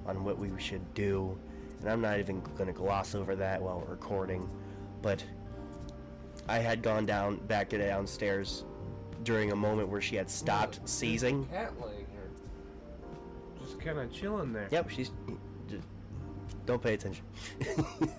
on 0.07 0.23
what 0.23 0.39
we 0.39 0.49
should 0.57 0.91
do. 0.95 1.37
And 1.81 1.89
I'm 1.89 2.01
not 2.01 2.17
even 2.17 2.41
going 2.55 2.65
to 2.65 2.73
gloss 2.73 3.13
over 3.13 3.35
that 3.35 3.61
while 3.61 3.79
we're 3.79 3.91
recording, 3.91 4.49
but 5.03 5.23
I 6.47 6.59
had 6.59 6.81
gone 6.81 7.05
down 7.05 7.37
back 7.47 7.69
to 7.69 7.77
downstairs 7.77 8.63
during 9.23 9.51
a 9.51 9.55
moment 9.55 9.89
where 9.89 10.01
she 10.01 10.15
had 10.15 10.29
stopped 10.29 10.79
seizing. 10.85 11.45
Cat 11.47 11.73
laying 11.81 12.07
here. 12.11 12.29
Just 13.59 13.79
kind 13.79 13.99
of 13.99 14.11
chilling 14.11 14.53
there. 14.53 14.67
Yep, 14.71 14.89
she's. 14.89 15.11
Just, 15.67 15.85
Don't 16.65 16.81
pay 16.81 16.93
attention. 16.93 17.25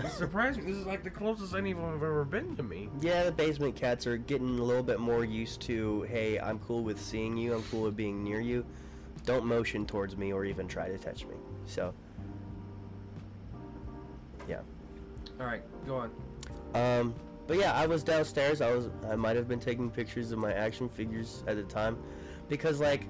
It's 0.00 0.14
surprising. 0.14 0.66
This 0.66 0.76
is 0.76 0.86
like 0.86 1.04
the 1.04 1.10
closest 1.10 1.54
anyone 1.54 1.92
have 1.92 2.02
ever 2.02 2.24
been 2.24 2.56
to 2.56 2.62
me. 2.64 2.88
yeah, 3.00 3.22
the 3.22 3.32
basement 3.32 3.76
cats 3.76 4.08
are 4.08 4.16
getting 4.16 4.58
a 4.58 4.62
little 4.62 4.82
bit 4.82 4.98
more 4.98 5.24
used 5.24 5.60
to, 5.62 6.02
hey, 6.02 6.38
I'm 6.40 6.58
cool 6.58 6.82
with 6.82 7.00
seeing 7.00 7.36
you, 7.36 7.54
I'm 7.54 7.62
cool 7.70 7.82
with 7.82 7.96
being 7.96 8.24
near 8.24 8.40
you. 8.40 8.66
Don't 9.24 9.46
motion 9.46 9.86
towards 9.86 10.16
me 10.16 10.32
or 10.32 10.44
even 10.44 10.66
try 10.66 10.88
to 10.88 10.98
touch 10.98 11.24
me. 11.26 11.36
So, 11.66 11.94
yeah. 14.48 14.60
All 15.38 15.46
right, 15.46 15.62
go 15.86 15.96
on. 15.96 16.10
Um, 16.74 17.14
but 17.46 17.58
yeah, 17.58 17.72
I 17.74 17.86
was 17.86 18.02
downstairs. 18.02 18.60
I 18.60 18.74
was 18.74 18.88
I 19.08 19.16
might 19.16 19.36
have 19.36 19.48
been 19.48 19.60
taking 19.60 19.90
pictures 19.90 20.32
of 20.32 20.38
my 20.38 20.52
action 20.52 20.88
figures 20.88 21.44
at 21.46 21.56
the 21.56 21.62
time 21.62 21.98
because 22.48 22.80
like 22.80 23.06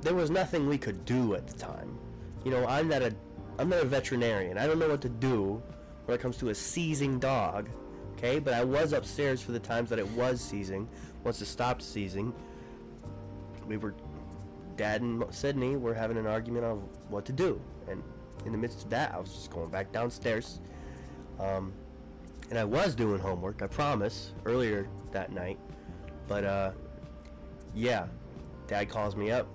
there 0.00 0.14
was 0.14 0.30
nothing 0.30 0.68
we 0.68 0.78
could 0.78 1.04
do 1.04 1.34
at 1.34 1.46
the 1.46 1.58
time. 1.58 1.98
You 2.44 2.50
know, 2.50 2.66
I'm 2.66 2.88
not 2.88 3.02
a 3.02 3.14
I'm 3.58 3.68
not 3.68 3.80
a 3.80 3.84
veterinarian. 3.84 4.58
I 4.58 4.66
don't 4.66 4.78
know 4.78 4.88
what 4.88 5.02
to 5.02 5.08
do 5.08 5.62
when 6.06 6.14
it 6.14 6.20
comes 6.20 6.36
to 6.38 6.48
a 6.48 6.54
seizing 6.54 7.18
dog. 7.18 7.68
Okay, 8.12 8.38
but 8.38 8.54
I 8.54 8.64
was 8.64 8.92
upstairs 8.92 9.42
for 9.42 9.52
the 9.52 9.58
times 9.58 9.90
that 9.90 9.98
it 9.98 10.08
was 10.12 10.40
seizing. 10.40 10.88
Once 11.24 11.40
it 11.40 11.46
stopped 11.46 11.82
seizing, 11.82 12.32
we 13.66 13.76
were 13.76 13.94
Dad 14.76 15.02
and 15.02 15.22
Sydney 15.30 15.76
were 15.76 15.94
having 15.94 16.16
an 16.16 16.26
argument 16.26 16.64
on 16.64 16.78
what 17.08 17.24
to 17.26 17.32
do, 17.32 17.60
and 17.88 18.02
in 18.44 18.52
the 18.52 18.58
midst 18.58 18.84
of 18.84 18.90
that, 18.90 19.14
I 19.14 19.18
was 19.18 19.32
just 19.32 19.50
going 19.50 19.70
back 19.70 19.92
downstairs. 19.92 20.60
Um, 21.38 21.72
and 22.50 22.58
I 22.58 22.64
was 22.64 22.94
doing 22.94 23.20
homework, 23.20 23.62
I 23.62 23.66
promise, 23.66 24.32
earlier 24.44 24.88
that 25.12 25.32
night. 25.32 25.58
But 26.28 26.44
uh, 26.44 26.70
yeah, 27.74 28.06
Dad 28.66 28.88
calls 28.88 29.16
me 29.16 29.30
up. 29.30 29.46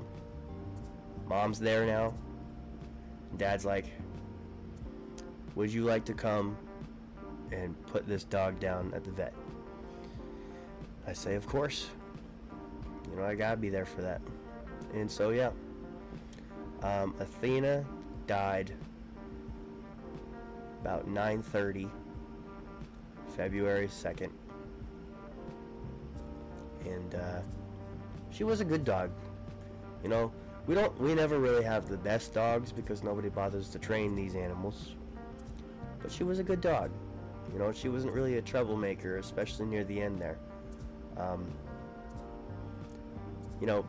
Mom's 1.28 1.60
there 1.60 1.86
now. 1.86 2.14
Dad's 3.38 3.66
like, 3.66 3.86
"Would 5.56 5.72
you 5.72 5.84
like 5.84 6.06
to 6.06 6.14
come 6.14 6.58
and 7.52 7.80
put 7.88 8.08
this 8.08 8.24
dog 8.24 8.60
down 8.60 8.92
at 8.96 9.04
the 9.04 9.12
vet?" 9.12 9.34
I 11.08 11.14
say, 11.14 11.36
"Of 11.36 11.48
course." 11.48 11.90
You 13.10 13.18
know, 13.18 13.26
I 13.26 13.36
gotta 13.36 13.58
be 13.58 13.70
there 13.70 13.86
for 13.86 14.02
that. 14.02 14.22
And 14.94 15.10
so 15.10 15.30
yeah, 15.30 15.52
um, 16.84 17.16
Athena 17.20 17.86
died 18.28 18.74
about 20.82 21.08
9:30 21.08 21.90
February 23.40 23.88
2nd. 23.88 24.32
And 26.86 27.16
uh, 27.16 27.40
she 28.32 28.44
was 28.44 28.60
a 28.60 28.66
good 28.66 28.84
dog. 28.84 29.12
You 30.04 30.10
know, 30.10 30.34
we 30.68 30.76
don't 30.76 31.00
we 31.00 31.16
never 31.16 31.40
really 31.40 31.64
have 31.64 31.88
the 31.88 31.96
best 31.96 32.34
dogs 32.34 32.74
because 32.74 33.02
nobody 33.02 33.30
bothers 33.30 33.70
to 33.70 33.80
train 33.80 34.14
these 34.14 34.36
animals. 34.36 34.94
But 36.02 36.12
she 36.12 36.26
was 36.26 36.40
a 36.40 36.44
good 36.44 36.60
dog. 36.60 36.92
You 37.54 37.60
know, 37.60 37.72
she 37.72 37.88
wasn't 37.88 38.14
really 38.14 38.40
a 38.40 38.42
troublemaker, 38.42 39.20
especially 39.20 39.68
near 39.68 39.86
the 39.86 40.02
end 40.02 40.20
there. 40.20 40.38
Um, 41.16 41.50
you 43.62 43.68
know, 43.68 43.86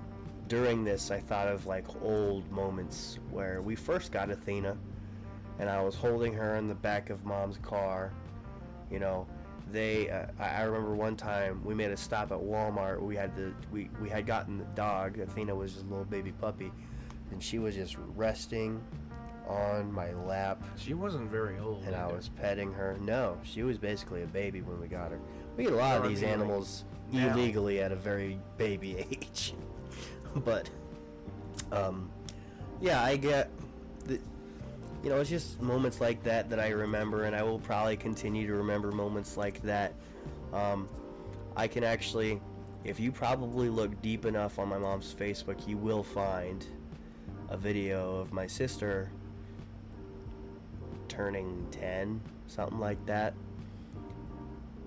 during 0.46 0.84
this, 0.84 1.11
I 1.11 1.18
thought 1.18 1.48
of 1.48 1.66
like 1.66 1.86
old 2.03 2.48
moments 2.53 3.18
where 3.32 3.62
we 3.62 3.74
first 3.74 4.12
got 4.12 4.30
Athena, 4.30 4.76
and 5.59 5.68
I 5.68 5.82
was 5.82 5.96
holding 5.96 6.34
her 6.34 6.55
in 6.55 6.68
the 6.68 6.76
back 6.76 7.11
of 7.11 7.24
mom's 7.24 7.59
car. 7.59 8.12
You 8.92 9.01
know, 9.01 9.26
they. 9.72 10.10
Uh, 10.10 10.26
I 10.38 10.62
remember 10.62 10.94
one 10.94 11.16
time 11.16 11.62
we 11.64 11.74
made 11.74 11.90
a 11.90 11.96
stop 11.96 12.32
at 12.32 12.38
Walmart. 12.38 13.00
We 13.02 13.16
had 13.16 13.34
the 13.36 13.52
we 13.72 13.90
we 14.00 14.08
had 14.08 14.26
gotten 14.26 14.58
the 14.58 14.64
dog. 14.74 15.18
Athena 15.18 15.54
was 15.54 15.72
just 15.74 15.86
a 15.86 15.88
little 15.88 16.04
baby 16.04 16.32
puppy, 16.32 16.72
and 17.30 17.42
she 17.42 17.58
was 17.58 17.74
just 17.74 17.96
resting 18.16 18.82
on 19.48 19.92
my 19.92 20.12
lap, 20.12 20.62
She 20.76 20.94
wasn't 20.94 21.28
very 21.28 21.58
old. 21.58 21.82
and 21.84 21.96
I 21.96 22.06
was 22.06 22.28
petting 22.28 22.72
her. 22.72 22.96
No, 23.00 23.36
she 23.42 23.64
was 23.64 23.78
basically 23.78 24.22
a 24.22 24.26
baby 24.26 24.60
when 24.62 24.80
we 24.80 24.86
got 24.86 25.10
her. 25.10 25.18
We 25.56 25.64
get 25.64 25.72
a 25.72 25.76
lot 25.76 25.96
of 25.96 26.04
Or, 26.04 26.08
these 26.08 26.22
animals 26.22 26.84
now. 27.10 27.32
illegally 27.32 27.80
at 27.80 27.90
a 27.90 27.96
very 27.96 28.38
baby 28.58 28.96
age, 29.10 29.54
but 30.44 30.70
um, 31.72 32.10
yeah, 32.80 33.02
I 33.02 33.16
get. 33.16 33.50
You 35.03 35.09
know, 35.09 35.16
it's 35.18 35.30
just 35.30 35.61
moments 35.62 36.01
like 36.01 36.22
that 36.24 36.51
that 36.51 36.61
I 36.61 36.68
remember, 36.68 37.24
and 37.24 37.34
I 37.34 37.42
will 37.42 37.59
probably 37.59 37.96
continue 37.96 38.46
to 38.46 38.55
remember 38.55 38.92
moments 38.92 39.36
like 39.36 39.62
that. 39.62 39.94
Um, 40.53 40.88
I 41.57 41.68
can 41.68 41.84
actually, 41.84 42.40
if 42.84 43.01
you 43.01 43.11
probably 43.11 43.70
look 43.70 44.01
deep 44.03 44.26
enough 44.26 44.59
on 44.59 44.68
my 44.68 44.78
mom's 44.78 45.14
Facebook, 45.14 45.66
you 45.66 45.78
will 45.78 46.03
find 46.03 46.66
a 47.48 47.57
video 47.57 48.16
of 48.16 48.32
my 48.32 48.46
sister 48.46 49.11
turning 51.09 51.66
10, 51.70 52.20
something 52.46 52.78
like 52.78 53.05
that. 53.07 53.34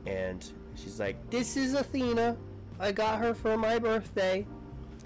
And 0.05 0.45
she's 0.75 0.99
like, 0.99 1.29
This 1.29 1.57
is 1.57 1.73
Athena. 1.73 2.37
I 2.79 2.91
got 2.91 3.19
her 3.19 3.33
for 3.33 3.57
my 3.57 3.79
birthday. 3.79 4.45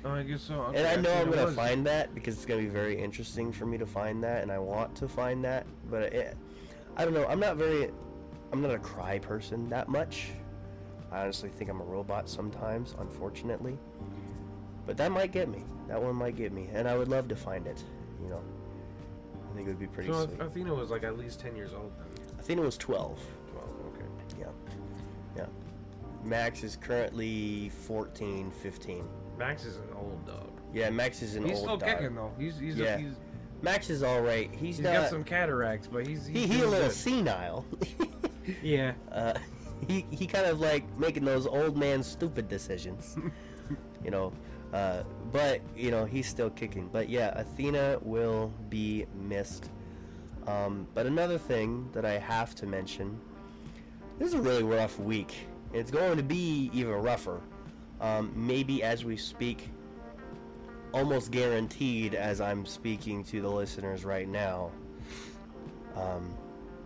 Oh, 0.08 0.14
I 0.14 0.24
guess 0.24 0.42
so. 0.42 0.72
and 0.74 0.88
I 0.88 0.96
know 0.96 1.10
see 1.12 1.18
I'm 1.20 1.26
going 1.26 1.40
to 1.40 1.46
was- 1.46 1.56
find 1.56 1.86
that 1.86 2.14
because 2.16 2.36
it's 2.36 2.46
going 2.46 2.62
to 2.62 2.66
be 2.68 2.74
very 2.74 2.98
interesting 3.00 3.52
for 3.52 3.66
me 3.66 3.78
to 3.78 3.86
find 3.86 4.24
that, 4.24 4.42
and 4.42 4.52
I 4.52 4.60
want 4.60 4.96
to 4.98 5.08
find 5.08 5.44
that. 5.44 5.66
But 5.90 6.14
it, 6.14 6.38
I 6.96 7.04
don't 7.04 7.14
know. 7.14 7.26
I'm 7.28 7.40
not 7.40 7.58
very. 7.58 7.92
I'm 8.54 8.62
not 8.62 8.72
a 8.72 8.80
cry 8.80 9.20
person 9.20 9.68
that 9.70 9.90
much. 9.90 10.30
I 11.12 11.22
honestly 11.22 11.50
think 11.50 11.70
I'm 11.70 11.82
a 11.82 11.86
robot 11.86 12.30
sometimes, 12.30 12.96
unfortunately. 13.00 13.78
But 14.86 14.96
that 14.98 15.12
might 15.12 15.32
get 15.34 15.50
me. 15.50 15.64
That 15.90 16.02
one 16.02 16.16
might 16.16 16.38
get 16.38 16.54
me. 16.54 16.70
And 16.74 16.88
I 16.88 16.98
would 16.98 17.10
love 17.10 17.28
to 17.28 17.36
find 17.36 17.68
it. 17.68 17.84
You 18.22 18.30
know. 18.30 18.42
I 19.52 19.56
think 19.56 19.68
it 19.68 19.72
would 19.72 19.80
be 19.80 19.88
pretty 19.88 20.12
So 20.12 20.28
sweet. 20.28 20.40
Athena 20.40 20.74
was 20.74 20.90
like 20.90 21.04
at 21.04 21.18
least 21.18 21.40
ten 21.42 21.56
years 21.56 21.74
old 21.74 21.92
then. 21.98 22.40
Athena 22.40 22.62
was 22.62 22.78
12. 22.78 23.20
Twelve. 23.52 23.70
Okay. 23.96 24.06
Yeah. 24.40 24.46
Yeah. 25.36 25.46
Max 26.24 26.64
is 26.64 26.76
currently 26.76 27.70
14, 27.70 28.52
15. 28.52 29.08
Max 29.38 29.66
is 29.66 29.78
an 29.78 29.90
old 29.96 30.26
dog. 30.26 30.50
Yeah, 30.74 30.90
Max 30.90 31.22
is 31.22 31.36
an 31.36 31.46
he's 31.46 31.58
old 31.60 31.68
dog. 31.68 31.82
He's 31.82 31.90
still 31.90 32.00
kicking 32.00 32.16
though. 32.16 32.32
He's 32.38 32.60
he's 32.60 32.76
Yeah. 32.78 32.98
he's, 32.98 33.14
Max 33.62 33.90
is 33.90 34.04
all 34.04 34.22
right. 34.22 34.50
He's, 34.52 34.78
he's 34.78 34.80
not. 34.82 34.94
got 34.94 35.10
some 35.10 35.24
cataracts, 35.24 35.88
but 35.88 36.06
he's, 36.06 36.28
he's 36.28 36.48
he, 36.48 36.48
he 36.48 36.62
a 36.62 36.68
little 36.68 36.88
good. 36.88 36.92
senile. 36.92 37.66
Yeah. 38.64 38.94
uh, 39.12 39.34
he 39.90 40.06
he 40.10 40.26
kind 40.26 40.46
of 40.46 40.62
like 40.62 40.84
making 40.98 41.26
those 41.26 41.46
old 41.46 41.76
man 41.76 42.02
stupid 42.02 42.48
decisions. 42.48 43.18
you 44.04 44.10
know, 44.10 44.32
uh, 44.72 45.04
but 45.34 45.60
you 45.76 45.92
know 45.92 46.06
he's 46.06 46.28
still 46.28 46.50
kicking. 46.50 46.90
But 46.92 47.10
yeah, 47.10 47.38
Athena 47.38 48.00
will 48.02 48.54
be 48.70 49.06
missed. 49.14 49.70
Um, 50.48 50.88
but 50.94 51.06
another 51.06 51.38
thing 51.38 51.90
that 51.92 52.06
I 52.06 52.18
have 52.20 52.56
to 52.56 52.66
mention, 52.66 53.20
this 54.18 54.30
is 54.30 54.34
a 54.36 54.42
really 54.42 54.64
rough 54.64 54.98
week. 54.98 55.34
It's 55.74 55.92
going 55.92 56.16
to 56.16 56.24
be 56.24 56.72
even 56.74 56.94
rougher. 56.94 57.42
Um, 58.00 58.32
maybe 58.36 58.84
as 58.84 59.04
we 59.04 59.18
speak, 59.18 59.70
almost 60.94 61.32
guaranteed 61.32 62.14
as 62.16 62.40
I'm 62.42 62.66
speaking 62.66 63.24
to 63.26 63.42
the 63.42 63.50
listeners 63.50 64.06
right 64.06 64.28
now. 64.28 64.72
Um, 65.96 66.34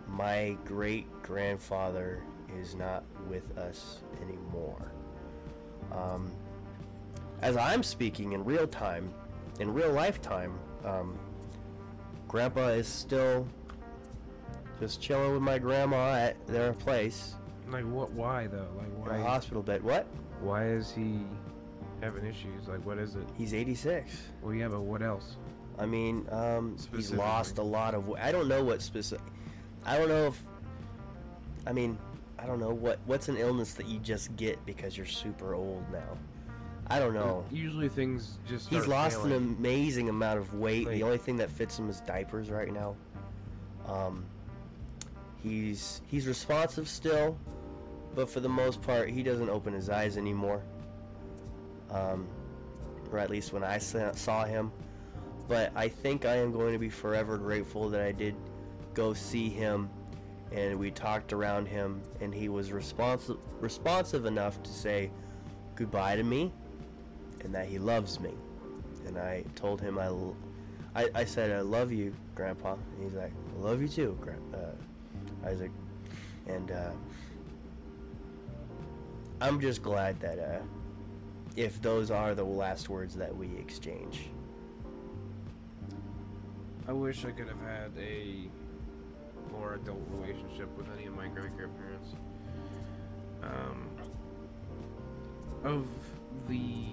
my 0.08 0.58
great 0.66 1.06
grandfather 1.22 2.24
is 2.60 2.76
not 2.76 3.04
with 3.30 3.58
us 3.58 4.00
anymore. 4.22 4.92
Um, 5.92 6.32
as 7.42 7.58
I'm 7.58 7.84
speaking 7.84 8.32
in 8.34 8.44
real 8.46 8.68
time, 8.68 9.14
in 9.60 9.74
real 9.74 9.92
lifetime, 9.92 10.58
um, 10.86 11.18
Grandpa 12.28 12.68
is 12.70 12.88
still 12.88 13.46
just 14.80 15.02
chilling 15.02 15.34
with 15.34 15.42
my 15.42 15.60
grandma 15.60 16.14
at 16.16 16.48
their 16.48 16.74
place, 16.74 17.36
Like 17.70 17.84
what? 17.86 18.12
Why 18.12 18.48
though? 18.48 18.68
Like 18.78 18.88
in 18.88 19.16
a 19.16 19.22
why? 19.24 19.30
hospital 19.30 19.62
bed. 19.62 19.84
What? 19.84 20.08
Why 20.42 20.66
is 20.68 20.92
he 20.92 21.20
having 22.02 22.26
issues? 22.26 22.68
Like 22.68 22.86
what 22.86 22.98
is 22.98 23.16
it? 23.16 23.28
He's 23.38 23.54
86. 23.54 24.12
Well, 24.42 24.54
yeah, 24.54 24.68
but 24.68 24.82
what 24.82 25.02
else? 25.02 25.38
I 25.80 25.86
mean, 25.86 26.28
um, 26.32 26.76
he's 26.96 27.12
lost 27.12 27.58
a 27.58 27.64
lot 27.64 27.96
of. 27.96 28.12
I 28.14 28.32
don't 28.32 28.48
know 28.48 28.64
what 28.64 28.82
specific. 28.82 29.26
I 29.86 29.98
don't 29.98 30.10
know 30.10 30.28
if. 30.28 30.44
I 31.66 31.74
mean, 31.74 31.98
I 32.38 32.46
don't 32.46 32.60
know 32.60 32.74
what 32.74 33.00
what's 33.06 33.30
an 33.30 33.38
illness 33.38 33.74
that 33.76 33.88
you 33.88 34.00
just 34.00 34.36
get 34.36 34.64
because 34.66 34.98
you're 34.98 35.06
super 35.06 35.54
old 35.54 35.84
now. 35.92 36.18
I 36.88 37.00
don't 37.00 37.14
know. 37.14 37.46
Usually 37.52 37.88
things 37.88 38.38
just. 38.48 38.70
He's 38.70 38.86
lost 38.88 39.24
an 39.24 39.32
amazing 39.32 40.10
amount 40.10 40.40
of 40.40 40.54
weight. 40.56 40.88
Like- 40.88 40.96
the 40.96 41.04
only 41.04 41.18
thing 41.18 41.38
that 41.38 41.50
fits 41.50 41.80
him 41.80 41.90
is 41.90 42.02
diapers 42.02 42.50
right 42.50 42.72
now. 42.72 42.96
Um, 43.88 44.26
he's 45.42 46.02
he's 46.08 46.28
responsive 46.28 46.88
still, 46.88 47.38
but 48.16 48.30
for 48.30 48.40
the 48.40 48.50
most 48.50 48.82
part, 48.82 49.10
he 49.10 49.24
doesn't 49.24 49.50
open 49.50 49.74
his 49.74 49.90
eyes 49.90 50.18
anymore. 50.18 50.62
Um, 51.90 52.28
or 53.12 53.20
at 53.20 53.30
least 53.30 53.52
when 53.52 53.64
I 53.64 53.78
saw 53.78 54.46
him. 54.46 54.72
But 55.48 55.72
I 55.76 55.90
think 55.90 56.26
I 56.26 56.38
am 56.38 56.52
going 56.54 56.72
to 56.72 56.80
be 56.80 56.90
forever 56.90 57.38
grateful 57.38 57.90
that 57.90 58.02
I 58.02 58.14
did 58.14 58.36
go 58.94 59.14
see 59.14 59.50
him, 59.50 59.90
and 60.54 60.80
we 60.80 60.92
talked 60.92 61.34
around 61.34 61.66
him, 61.66 62.02
and 62.22 62.34
he 62.34 62.48
was 62.48 62.72
responsive 62.72 63.38
responsive 63.60 64.26
enough 64.26 64.64
to 64.64 64.72
say 64.72 65.12
goodbye 65.76 66.16
to 66.16 66.24
me 66.24 66.54
and 67.44 67.54
that 67.54 67.68
he 67.68 67.80
loves 67.80 68.20
me. 68.20 68.32
And 69.06 69.18
I 69.18 69.44
told 69.56 69.82
him 69.82 69.98
I, 69.98 70.06
l- 70.06 70.36
I, 70.96 71.10
I 71.16 71.26
said 71.26 71.52
I 71.52 71.62
love 71.62 71.92
you, 71.92 72.14
Grandpa. 72.36 72.74
And 72.74 73.04
he's 73.04 73.14
like, 73.14 73.32
I 73.58 73.62
love 73.62 73.82
you 73.82 73.88
too, 73.88 74.18
uh, 74.54 75.48
Isaac. 75.48 75.72
And 76.48 76.72
uh, 76.72 76.92
I'm 79.42 79.60
just 79.60 79.82
glad 79.82 80.20
that 80.20 80.38
uh, 80.38 80.60
if 81.56 81.82
those 81.82 82.12
are 82.12 82.36
the 82.36 82.44
last 82.44 82.90
words 82.90 83.16
that 83.16 83.36
we 83.36 83.48
exchange. 83.58 84.30
I 86.88 86.92
wish 86.92 87.26
I 87.26 87.32
could 87.32 87.48
have 87.48 87.60
had 87.60 87.92
a 88.00 88.48
more 89.52 89.74
adult 89.74 90.04
relationship 90.12 90.70
with 90.78 90.86
any 90.96 91.08
of 91.08 91.16
my 91.16 91.28
great 91.28 91.58
grandparents. 91.58 92.10
Um, 93.42 93.90
of 95.64 95.88
the 96.48 96.86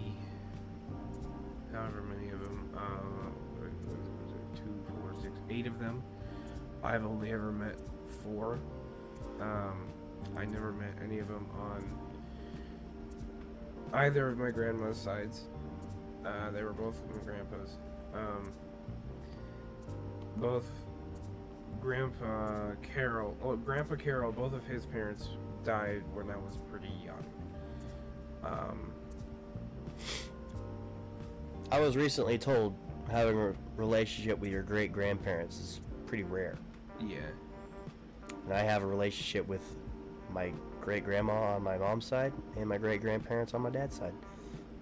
however 1.71 2.01
many 2.01 2.31
of 2.31 2.41
them, 2.41 2.71
uh, 2.75 3.67
two, 4.57 4.75
four, 4.89 5.13
six, 5.21 5.39
eight 5.51 5.67
of 5.67 5.79
them, 5.79 6.03
I've 6.83 7.05
only 7.05 7.31
ever 7.31 7.53
met 7.53 7.77
four. 8.25 8.59
Um, 9.39 9.89
I 10.35 10.47
never 10.47 10.73
met 10.73 10.95
any 11.05 11.19
of 11.19 11.29
them 11.29 11.47
on 11.61 12.08
either 13.93 14.29
of 14.29 14.39
my 14.39 14.51
grandma's 14.51 14.99
sides. 14.99 15.45
Uh, 16.25 16.51
they 16.51 16.63
were 16.63 16.73
both 16.73 17.01
my 17.15 17.23
grandpa's. 17.25 17.77
Um, 18.15 18.53
both 20.37 20.67
Grandpa 21.81 22.73
Carol, 22.95 23.37
oh, 23.43 23.57
Grandpa 23.57 23.95
Carol, 23.97 24.33
both 24.33 24.53
of 24.53 24.65
his 24.65 24.87
parents 24.87 25.29
died 25.65 26.03
when 26.13 26.31
I 26.31 26.37
was 26.37 26.59
pretty 26.71 26.93
young. 27.05 27.25
Um, 28.45 28.93
I 31.71 31.81
was 31.81 31.97
recently 31.97 32.39
told 32.39 32.75
having 33.11 33.39
a 33.39 33.53
relationship 33.77 34.39
with 34.39 34.51
your 34.51 34.63
great 34.63 34.93
grandparents 34.93 35.59
is 35.59 35.81
pretty 36.07 36.25
rare. 36.25 36.57
yeah, 37.01 37.19
And 38.45 38.55
I 38.55 38.63
have 38.63 38.83
a 38.83 38.87
relationship 38.87 39.47
with 39.47 39.63
my 40.33 40.53
great 40.89 41.05
grandma 41.05 41.35
on 41.55 41.63
my 41.63 41.77
mom's 41.77 42.07
side 42.07 42.33
and 42.57 42.67
my 42.67 42.79
great 42.79 43.03
grandparents 43.03 43.53
on 43.53 43.61
my 43.61 43.69
dad's 43.69 43.95
side. 43.95 44.15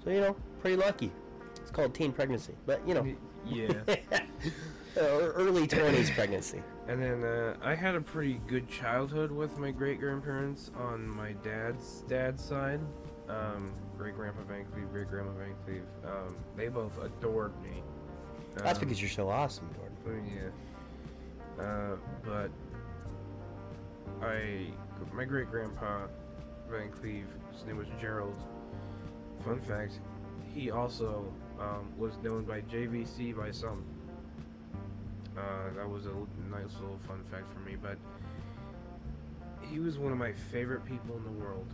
So, 0.04 0.10
you 0.10 0.20
know, 0.20 0.36
pretty 0.60 0.76
lucky. 0.76 1.10
It's 1.56 1.72
called 1.72 1.94
teen 1.94 2.12
pregnancy. 2.12 2.54
But, 2.64 2.80
you 2.86 2.94
know, 2.94 3.04
yeah. 3.44 3.72
early 4.96 5.66
20s 5.66 6.14
pregnancy. 6.14 6.62
And 6.86 7.02
then 7.02 7.24
uh, 7.24 7.56
I 7.60 7.74
had 7.74 7.96
a 7.96 8.00
pretty 8.00 8.40
good 8.46 8.68
childhood 8.68 9.32
with 9.32 9.58
my 9.58 9.72
great 9.72 9.98
grandparents 9.98 10.70
on 10.78 11.08
my 11.08 11.32
dad's 11.42 12.04
dad's 12.06 12.44
side. 12.44 12.78
Um, 13.28 13.72
great 13.98 14.14
grandpa 14.14 14.42
Van 14.44 14.64
Cleve, 14.66 14.88
great 14.92 15.10
grandma 15.10 15.32
Van 15.32 15.56
Cleve. 15.64 15.82
Um, 16.04 16.36
they 16.56 16.68
both 16.68 17.02
adored 17.02 17.60
me. 17.64 17.82
That's 18.54 18.78
Um, 18.78 18.84
because 18.84 19.02
you're 19.02 19.10
so 19.10 19.28
awesome, 19.28 19.68
Jordan. 19.74 19.96
Oh, 20.06 21.58
yeah. 21.58 21.64
Uh, 21.64 21.96
but 22.24 22.50
I, 24.24 24.68
my 25.16 25.24
great 25.24 25.50
grandpa 25.50 26.06
Van 26.70 26.90
Cleve, 26.90 27.26
his 27.52 27.64
name 27.64 27.78
was 27.78 27.86
Gerald. 28.00 28.36
Fun 29.44 29.60
fact, 29.60 30.00
he 30.52 30.70
also 30.70 31.32
um, 31.60 31.90
was 31.96 32.12
known 32.22 32.44
by 32.44 32.60
JVC 32.62 33.36
by 33.36 33.50
some. 33.50 33.84
Uh, 35.36 35.70
that 35.76 35.88
was 35.88 36.06
a 36.06 36.12
nice 36.50 36.74
little 36.80 36.98
fun 37.06 37.22
fact 37.30 37.44
for 37.52 37.60
me, 37.60 37.76
but 37.80 37.98
he 39.70 39.78
was 39.78 39.98
one 39.98 40.12
of 40.12 40.18
my 40.18 40.32
favorite 40.32 40.84
people 40.84 41.16
in 41.16 41.24
the 41.24 41.44
world. 41.44 41.66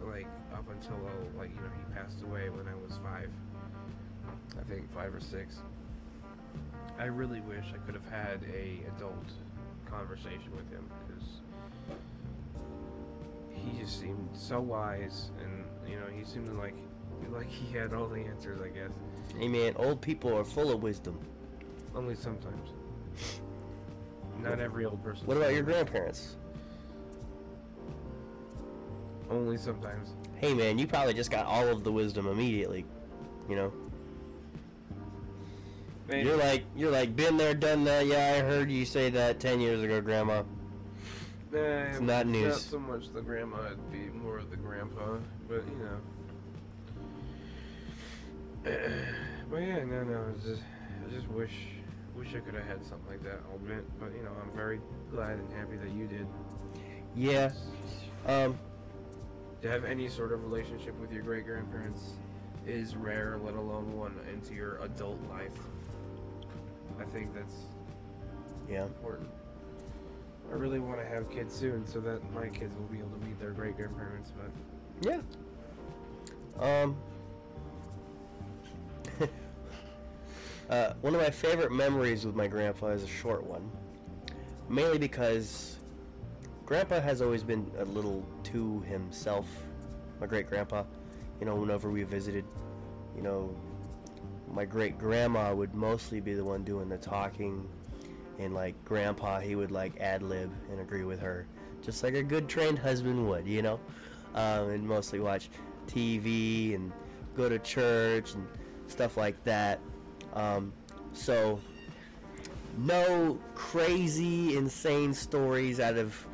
Like 0.00 0.26
up 0.52 0.64
until 0.70 0.96
uh, 0.96 1.38
like 1.38 1.50
you 1.50 1.56
know 1.56 1.70
he 1.76 1.94
passed 1.94 2.22
away 2.22 2.48
when 2.50 2.66
I 2.68 2.74
was 2.74 2.98
five. 3.02 3.30
I 4.58 4.62
think 4.72 4.92
five 4.92 5.14
or 5.14 5.20
six. 5.20 5.58
I 6.98 7.04
really 7.04 7.40
wish 7.40 7.64
I 7.74 7.78
could 7.86 7.94
have 7.94 8.08
had 8.10 8.40
a 8.54 8.80
adult 8.96 9.24
conversation 9.90 10.50
with 10.54 10.70
him 10.70 10.84
just 13.86 14.00
seemed 14.00 14.28
so 14.32 14.60
wise, 14.60 15.30
and 15.42 15.64
you 15.88 15.96
know 15.96 16.06
he 16.06 16.24
seemed 16.24 16.48
like 16.58 16.74
like 17.30 17.48
he 17.48 17.72
had 17.76 17.92
all 17.92 18.08
the 18.08 18.20
answers. 18.20 18.60
I 18.60 18.68
guess 18.68 18.90
Hey, 19.38 19.48
man, 19.48 19.74
old 19.76 20.00
people 20.00 20.36
are 20.36 20.44
full 20.44 20.70
of 20.70 20.82
wisdom. 20.82 21.18
only 21.94 22.14
sometimes. 22.14 22.70
Not 24.42 24.60
every 24.60 24.84
old 24.84 25.02
person. 25.02 25.26
What 25.26 25.36
about 25.36 25.54
your 25.54 25.62
grandparents? 25.62 26.36
Only 29.30 29.56
sometimes. 29.56 30.10
Hey, 30.36 30.54
man, 30.54 30.78
you 30.78 30.86
probably 30.86 31.14
just 31.14 31.30
got 31.30 31.46
all 31.46 31.66
of 31.66 31.82
the 31.84 31.90
wisdom 31.90 32.28
immediately. 32.28 32.84
You 33.48 33.56
know? 33.56 33.72
You're 36.12 36.36
like, 36.36 36.64
you're 36.76 36.92
like, 36.92 37.16
been 37.16 37.36
there, 37.36 37.54
done 37.54 37.82
that. 37.84 38.06
Yeah, 38.06 38.36
I 38.36 38.40
heard 38.46 38.70
you 38.70 38.84
say 38.84 39.10
that 39.10 39.40
10 39.40 39.60
years 39.60 39.82
ago, 39.82 40.00
Grandma. 40.00 40.44
It's 41.52 42.00
not 42.00 42.26
news. 42.26 42.52
Not 42.52 42.60
so 42.60 42.78
much 42.78 43.12
the 43.12 43.22
grandma, 43.22 43.66
it'd 43.66 43.90
be 43.92 44.08
more 44.08 44.38
of 44.38 44.50
the 44.50 44.56
grandpa, 44.56 45.18
but 45.48 45.62
you 45.68 45.78
know. 45.84 45.98
but 49.50 49.56
yeah, 49.58 49.84
no, 49.84 50.02
no, 50.02 50.26
it's 50.34 50.44
just, 50.44 50.62
I 51.06 51.10
just 51.10 51.28
wish, 51.28 51.52
wish 52.16 52.34
I 52.34 52.40
could 52.40 52.54
have 52.54 52.66
had 52.66 52.84
something 52.84 53.08
like 53.08 53.22
that. 53.22 53.40
I'll 53.48 53.56
admit, 53.56 53.84
but 54.00 54.12
you 54.16 54.22
know, 54.24 54.32
I'm 54.42 54.50
very 54.56 54.80
glad 55.10 55.38
and 55.38 55.52
happy 55.52 55.76
that 55.76 55.90
you 55.90 56.06
did. 56.06 56.26
Yeah. 57.14 57.52
Um, 58.26 58.58
To 59.62 59.70
have 59.70 59.84
any 59.84 60.08
sort 60.08 60.32
of 60.32 60.42
relationship 60.42 60.98
with 61.00 61.12
your 61.12 61.22
great 61.22 61.46
grandparents 61.46 62.14
is 62.66 62.96
rare, 62.96 63.38
let 63.42 63.54
alone 63.54 63.96
one 63.96 64.14
into 64.32 64.52
your 64.54 64.78
adult 64.82 65.20
life. 65.30 65.52
I 67.00 67.04
think 67.04 67.32
that's 67.34 67.54
yeah. 68.68 68.84
important. 68.84 69.28
I 70.50 70.54
really 70.54 70.78
want 70.78 71.00
to 71.00 71.06
have 71.06 71.30
kids 71.30 71.54
soon 71.54 71.86
so 71.86 72.00
that 72.00 72.20
my 72.32 72.48
kids 72.48 72.74
will 72.76 72.86
be 72.86 72.98
able 72.98 73.10
to 73.10 73.26
meet 73.26 73.38
their 73.38 73.50
great 73.50 73.76
grandparents, 73.76 74.32
but 74.36 74.50
Yeah. 75.00 75.20
Um. 76.58 76.96
uh, 80.70 80.92
one 81.00 81.14
of 81.14 81.20
my 81.20 81.30
favorite 81.30 81.72
memories 81.72 82.24
with 82.24 82.34
my 82.34 82.46
grandpa 82.46 82.88
is 82.88 83.02
a 83.02 83.08
short 83.08 83.44
one. 83.44 83.70
Mainly 84.68 84.98
because 84.98 85.78
grandpa 86.64 87.00
has 87.00 87.22
always 87.22 87.42
been 87.42 87.70
a 87.78 87.84
little 87.84 88.24
to 88.44 88.80
himself. 88.80 89.46
My 90.20 90.26
great 90.26 90.48
grandpa, 90.48 90.84
you 91.40 91.46
know, 91.46 91.54
whenever 91.54 91.90
we 91.90 92.02
visited, 92.04 92.44
you 93.14 93.22
know, 93.22 93.54
my 94.52 94.64
great 94.64 94.98
grandma 94.98 95.54
would 95.54 95.74
mostly 95.74 96.20
be 96.20 96.34
the 96.34 96.44
one 96.44 96.64
doing 96.64 96.88
the 96.88 96.98
talking, 96.98 97.68
and 98.38 98.54
like 98.54 98.74
grandpa, 98.84 99.40
he 99.40 99.54
would 99.56 99.70
like 99.70 99.98
ad 100.00 100.22
lib 100.22 100.52
and 100.70 100.80
agree 100.80 101.04
with 101.04 101.20
her, 101.20 101.46
just 101.82 102.02
like 102.02 102.14
a 102.14 102.22
good 102.22 102.48
trained 102.48 102.78
husband 102.78 103.28
would, 103.28 103.46
you 103.46 103.62
know, 103.62 103.80
um, 104.34 104.70
and 104.70 104.86
mostly 104.86 105.20
watch 105.20 105.48
TV 105.86 106.74
and 106.74 106.92
go 107.36 107.48
to 107.48 107.58
church 107.58 108.34
and 108.34 108.46
stuff 108.86 109.16
like 109.16 109.42
that. 109.44 109.80
Um, 110.34 110.72
so, 111.12 111.60
no 112.78 113.38
crazy, 113.54 114.56
insane 114.56 115.14
stories 115.14 115.80
out 115.80 115.96
of 115.96 116.26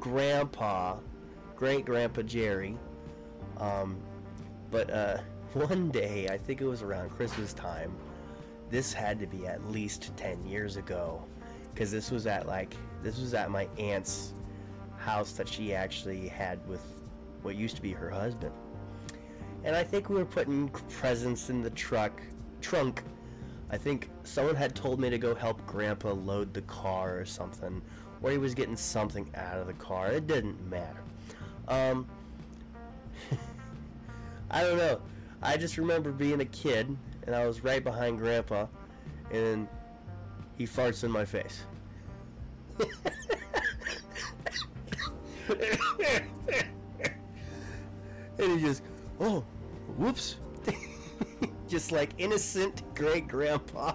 grandpa, 0.00 0.96
great 1.54 1.84
grandpa 1.84 2.22
Jerry. 2.22 2.76
Um, 3.58 3.96
but 4.70 4.90
uh, 4.90 5.18
one 5.52 5.90
day, 5.90 6.28
I 6.28 6.36
think 6.36 6.60
it 6.60 6.66
was 6.66 6.82
around 6.82 7.10
Christmas 7.10 7.52
time, 7.52 7.94
this 8.70 8.92
had 8.92 9.20
to 9.20 9.26
be 9.26 9.46
at 9.46 9.64
least 9.70 10.16
10 10.16 10.44
years 10.46 10.76
ago. 10.76 11.22
Because 11.74 11.90
this 11.90 12.10
was 12.10 12.26
at 12.26 12.46
like, 12.46 12.76
this 13.02 13.18
was 13.18 13.34
at 13.34 13.50
my 13.50 13.68
aunt's 13.78 14.32
house 14.96 15.32
that 15.32 15.48
she 15.48 15.74
actually 15.74 16.28
had 16.28 16.66
with 16.68 16.80
what 17.42 17.56
used 17.56 17.76
to 17.76 17.82
be 17.82 17.92
her 17.92 18.08
husband. 18.08 18.54
And 19.64 19.74
I 19.74 19.82
think 19.82 20.08
we 20.08 20.16
were 20.16 20.24
putting 20.24 20.68
presents 20.68 21.50
in 21.50 21.62
the 21.62 21.70
truck, 21.70 22.22
trunk. 22.60 23.02
I 23.70 23.76
think 23.76 24.10
someone 24.22 24.54
had 24.54 24.74
told 24.74 25.00
me 25.00 25.10
to 25.10 25.18
go 25.18 25.34
help 25.34 25.64
Grandpa 25.66 26.12
load 26.12 26.54
the 26.54 26.62
car 26.62 27.18
or 27.18 27.24
something, 27.24 27.82
or 28.22 28.30
he 28.30 28.38
was 28.38 28.54
getting 28.54 28.76
something 28.76 29.28
out 29.34 29.58
of 29.58 29.66
the 29.66 29.72
car. 29.74 30.12
It 30.12 30.26
didn't 30.26 30.64
matter. 30.70 31.02
Um, 31.68 32.06
I 34.50 34.62
don't 34.62 34.78
know. 34.78 35.00
I 35.42 35.56
just 35.56 35.76
remember 35.78 36.12
being 36.12 36.40
a 36.40 36.46
kid, 36.46 36.96
and 37.26 37.34
I 37.34 37.46
was 37.46 37.64
right 37.64 37.82
behind 37.82 38.18
Grandpa, 38.18 38.66
and 39.30 39.66
he 40.56 40.66
farts 40.66 41.04
in 41.04 41.10
my 41.10 41.24
face. 41.24 41.64
and 48.38 48.52
he 48.52 48.60
just, 48.60 48.82
oh, 49.20 49.44
whoops. 49.96 50.36
just 51.68 51.92
like 51.92 52.10
innocent 52.18 52.82
great 52.94 53.26
grandpa 53.28 53.94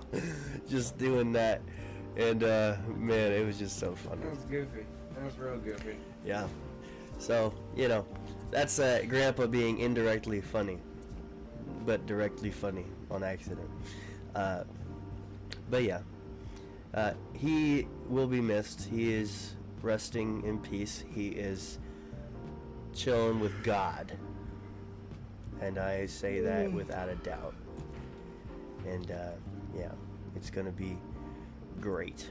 just 0.70 0.98
doing 0.98 1.32
that. 1.34 1.62
And 2.18 2.44
uh, 2.44 2.76
man, 2.96 3.32
it 3.32 3.46
was 3.46 3.58
just 3.58 3.80
so 3.80 3.96
funny. 3.96 4.22
that 4.22 4.32
was 4.32 4.40
goofy. 4.46 4.86
That 5.16 5.26
was 5.26 5.38
real 5.38 5.58
goofy. 5.58 5.96
Yeah. 6.26 6.48
So, 7.18 7.54
you 7.76 7.88
know, 7.88 8.06
that's 8.52 8.80
uh, 8.80 9.04
grandpa 9.08 9.48
being 9.48 9.80
indirectly 9.80 10.42
funny, 10.42 10.80
but 11.86 12.06
directly 12.06 12.52
funny 12.52 12.86
on 13.12 13.24
accident. 13.24 13.70
Uh, 14.36 14.64
but 15.70 15.84
yeah. 15.84 16.00
Uh, 16.94 17.14
he 17.34 17.88
will 18.08 18.28
be 18.28 18.42
missed. 18.42 18.88
He 18.90 19.14
is 19.14 19.56
resting 19.82 20.44
in 20.44 20.60
peace. 20.60 21.04
He 21.14 21.30
is 21.30 21.80
chilling 22.94 23.40
with 23.40 23.64
God. 23.64 24.12
And 25.62 25.78
I 25.78 26.06
say 26.06 26.40
that 26.42 26.72
without 26.72 27.10
a 27.10 27.16
doubt. 27.16 27.54
And 28.88 29.12
uh, 29.12 29.32
yeah, 29.78 29.92
it's 30.36 30.50
going 30.50 30.66
to 30.66 30.72
be 30.72 30.98
great 31.80 32.30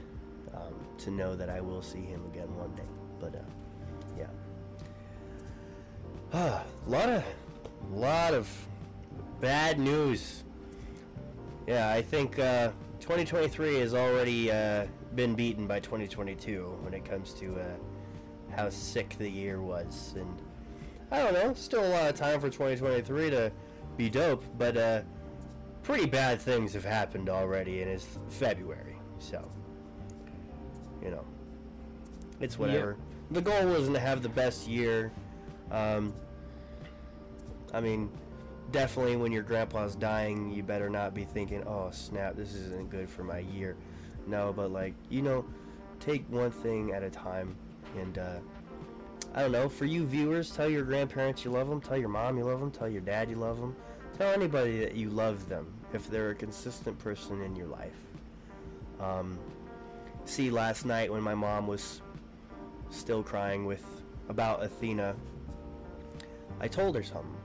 um, 0.53 0.73
to 0.99 1.11
know 1.11 1.35
that 1.35 1.49
I 1.49 1.61
will 1.61 1.81
see 1.81 2.01
him 2.01 2.25
again 2.33 2.53
one 2.55 2.75
day. 2.75 2.83
But 3.19 3.35
uh, 3.35 3.39
yeah. 4.17 4.27
a 6.33 6.63
lot 6.87 7.09
of, 7.09 7.23
lot 7.91 8.33
of 8.33 8.49
bad 9.39 9.79
news. 9.79 10.43
Yeah, 11.67 11.89
I 11.89 12.01
think 12.01 12.39
uh, 12.39 12.71
2023 13.09 13.79
has 13.79 13.95
already 13.95 14.51
uh, 14.51 14.85
been 15.15 15.33
beaten 15.33 15.65
by 15.65 15.79
2022 15.79 16.77
when 16.81 16.93
it 16.93 17.03
comes 17.03 17.33
to 17.33 17.59
uh, 17.59 17.63
how 18.55 18.69
sick 18.69 19.15
the 19.17 19.27
year 19.27 19.63
was, 19.63 20.13
and 20.15 20.39
I 21.09 21.23
don't 21.23 21.33
know, 21.33 21.51
still 21.55 21.83
a 21.83 21.89
lot 21.89 22.07
of 22.07 22.13
time 22.13 22.39
for 22.39 22.51
2023 22.51 23.31
to 23.31 23.51
be 23.97 24.11
dope, 24.11 24.43
but 24.59 24.77
uh, 24.77 25.01
pretty 25.81 26.05
bad 26.05 26.39
things 26.39 26.71
have 26.73 26.85
happened 26.85 27.29
already, 27.29 27.81
and 27.81 27.89
it's 27.89 28.05
February, 28.27 28.95
so 29.17 29.43
you 31.01 31.09
know, 31.09 31.25
it's 32.39 32.59
whatever. 32.59 32.95
The 33.31 33.41
goal 33.41 33.65
wasn't 33.69 33.95
to 33.95 34.01
have 34.01 34.21
the 34.21 34.29
best 34.29 34.67
year. 34.67 35.11
Um, 35.71 36.13
I 37.73 37.81
mean, 37.81 38.11
definitely 38.71 39.15
when 39.15 39.31
your 39.31 39.43
grandpa's 39.43 39.95
dying, 39.95 40.51
you 40.51 40.63
better 40.63 40.89
not 40.89 41.13
be 41.13 41.23
thinking, 41.25 41.63
"Oh 41.65 41.89
snap, 41.91 42.35
this 42.35 42.53
isn't 42.53 42.89
good 42.89 43.09
for 43.09 43.23
my 43.23 43.39
year." 43.39 43.75
No, 44.27 44.53
but 44.53 44.71
like 44.71 44.93
you 45.09 45.21
know, 45.21 45.45
take 45.99 46.25
one 46.29 46.51
thing 46.51 46.91
at 46.91 47.03
a 47.03 47.09
time, 47.09 47.55
and 47.97 48.17
uh, 48.17 48.39
I 49.33 49.41
don't 49.41 49.51
know. 49.51 49.69
For 49.69 49.85
you 49.85 50.05
viewers, 50.05 50.51
tell 50.51 50.69
your 50.69 50.83
grandparents 50.83 51.43
you 51.43 51.51
love 51.51 51.69
them. 51.69 51.81
Tell 51.81 51.97
your 51.97 52.09
mom 52.09 52.37
you 52.37 52.43
love 52.43 52.59
them. 52.59 52.71
Tell 52.71 52.89
your 52.89 53.01
dad 53.01 53.29
you 53.29 53.35
love 53.35 53.59
them. 53.59 53.75
Tell 54.17 54.33
anybody 54.33 54.79
that 54.79 54.95
you 54.95 55.09
love 55.09 55.47
them 55.47 55.71
if 55.93 56.09
they're 56.09 56.31
a 56.31 56.35
consistent 56.35 56.97
person 56.99 57.41
in 57.41 57.55
your 57.55 57.67
life. 57.67 57.95
Um, 58.99 59.39
see, 60.25 60.49
last 60.49 60.85
night 60.85 61.11
when 61.11 61.21
my 61.21 61.35
mom 61.35 61.67
was 61.67 62.01
still 62.89 63.23
crying 63.23 63.65
with 63.65 63.85
about 64.27 64.61
Athena, 64.61 65.15
I 66.59 66.67
told 66.67 66.95
her 66.95 67.03
something 67.03 67.38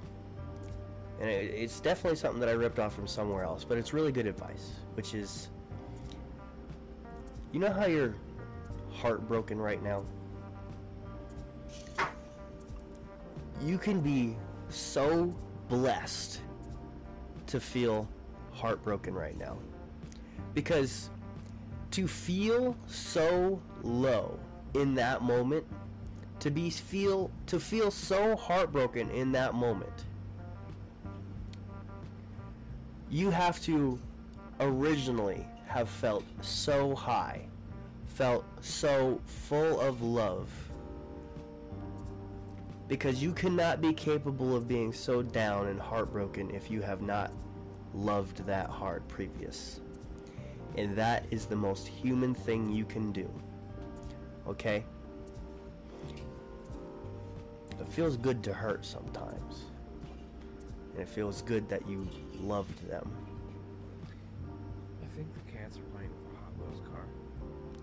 and 1.20 1.30
it, 1.30 1.54
it's 1.54 1.80
definitely 1.80 2.16
something 2.16 2.40
that 2.40 2.48
I 2.48 2.52
ripped 2.52 2.78
off 2.78 2.94
from 2.94 3.06
somewhere 3.06 3.44
else, 3.44 3.64
but 3.64 3.78
it's 3.78 3.92
really 3.92 4.12
good 4.12 4.26
advice, 4.26 4.72
which 4.94 5.14
is 5.14 5.48
you 7.52 7.60
know 7.60 7.72
how 7.72 7.86
you're 7.86 8.16
heartbroken 8.90 9.60
right 9.60 9.82
now? 9.82 10.04
You 13.62 13.78
can 13.78 14.00
be 14.00 14.36
so 14.70 15.32
blessed 15.68 16.40
to 17.46 17.60
feel 17.60 18.08
heartbroken 18.52 19.14
right 19.14 19.38
now. 19.38 19.56
Because 20.52 21.10
to 21.92 22.08
feel 22.08 22.76
so 22.86 23.60
low 23.82 24.38
in 24.74 24.94
that 24.94 25.22
moment, 25.22 25.64
to 26.40 26.50
be 26.50 26.70
feel 26.70 27.30
to 27.46 27.60
feel 27.60 27.90
so 27.90 28.34
heartbroken 28.34 29.10
in 29.10 29.30
that 29.32 29.54
moment 29.54 30.06
you 33.10 33.30
have 33.30 33.60
to 33.62 33.98
originally 34.60 35.46
have 35.66 35.88
felt 35.88 36.24
so 36.40 36.94
high, 36.94 37.46
felt 38.06 38.44
so 38.60 39.20
full 39.24 39.80
of 39.80 40.02
love. 40.02 40.50
Because 42.86 43.22
you 43.22 43.32
cannot 43.32 43.80
be 43.80 43.92
capable 43.92 44.54
of 44.54 44.68
being 44.68 44.92
so 44.92 45.22
down 45.22 45.68
and 45.68 45.80
heartbroken 45.80 46.50
if 46.50 46.70
you 46.70 46.82
have 46.82 47.02
not 47.02 47.32
loved 47.94 48.44
that 48.46 48.68
hard 48.68 49.06
previous. 49.08 49.80
And 50.76 50.96
that 50.96 51.24
is 51.30 51.46
the 51.46 51.56
most 51.56 51.86
human 51.86 52.34
thing 52.34 52.70
you 52.70 52.84
can 52.84 53.12
do. 53.12 53.30
Okay? 54.46 54.84
It 57.80 57.88
feels 57.88 58.16
good 58.16 58.42
to 58.44 58.52
hurt 58.52 58.84
sometimes. 58.84 59.64
And 60.94 61.02
it 61.02 61.08
feels 61.08 61.42
good 61.42 61.68
that 61.68 61.88
you 61.88 62.08
loved 62.40 62.88
them. 62.88 63.10
I 65.02 65.16
think 65.16 65.28
the 65.34 65.52
cats 65.52 65.76
are 65.76 65.82
playing 65.92 66.10
with 66.10 66.32
a 66.32 66.36
Hot 66.36 66.58
Wheels 66.58 66.80
car. 66.88 67.04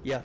Yeah. 0.03 0.21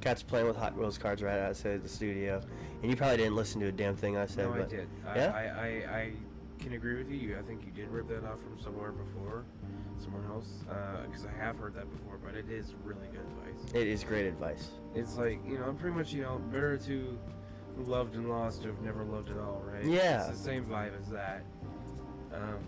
Cat's 0.00 0.22
playing 0.22 0.46
with 0.46 0.56
Hot 0.56 0.76
Wheels 0.76 0.98
cards 0.98 1.22
right 1.22 1.38
outside 1.38 1.82
the 1.82 1.88
studio. 1.88 2.42
And 2.82 2.90
you 2.90 2.96
probably 2.96 3.18
didn't 3.18 3.36
listen 3.36 3.60
to 3.60 3.68
a 3.68 3.72
damn 3.72 3.94
thing 3.94 4.16
I 4.16 4.26
said. 4.26 4.48
no, 4.48 4.54
I 4.54 4.66
did. 4.66 4.88
Yeah? 5.14 5.32
I, 5.32 5.40
I, 5.40 5.66
I, 5.66 5.98
I 5.98 6.12
can 6.58 6.72
agree 6.72 6.96
with 6.96 7.10
you. 7.10 7.36
I 7.38 7.42
think 7.42 7.64
you 7.64 7.72
did 7.72 7.88
rip 7.88 8.08
that 8.08 8.24
off 8.24 8.40
from 8.40 8.58
somewhere 8.60 8.92
before, 8.92 9.44
somewhere 10.02 10.24
else. 10.30 10.64
Uh, 10.70 11.06
because 11.06 11.26
I 11.26 11.44
have 11.44 11.56
heard 11.56 11.74
that 11.74 11.90
before, 11.90 12.18
but 12.24 12.34
it 12.34 12.50
is 12.50 12.74
really 12.82 13.06
good 13.12 13.20
advice. 13.20 13.74
It 13.74 13.86
is 13.86 14.02
great 14.02 14.26
advice. 14.26 14.68
It's 14.94 15.16
like 15.16 15.38
you 15.46 15.58
know, 15.58 15.64
I'm 15.64 15.76
pretty 15.76 15.96
much 15.96 16.12
you 16.12 16.22
know, 16.22 16.38
better 16.50 16.76
to 16.78 17.18
loved 17.78 18.14
and 18.14 18.28
lost 18.28 18.62
to 18.62 18.68
have 18.68 18.80
never 18.80 19.04
loved 19.04 19.30
at 19.30 19.38
all, 19.38 19.62
right? 19.66 19.84
Yeah. 19.84 20.28
It's 20.28 20.38
the 20.38 20.44
same 20.44 20.64
vibe 20.64 20.98
as 21.00 21.08
that. 21.08 21.42
Um, 22.32 22.58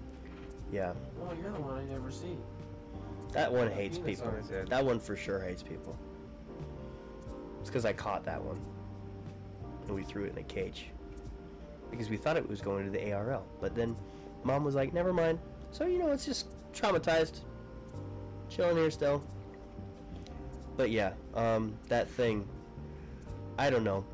Yeah. 0.72 0.92
Well, 1.18 1.36
you're 1.40 1.52
the 1.52 1.60
one 1.60 1.78
I 1.78 1.84
never 1.84 2.10
see. 2.10 2.36
That 3.32 3.52
one 3.52 3.70
hates 3.70 3.98
people. 3.98 4.28
on. 4.28 4.66
That 4.66 4.84
one 4.84 4.98
for 5.00 5.16
sure 5.16 5.40
hates 5.40 5.62
people. 5.62 5.96
It's 7.60 7.68
because 7.70 7.84
I 7.84 7.92
caught 7.92 8.24
that 8.24 8.42
one. 8.42 8.60
And 9.86 9.94
we 9.94 10.02
threw 10.04 10.24
it 10.24 10.32
in 10.32 10.38
a 10.38 10.42
cage. 10.42 10.86
Because 11.90 12.10
we 12.10 12.16
thought 12.16 12.36
it 12.36 12.48
was 12.48 12.60
going 12.60 12.84
to 12.84 12.90
the 12.90 13.12
ARL. 13.12 13.46
But 13.60 13.74
then 13.74 13.96
mom 14.42 14.64
was 14.64 14.74
like, 14.74 14.92
never 14.92 15.12
mind. 15.12 15.38
So, 15.70 15.86
you 15.86 15.98
know, 15.98 16.10
it's 16.12 16.24
just 16.24 16.46
traumatized. 16.72 17.40
Chilling 18.48 18.76
here 18.76 18.90
still. 18.90 19.22
But 20.76 20.90
yeah, 20.90 21.12
um, 21.34 21.74
that 21.88 22.08
thing. 22.10 22.46
I 23.58 23.70
don't 23.70 23.84
know. 23.84 24.04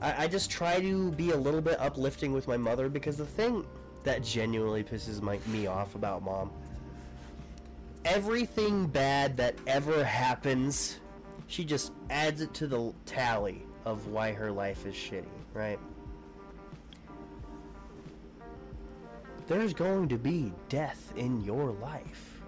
I, 0.00 0.24
I 0.24 0.28
just 0.28 0.50
try 0.50 0.80
to 0.80 1.10
be 1.12 1.30
a 1.30 1.36
little 1.36 1.60
bit 1.60 1.78
uplifting 1.80 2.32
with 2.32 2.48
my 2.48 2.56
mother 2.56 2.88
because 2.88 3.16
the 3.16 3.26
thing 3.26 3.64
that 4.04 4.22
genuinely 4.22 4.82
pisses 4.82 5.20
my, 5.20 5.38
me 5.46 5.66
off 5.66 5.94
about 5.94 6.22
mom 6.22 6.50
everything 8.04 8.86
bad 8.86 9.36
that 9.36 9.54
ever 9.66 10.04
happens, 10.04 11.00
she 11.46 11.64
just 11.64 11.92
adds 12.08 12.40
it 12.40 12.52
to 12.54 12.66
the 12.66 12.92
tally 13.06 13.62
of 13.84 14.06
why 14.08 14.32
her 14.32 14.50
life 14.50 14.86
is 14.86 14.94
shitty, 14.94 15.24
right? 15.54 15.78
There's 19.46 19.74
going 19.74 20.08
to 20.08 20.18
be 20.18 20.52
death 20.68 21.12
in 21.16 21.42
your 21.42 21.72
life. 21.72 22.40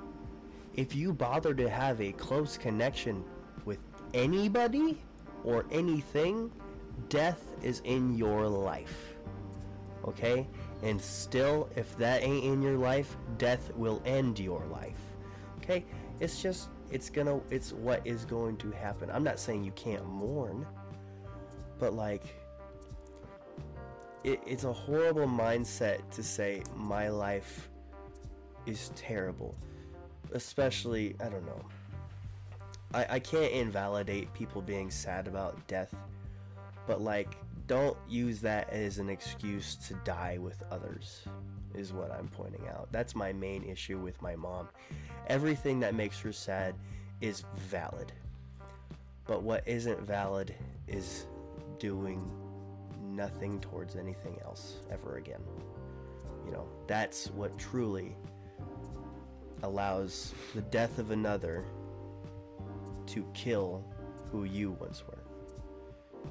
If 0.75 0.95
you 0.95 1.13
bother 1.13 1.53
to 1.55 1.69
have 1.69 2.01
a 2.01 2.13
close 2.13 2.57
connection 2.57 3.25
with 3.65 3.79
anybody 4.15 4.99
or 5.45 5.67
anything, 5.71 6.51
death 7.09 7.47
is 7.63 7.81
in 7.85 8.17
your 8.17 8.49
life. 8.49 9.15
Okay? 10.05 10.47
And 10.83 11.01
still, 11.01 11.69
if 11.77 11.97
that 11.99 12.23
ain't 12.23 12.45
in 12.45 12.63
your 12.63 12.77
life, 12.77 13.17
death 13.39 13.73
will 13.75 14.03
end 14.05 14.39
your 14.39 14.65
life. 14.67 14.99
Okay? 15.59 15.85
It's 16.21 16.43
just, 16.43 16.69
it's 16.91 17.09
gonna, 17.09 17.41
it's 17.51 17.73
what 17.73 18.05
is 18.07 18.25
going 18.25 18.57
to 18.59 18.71
happen. 18.71 19.11
I'm 19.11 19.25
not 19.25 19.39
saying 19.39 19.65
you 19.65 19.73
can't 19.73 20.05
mourn, 20.07 20.67
but 21.79 21.95
like, 21.95 22.25
it, 24.25 24.41
it's 24.47 24.65
a 24.65 24.73
horrible 24.73 25.27
mindset 25.27 26.09
to 26.11 26.23
say, 26.23 26.63
my 26.77 27.09
life 27.09 27.69
is 28.67 28.91
terrible. 28.95 29.57
Especially, 30.33 31.17
I 31.21 31.29
don't 31.29 31.45
know. 31.45 31.63
I, 32.95 33.07
I 33.11 33.19
can't 33.19 33.53
invalidate 33.53 34.33
people 34.35 34.63
being 34.63 34.91
sad 34.91 35.27
about 35.27 35.67
death, 35.67 35.95
but 36.87 37.01
like, 37.01 37.37
don't 37.67 37.97
use 38.09 38.41
that 38.41 38.71
as 38.71 38.99
an 38.99 39.09
excuse 39.09 39.77
to 39.77 39.95
die 40.05 40.39
with 40.39 40.63
others 40.71 41.23
is 41.75 41.93
what 41.93 42.11
i'm 42.11 42.29
pointing 42.29 42.69
out. 42.69 42.89
That's 42.93 43.15
my 43.15 43.33
main 43.33 43.63
issue 43.65 43.99
with 43.99 44.21
my 44.21 44.37
mom. 44.37 44.69
Everything 45.29 45.81
that 45.81 45.95
makes 45.95 46.21
her 46.21 46.33
sad 46.33 46.75
is 47.21 47.45
valid. 47.57 48.13
But 49.27 49.43
what 49.43 49.67
isn't 49.67 50.01
valid 50.01 50.55
is 50.89 51.27
doing 51.79 52.31
nothing 53.03 53.61
towards 53.61 53.97
anything 53.97 54.39
else 54.45 54.79
ever 54.91 55.17
again. 55.17 55.41
You 56.45 56.53
know 56.53 56.69
that's 56.87 57.29
what 57.29 57.57
truly 57.59 58.17
allows 59.63 60.35
the 60.55 60.63
death 60.63 60.99
of 60.99 61.13
another 61.13 61.65
to 63.07 63.25
kill 63.33 63.85
who 64.31 64.45
you 64.45 64.77
once 64.81 65.05
were 65.07 65.22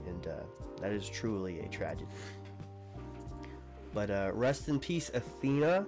and 0.08 0.28
uh, 0.28 0.36
that 0.82 0.92
is 0.92 1.08
truly 1.08 1.60
a 1.60 1.68
tragedy. 1.68 2.08
But 3.94 4.10
uh, 4.10 4.32
rest 4.34 4.70
in 4.70 4.80
peace, 4.80 5.12
Athena. 5.14 5.86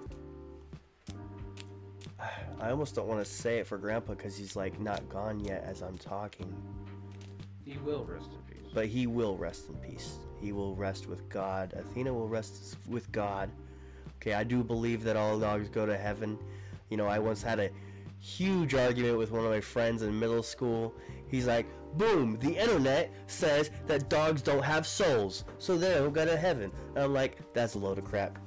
I 2.60 2.70
almost 2.70 2.94
don't 2.94 3.08
want 3.08 3.24
to 3.24 3.30
say 3.30 3.58
it 3.58 3.66
for 3.66 3.76
Grandpa 3.78 4.14
because 4.14 4.36
he's 4.36 4.56
like 4.56 4.80
not 4.80 5.06
gone 5.08 5.40
yet 5.40 5.64
as 5.64 5.82
I'm 5.82 5.98
talking. 5.98 6.54
He 7.64 7.78
will 7.78 8.04
rest 8.04 8.30
in 8.32 8.54
peace. 8.54 8.70
But 8.72 8.86
he 8.86 9.06
will 9.06 9.36
rest 9.36 9.68
in 9.68 9.76
peace. 9.76 10.16
He 10.40 10.52
will 10.52 10.74
rest 10.74 11.06
with 11.06 11.28
God. 11.28 11.72
Athena 11.74 12.12
will 12.12 12.28
rest 12.28 12.76
with 12.88 13.10
God. 13.12 13.50
Okay, 14.16 14.34
I 14.34 14.44
do 14.44 14.62
believe 14.62 15.02
that 15.04 15.16
all 15.16 15.38
dogs 15.38 15.68
go 15.68 15.86
to 15.86 15.96
heaven. 15.96 16.38
You 16.90 16.96
know, 16.96 17.06
I 17.06 17.18
once 17.18 17.42
had 17.42 17.58
a 17.58 17.70
huge 18.20 18.74
argument 18.74 19.18
with 19.18 19.30
one 19.30 19.44
of 19.44 19.50
my 19.50 19.60
friends 19.60 20.02
in 20.02 20.18
middle 20.18 20.42
school. 20.42 20.94
He's 21.28 21.46
like, 21.46 21.66
boom, 21.96 22.38
the 22.40 22.56
internet 22.56 23.12
says 23.26 23.70
that 23.86 24.08
dogs 24.08 24.42
don't 24.42 24.64
have 24.64 24.86
souls, 24.86 25.44
so 25.58 25.76
they 25.76 25.94
don't 25.94 26.12
go 26.12 26.24
to 26.24 26.36
heaven. 26.36 26.70
And 26.94 27.04
I'm 27.04 27.12
like, 27.12 27.38
that's 27.52 27.74
a 27.74 27.78
load 27.78 27.98
of 27.98 28.04
crap. 28.04 28.38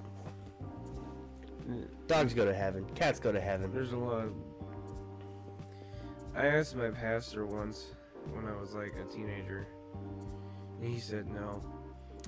Dogs 2.08 2.34
go 2.34 2.46
to 2.46 2.54
heaven, 2.54 2.86
cats 2.96 3.20
go 3.20 3.32
to 3.32 3.42
heaven. 3.42 3.72
There's 3.74 3.92
a 3.92 3.98
lot 3.98 4.26
of. 4.26 4.34
I 6.36 6.46
asked 6.48 6.76
my 6.76 6.90
pastor 6.90 7.46
once 7.46 7.88
when 8.34 8.46
I 8.46 8.56
was 8.60 8.74
like 8.74 8.94
a 8.96 9.12
teenager. 9.12 9.68
and 10.80 10.94
He 10.94 11.00
said 11.00 11.28
no. 11.30 11.62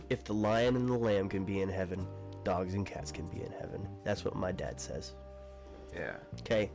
If 0.10 0.24
the 0.24 0.34
lion 0.34 0.76
and 0.76 0.88
the 0.90 0.98
lamb 0.98 1.30
can 1.30 1.46
be 1.46 1.62
in 1.62 1.70
heaven, 1.70 2.06
dogs 2.44 2.74
and 2.74 2.86
cats 2.86 3.12
can 3.12 3.28
be 3.28 3.42
in 3.42 3.52
heaven. 3.52 3.88
That's 4.04 4.26
what 4.26 4.36
my 4.36 4.52
dad 4.52 4.80
says. 4.82 5.14
Yeah. 5.96 6.16
Okay, 6.42 6.72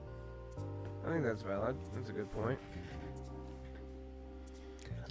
I 1.07 1.11
think 1.11 1.25
that's 1.25 1.43
valid. 1.43 1.77
That's 1.95 2.11
a 2.11 2.13
good 2.13 2.31
point. 2.33 2.59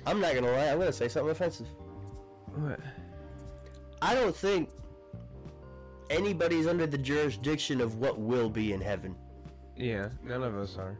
I'm 0.05 0.19
not 0.19 0.33
gonna 0.35 0.51
lie, 0.51 0.67
I'm 0.67 0.79
gonna 0.79 0.91
say 0.93 1.07
something 1.07 1.31
offensive. 1.31 1.67
What? 2.55 2.79
I 4.01 4.13
don't 4.13 4.35
think 4.35 4.69
anybody's 6.09 6.67
under 6.67 6.85
the 6.85 6.97
jurisdiction 6.97 7.79
of 7.81 7.97
what 7.97 8.19
will 8.19 8.49
be 8.49 8.73
in 8.73 8.81
heaven. 8.81 9.15
Yeah, 9.75 10.09
none 10.23 10.43
of 10.43 10.55
us 10.57 10.77
are. 10.77 10.97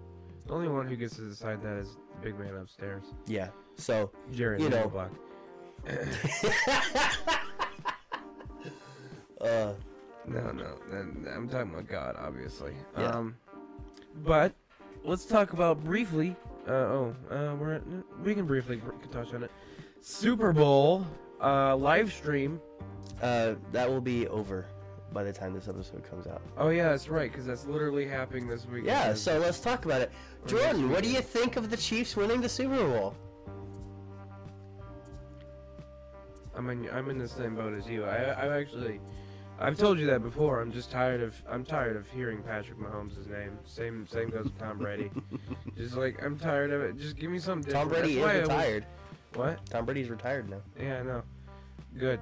The 0.47 0.53
only 0.53 0.67
one 0.67 0.87
who 0.87 0.95
gets 0.95 1.15
to 1.17 1.27
decide 1.27 1.61
that 1.63 1.77
is 1.77 1.89
the 2.15 2.21
big 2.21 2.39
man 2.39 2.55
upstairs. 2.55 3.03
Yeah. 3.27 3.49
So, 3.75 4.11
Jared 4.31 4.61
You 4.61 4.69
know. 4.69 4.87
Block. 4.87 5.11
uh, 9.41 9.73
No, 10.25 10.51
no, 10.51 10.77
I'm 10.91 11.49
talking 11.49 11.73
about 11.73 11.87
God, 11.87 12.15
obviously. 12.17 12.73
Yeah. 12.97 13.07
Um, 13.07 13.35
but 14.23 14.53
let's 15.03 15.25
talk 15.25 15.53
about 15.53 15.83
briefly. 15.83 16.35
Uh, 16.67 16.71
oh, 16.71 17.15
uh, 17.29 17.55
we're 17.55 17.81
we 18.23 18.33
can 18.33 18.45
briefly 18.45 18.81
touch 19.11 19.33
on 19.33 19.43
it. 19.43 19.51
Super 20.01 20.53
Bowl 20.53 21.05
uh, 21.41 21.75
live 21.75 22.11
stream. 22.11 22.61
uh, 23.21 23.55
that 23.71 23.89
will 23.89 24.01
be 24.01 24.27
over 24.27 24.65
by 25.11 25.23
the 25.23 25.31
time 25.31 25.53
this 25.53 25.67
episode 25.67 26.03
comes 26.09 26.25
out. 26.25 26.41
Oh 26.57 26.69
yeah, 26.69 26.89
that's 26.89 27.07
right, 27.09 27.31
because 27.31 27.45
that's 27.45 27.65
literally 27.65 28.05
happening 28.07 28.47
this 28.47 28.65
week. 28.65 28.83
Yeah. 28.85 29.13
So 29.13 29.37
let's 29.39 29.59
talk 29.59 29.85
about 29.85 30.01
it. 30.01 30.11
Jordan, 30.47 30.89
what 30.89 31.03
do 31.03 31.09
you 31.09 31.21
think 31.21 31.55
of 31.55 31.69
the 31.69 31.77
Chiefs 31.77 32.15
winning 32.15 32.41
the 32.41 32.49
Super 32.49 32.77
Bowl? 32.77 33.15
I'm 36.55 36.69
in 36.69 36.89
I'm 36.91 37.09
in 37.09 37.17
the 37.17 37.27
same 37.27 37.55
boat 37.55 37.73
as 37.73 37.87
you. 37.87 38.05
I 38.05 38.43
I've 38.43 38.51
actually 38.51 38.99
I've 39.59 39.77
told 39.77 39.99
you 39.99 40.07
that 40.07 40.21
before. 40.23 40.61
I'm 40.61 40.71
just 40.71 40.91
tired 40.91 41.21
of 41.21 41.35
I'm 41.49 41.63
tired 41.63 41.95
of 41.95 42.09
hearing 42.09 42.41
Patrick 42.43 42.77
Mahomes' 42.79 43.27
name. 43.29 43.57
Same 43.65 44.05
same 44.07 44.29
goes 44.29 44.45
with 44.45 44.57
Tom 44.59 44.77
Brady. 44.79 45.09
just 45.77 45.95
like 45.95 46.21
I'm 46.23 46.37
tired 46.37 46.71
of 46.71 46.81
it. 46.81 46.97
Just 46.97 47.15
give 47.15 47.29
me 47.31 47.39
something 47.39 47.71
Tom 47.71 47.87
different. 47.87 48.05
Brady 48.05 48.19
That's 48.21 48.27
I 48.33 48.35
is 48.41 48.47
retired. 48.49 48.85
What? 49.35 49.65
Tom 49.69 49.85
Brady's 49.85 50.09
retired 50.09 50.49
now. 50.49 50.61
Yeah, 50.79 50.99
I 50.99 51.03
know. 51.03 51.23
Good. 51.97 52.19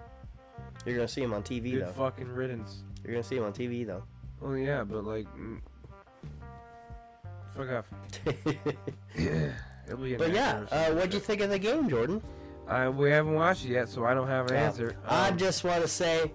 You're 0.85 0.95
gonna 0.95 1.07
see 1.07 1.23
him 1.23 1.33
on 1.33 1.41
TV 1.43 1.71
Good 1.71 1.87
though. 1.87 1.91
fucking 1.93 2.27
riddance. 2.33 2.83
You're 3.03 3.13
gonna 3.13 3.23
see 3.23 3.37
him 3.37 3.43
on 3.45 3.53
TV 3.53 3.85
though. 3.87 4.03
Well, 4.39 4.57
yeah, 4.57 4.83
but 4.83 5.03
like, 5.05 5.25
mm, 5.37 5.59
fuck 7.55 7.69
off. 7.69 7.85
It'll 9.87 9.97
be 10.03 10.15
but 10.15 10.31
yeah, 10.33 10.63
uh, 10.71 10.91
what'd 10.91 11.13
you 11.13 11.19
think 11.19 11.41
of 11.41 11.49
the 11.49 11.59
game, 11.59 11.89
Jordan? 11.89 12.21
I 12.67 12.87
we 12.89 13.09
haven't 13.11 13.33
watched 13.33 13.65
it 13.65 13.69
yet, 13.71 13.89
so 13.89 14.05
I 14.05 14.13
don't 14.13 14.27
have 14.27 14.47
an 14.51 14.57
Oh, 14.57 14.59
answer. 14.59 14.95
I 15.05 15.29
Um, 15.29 15.37
just 15.37 15.63
want 15.63 15.81
to 15.81 15.87
say, 15.87 16.31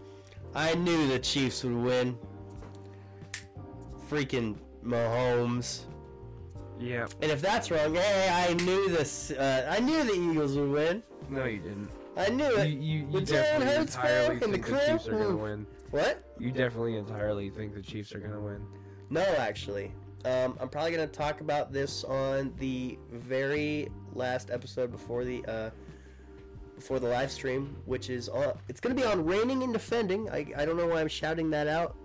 I 0.57 0.74
knew 0.74 1.07
the 1.07 1.18
Chiefs 1.18 1.62
would 1.64 1.76
win. 1.76 2.18
Freaking 4.11 4.57
Mahomes. 4.84 5.82
yeah. 6.80 7.07
And 7.20 7.30
if 7.30 7.42
that's 7.42 7.70
wrong, 7.70 7.94
hey, 7.94 8.28
I 8.32 8.54
knew 8.64 8.88
this. 8.88 9.30
Uh, 9.32 9.66
I 9.68 9.80
knew 9.80 10.02
the 10.04 10.12
Eagles 10.14 10.57
would 10.57 10.70
win. 10.70 11.02
No, 11.28 11.44
you 11.44 11.59
didn't. 11.59 11.90
I 12.16 12.30
knew 12.30 12.44
You 12.44 12.57
it. 12.59 12.68
you, 12.68 12.78
you 13.00 13.04
With 13.07 13.28
Jalen 13.28 13.62
Hurts 13.62 13.96
back 13.96 14.40
and 14.42 14.54
the 14.54 14.59
Chiefs 14.59 15.07
are 15.09 15.18
gonna 15.18 15.36
win. 15.36 15.66
What? 15.90 16.24
You 16.38 16.50
definitely 16.50 16.96
entirely 16.96 17.50
think 17.50 17.74
the 17.74 17.82
Chiefs 17.82 18.14
are 18.14 18.20
gonna 18.20 18.40
win. 18.40 18.64
No, 19.11 19.20
actually. 19.38 19.92
Um, 20.24 20.57
I'm 20.61 20.68
probably 20.70 20.92
gonna 20.92 21.07
talk 21.07 21.40
about 21.42 21.72
this 21.72 22.02
on 22.04 22.54
the 22.59 22.98
very 23.12 23.88
last 24.14 24.50
episode 24.50 24.90
before 24.90 25.24
the 25.24 25.44
uh, 25.46 25.70
before 26.76 27.00
the 27.00 27.08
live 27.08 27.32
stream, 27.32 27.74
which 27.86 28.10
is 28.10 28.28
on. 28.28 28.52
It's 28.68 28.80
gonna 28.80 28.94
be 28.94 29.04
on 29.04 29.24
reigning 29.24 29.64
and 29.64 29.72
defending. 29.72 30.30
I, 30.30 30.46
I 30.56 30.64
don't 30.64 30.76
know 30.76 30.86
why 30.86 31.00
I'm 31.00 31.08
shouting 31.08 31.50
that 31.50 31.66
out, 31.66 31.96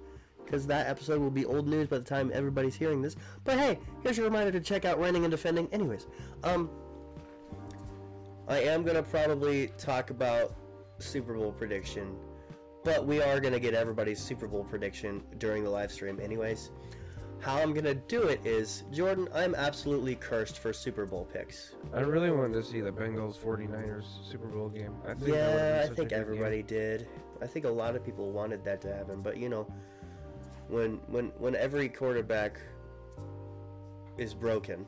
because 0.44 0.66
that 0.68 0.88
episode 0.88 1.20
will 1.20 1.30
be 1.30 1.46
old 1.46 1.68
news 1.68 1.88
by 1.88 1.98
the 2.00 2.04
time 2.04 2.32
everybody's 2.34 2.74
hearing 2.74 3.02
this. 3.02 3.16
But 3.44 3.60
hey, 3.60 3.78
here's 4.02 4.18
a 4.18 4.24
reminder 4.24 4.52
to 4.54 4.62
check 4.62 4.86
out 4.86 5.00
reigning 5.00 5.26
and 5.26 5.32
defending. 5.32 5.68
Anyways, 5.72 6.08
um, 6.44 6.70
I 8.48 8.62
am 8.62 8.84
gonna 8.84 9.04
probably 9.04 9.68
talk 9.78 10.10
about 10.10 10.56
Super 11.00 11.34
Bowl 11.34 11.52
prediction, 11.52 12.16
but 12.84 13.06
we 13.06 13.22
are 13.22 13.40
gonna 13.40 13.60
get 13.60 13.74
everybody's 13.74 14.20
Super 14.20 14.48
Bowl 14.48 14.64
prediction 14.64 15.22
during 15.38 15.64
the 15.64 15.70
live 15.70 15.92
stream, 15.92 16.20
anyways. 16.20 16.72
How 17.42 17.58
I'm 17.58 17.74
gonna 17.74 17.96
do 17.96 18.24
it 18.24 18.40
is, 18.46 18.84
Jordan, 18.92 19.28
I'm 19.34 19.56
absolutely 19.56 20.16
cursed 20.16 20.60
for 20.60 20.72
Super 20.74 21.06
Bowl 21.08 21.28
picks. 21.34 21.74
I 21.94 22.02
really 22.02 22.30
wanted 22.30 22.54
to 22.54 22.64
see 22.64 22.82
the 22.82 22.92
Bengals 22.92 23.38
49ers 23.38 24.06
Super 24.30 24.48
Bowl 24.48 24.70
game. 24.70 24.94
I 25.08 25.16
think 25.16 25.30
Yeah, 25.36 25.80
I 25.82 25.86
think 25.88 25.98
good 25.98 26.10
game. 26.10 26.20
everybody 26.22 26.62
did. 26.62 27.08
I 27.42 27.48
think 27.48 27.66
a 27.66 27.70
lot 27.70 27.96
of 27.96 28.06
people 28.06 28.32
wanted 28.32 28.64
that 28.66 28.80
to 28.82 28.94
happen, 28.94 29.22
but 29.22 29.38
you 29.38 29.50
know, 29.50 29.66
when 30.68 31.00
when 31.08 31.32
when 31.40 31.56
every 31.56 31.90
quarterback 31.90 32.60
is 34.20 34.36
broken 34.36 34.86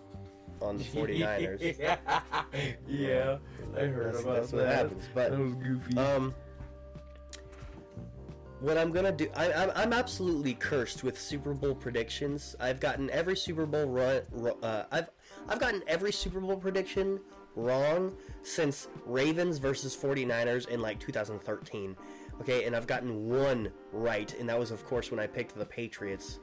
on 0.61 0.77
the 0.77 0.83
49ers, 0.83 1.77
yeah, 1.79 1.97
yeah, 2.87 3.37
I 3.75 3.79
heard 3.85 4.13
that's, 4.13 4.23
about 4.23 4.35
that's 4.35 4.51
what 4.53 4.63
that. 4.65 4.75
happens. 4.75 5.09
But 5.15 5.31
that 5.31 5.39
was 5.39 5.55
goofy. 5.55 5.97
Um, 5.97 6.35
what 8.63 8.77
I'm 8.77 8.93
gonna 8.93 9.11
do, 9.11 9.27
I, 9.35 9.51
I'm, 9.51 9.71
I'm 9.75 9.93
absolutely 9.93 10.53
cursed 10.53 11.03
with 11.03 11.19
Super 11.19 11.53
Bowl 11.53 11.75
predictions. 11.75 12.55
I've 12.61 12.79
gotten 12.79 13.09
every 13.09 13.35
Super 13.35 13.65
Bowl 13.65 13.87
run, 13.87 14.21
uh, 14.63 14.83
I've, 14.89 15.09
I've 15.49 15.59
gotten 15.59 15.83
every 15.85 16.13
Super 16.13 16.39
Bowl 16.39 16.55
prediction 16.55 17.19
wrong 17.57 18.15
since 18.41 18.87
Ravens 19.05 19.57
versus 19.57 19.97
49ers 19.97 20.69
in 20.69 20.81
like 20.81 20.97
2013. 21.01 21.97
Okay, 22.39 22.63
and 22.63 22.73
I've 22.73 22.87
gotten 22.87 23.27
one 23.27 23.69
right, 23.91 24.33
and 24.39 24.47
that 24.47 24.57
was 24.57 24.71
of 24.71 24.85
course 24.85 25.11
when 25.11 25.19
I 25.19 25.27
picked 25.27 25.55
the 25.57 25.65
Patriots. 25.65 26.39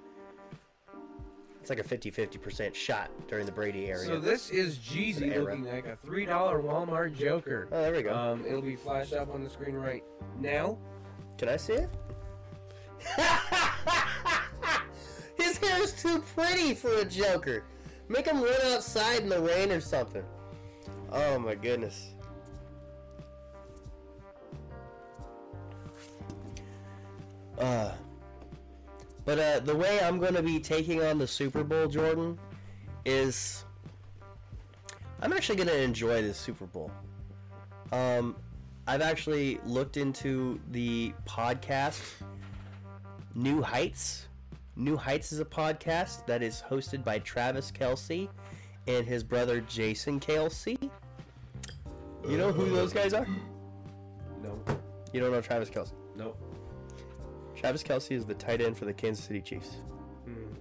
It's 1.62 1.71
like 1.71 1.81
a 1.81 1.85
50-50% 1.85 2.75
shot 2.75 3.11
during 3.29 3.47
the 3.47 3.53
Brady 3.53 3.87
era. 3.87 4.05
so 4.05 4.21
this 4.21 4.51
is 4.51 4.77
Jeezy 4.77 5.39
looking 5.39 5.64
like 5.64 5.87
a 5.87 5.97
three 6.05 6.27
dollar 6.27 6.62
Walmart 6.62 7.16
Joker. 7.16 7.66
oh, 7.73 7.81
there 7.81 7.93
we 7.93 8.03
go. 8.03 8.14
Um, 8.14 8.45
it'll 8.47 8.61
be 8.61 8.77
flashed 8.77 9.14
up 9.14 9.33
on 9.33 9.43
the 9.43 9.49
screen 9.49 9.75
right 9.75 10.05
now. 10.39 10.77
Can 11.39 11.49
I 11.49 11.57
see 11.57 11.73
it? 11.73 11.89
His 15.37 15.59
hair's 15.59 15.93
too 16.01 16.23
pretty 16.35 16.75
for 16.75 16.93
a 16.99 17.05
Joker. 17.05 17.65
Make 18.09 18.27
him 18.27 18.43
run 18.43 18.73
outside 18.73 19.23
in 19.23 19.29
the 19.29 19.41
rain 19.41 19.71
or 19.71 19.81
something. 19.81 20.25
Oh 21.13 21.39
my 21.39 21.55
goodness. 21.55 22.11
Uh, 27.59 27.93
but 29.25 29.39
uh, 29.39 29.61
the 29.61 29.77
way 29.77 30.01
I'm 30.01 30.19
going 30.19 30.35
to 30.35 30.43
be 30.43 30.59
taking 30.59 31.03
on 31.03 31.19
the 31.19 31.27
Super 31.27 31.63
Bowl, 31.63 31.89
Jordan, 31.89 32.39
is 33.05 33.65
I'm 35.21 35.33
actually 35.33 35.57
going 35.57 35.69
to 35.69 35.83
enjoy 35.83 36.23
this 36.23 36.39
Super 36.39 36.67
Bowl. 36.67 36.91
Um, 37.93 38.37
I've 38.87 39.03
actually 39.03 39.61
looked 39.65 39.99
into 39.99 40.59
the 40.71 41.13
podcast 41.29 42.01
New 43.35 43.62
Heights. 43.62 44.26
New 44.76 44.97
Heights 44.97 45.33
is 45.33 45.41
a 45.41 45.45
podcast 45.45 46.26
that 46.26 46.43
is 46.43 46.62
hosted 46.68 47.05
by 47.05 47.18
Travis 47.20 47.70
Kelce 47.70 48.28
and 48.87 49.07
his 49.07 49.22
brother 49.22 49.61
Jason 49.62 50.18
Kelce. 50.20 50.78
You 52.28 52.37
know 52.37 52.53
who 52.53 52.70
those 52.70 52.93
guys 52.93 53.12
are? 53.14 53.26
No, 54.43 54.59
You 55.12 55.20
don't 55.20 55.33
know 55.33 55.41
Travis 55.41 55.70
Kelce. 55.70 55.93
no. 56.16 56.35
Travis 57.57 57.83
Kelce 57.83 58.12
is 58.12 58.24
the 58.24 58.33
tight 58.35 58.62
end 58.62 58.78
for 58.78 58.87
the 58.87 58.93
Kansas 58.93 59.22
City 59.24 59.43
Chiefs. 59.43 59.76
Mm. 60.26 60.57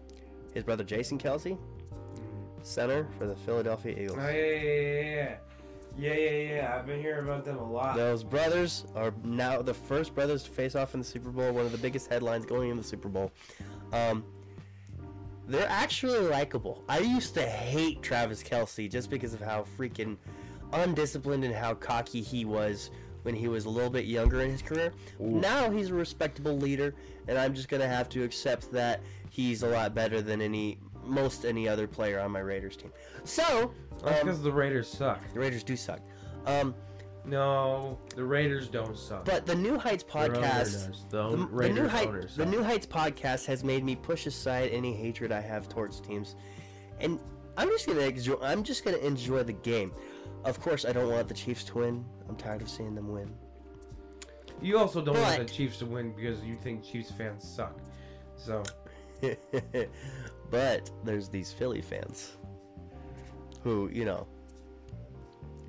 His 0.53 0.65
brother 0.65 0.83
Jason 0.83 1.17
Kelce, 1.17 1.57
center 2.61 3.07
for 3.17 3.25
the 3.25 3.37
Philadelphia 3.37 3.95
Eagles. 3.97 4.17
Oh, 4.21 4.27
yeah, 4.27 4.35
yeah, 4.35 4.61
yeah, 4.61 5.15
yeah. 5.15 5.35
Yeah, 5.97 6.13
yeah, 6.13 6.29
yeah. 6.29 6.75
I've 6.75 6.85
been 6.85 7.01
hearing 7.01 7.25
about 7.25 7.45
them 7.45 7.57
a 7.57 7.71
lot. 7.71 7.95
Those 7.95 8.23
brothers 8.23 8.85
are 8.95 9.13
now 9.23 9.61
the 9.61 9.73
first 9.73 10.15
brothers 10.15 10.43
to 10.43 10.49
face 10.49 10.75
off 10.75 10.93
in 10.93 10.99
the 10.99 11.05
Super 11.05 11.29
Bowl. 11.29 11.51
One 11.51 11.65
of 11.65 11.71
the 11.71 11.77
biggest 11.77 12.09
headlines 12.09 12.45
going 12.45 12.69
in 12.69 12.77
the 12.77 12.83
Super 12.83 13.09
Bowl. 13.09 13.31
Um, 13.91 14.23
they're 15.47 15.67
actually 15.67 16.19
likable. 16.19 16.83
I 16.87 16.99
used 16.99 17.33
to 17.33 17.41
hate 17.41 18.01
Travis 18.01 18.43
Kelce 18.43 18.89
just 18.89 19.09
because 19.09 19.33
of 19.33 19.41
how 19.41 19.65
freaking 19.77 20.17
undisciplined 20.73 21.43
and 21.43 21.53
how 21.53 21.73
cocky 21.73 22.21
he 22.21 22.45
was 22.45 22.91
when 23.23 23.35
he 23.35 23.47
was 23.47 23.65
a 23.65 23.69
little 23.69 23.89
bit 23.89 24.05
younger 24.05 24.41
in 24.41 24.51
his 24.51 24.61
career. 24.61 24.93
Now 25.19 25.69
he's 25.69 25.89
a 25.89 25.93
respectable 25.93 26.55
leader, 26.57 26.93
and 27.27 27.37
I'm 27.37 27.53
just 27.53 27.67
gonna 27.67 27.87
have 27.87 28.09
to 28.09 28.23
accept 28.23 28.71
that 28.71 29.01
he's 29.29 29.63
a 29.63 29.67
lot 29.67 29.93
better 29.93 30.21
than 30.21 30.41
any 30.41 30.77
most 31.03 31.45
any 31.45 31.67
other 31.67 31.87
player 31.87 32.19
on 32.19 32.31
my 32.31 32.39
Raiders 32.39 32.77
team. 32.77 32.91
So, 33.23 33.73
That's 34.03 34.21
um, 34.21 34.27
because 34.27 34.41
the 34.41 34.51
Raiders 34.51 34.87
suck. 34.87 35.19
the 35.33 35.39
Raiders 35.39 35.63
do 35.63 35.75
suck. 35.75 35.99
Um, 36.45 36.73
No, 37.25 37.97
the 38.15 38.23
Raiders 38.23 38.67
don't 38.67 38.97
suck. 38.97 39.25
but 39.25 39.45
the 39.45 39.55
New 39.55 39.77
Heights 39.77 40.03
podcast. 40.03 41.09
The, 41.09 41.29
The, 41.29 41.47
the 41.51 41.69
new 41.69 41.87
Heights, 41.87 42.35
the. 42.35 42.45
New 42.45 42.63
Heights 42.63 42.87
podcast 42.87 43.45
has 43.45 43.63
made 43.63 43.83
me 43.83 43.95
push 43.95 44.25
aside 44.25 44.69
any 44.71 44.93
hatred 44.93 45.31
I 45.31 45.41
have 45.41 45.67
towards 45.69 45.99
teams, 45.99 46.35
and 46.99 47.19
I'm 47.57 47.67
just 47.69 47.87
gonna 47.87 48.01
enjoy. 48.01 48.37
I'm 48.41 48.63
just 48.63 48.85
gonna 48.85 48.97
enjoy 48.97 49.43
the 49.43 49.53
game. 49.53 49.91
Of 50.45 50.61
course, 50.61 50.85
I 50.85 50.93
don't 50.93 51.11
want 51.11 51.27
the 51.27 51.33
Chiefs 51.33 51.65
to 51.65 51.79
win. 51.79 52.05
I'm 52.29 52.37
tired 52.37 52.61
of 52.61 52.69
seeing 52.69 52.95
them 52.95 53.11
win. 53.11 53.33
You 54.61 54.77
also 54.77 55.01
don't 55.01 55.19
want 55.19 55.39
the 55.39 55.53
Chiefs 55.53 55.79
to 55.79 55.85
win 55.85 56.13
because 56.13 56.41
you 56.43 56.57
think 56.61 56.83
Chiefs 56.83 57.11
fans 57.11 57.43
suck. 57.43 57.77
So 58.37 58.63
but 60.49 60.89
there's 61.03 61.29
these 61.29 61.51
Philly 61.51 61.81
fans 61.81 62.37
who, 63.63 63.89
you 63.91 64.05
know, 64.05 64.27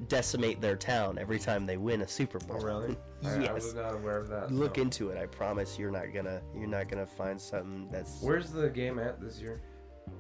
decimate 0.09 0.61
their 0.61 0.77
town 0.77 1.19
every 1.19 1.39
time 1.39 1.67
they 1.67 1.77
win 1.77 2.03
a 2.03 2.09
Super 2.09 2.39
Bowl. 2.39 2.67
I, 3.25 3.29
I 3.29 3.41
yes. 3.41 3.53
was 3.53 3.75
not 3.75 3.95
aware 3.95 4.19
of 4.19 4.29
that. 4.29 4.51
Look 4.51 4.77
so. 4.77 4.83
into 4.83 5.11
it. 5.11 5.19
I 5.19 5.27
promise 5.27 5.79
you're 5.79 5.91
not 5.91 6.13
gonna 6.13 6.41
you're 6.55 6.67
not 6.67 6.89
gonna 6.89 7.07
find 7.07 7.41
something 7.41 7.89
that's 7.91 8.21
Where's 8.23 8.51
the 8.51 8.69
game 8.69 8.99
at 8.99 9.21
this 9.21 9.41
year? 9.41 9.61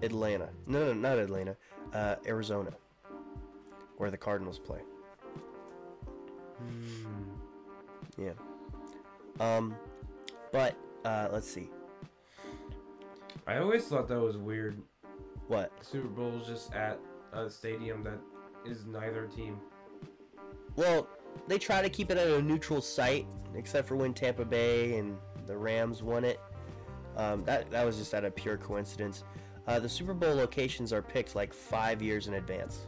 Atlanta. 0.03 0.51
No, 0.67 0.87
no, 0.87 0.93
not 0.93 1.19
Atlanta. 1.19 1.57
Uh, 1.93 2.17
Arizona, 2.27 2.71
where 3.97 4.11
the 4.11 4.17
Cardinals 4.17 4.59
play. 4.59 4.81
Yeah. 8.19 8.33
Um, 9.41 9.75
but 10.53 10.77
uh, 11.05 11.29
let's 11.33 11.51
see. 11.51 11.71
I 13.47 13.59
always 13.59 13.85
thought 13.87 14.07
that 14.09 14.21
was 14.21 14.37
weird. 14.37 14.81
What? 15.49 15.73
Super 15.81 16.07
Bowl's 16.07 16.47
just 16.47 16.73
at 16.75 17.01
a 17.33 17.51
stadium 17.51 18.03
that 18.05 18.19
is 18.65 18.87
neither 18.87 19.27
team. 19.27 19.59
Well, 20.77 21.09
they 21.49 21.59
try 21.59 21.83
to 21.83 21.89
keep 21.89 22.11
it 22.11 22.19
at 22.19 22.29
a 22.29 22.43
neutral 22.43 22.81
site, 22.81 23.27
except 23.55 23.89
for 23.89 23.97
when 23.97 24.15
Tampa 24.15 24.45
Bay 24.45 24.99
and 24.99 25.17
the 25.47 25.57
Rams 25.57 26.03
won 26.03 26.25
it. 26.25 26.41
Um, 27.17 27.45
that 27.45 27.71
that 27.71 27.85
was 27.85 27.97
just 27.97 28.15
out 28.15 28.25
of 28.25 28.35
pure 28.35 28.57
coincidence. 28.57 29.25
Uh, 29.67 29.79
the 29.79 29.89
Super 29.89 30.15
Bowl 30.15 30.35
locations 30.35 30.93
are 30.93 31.03
picked 31.03 31.35
like 31.35 31.53
five 31.53 32.01
years 32.01 32.29
in 32.29 32.35
advance. 32.35 32.87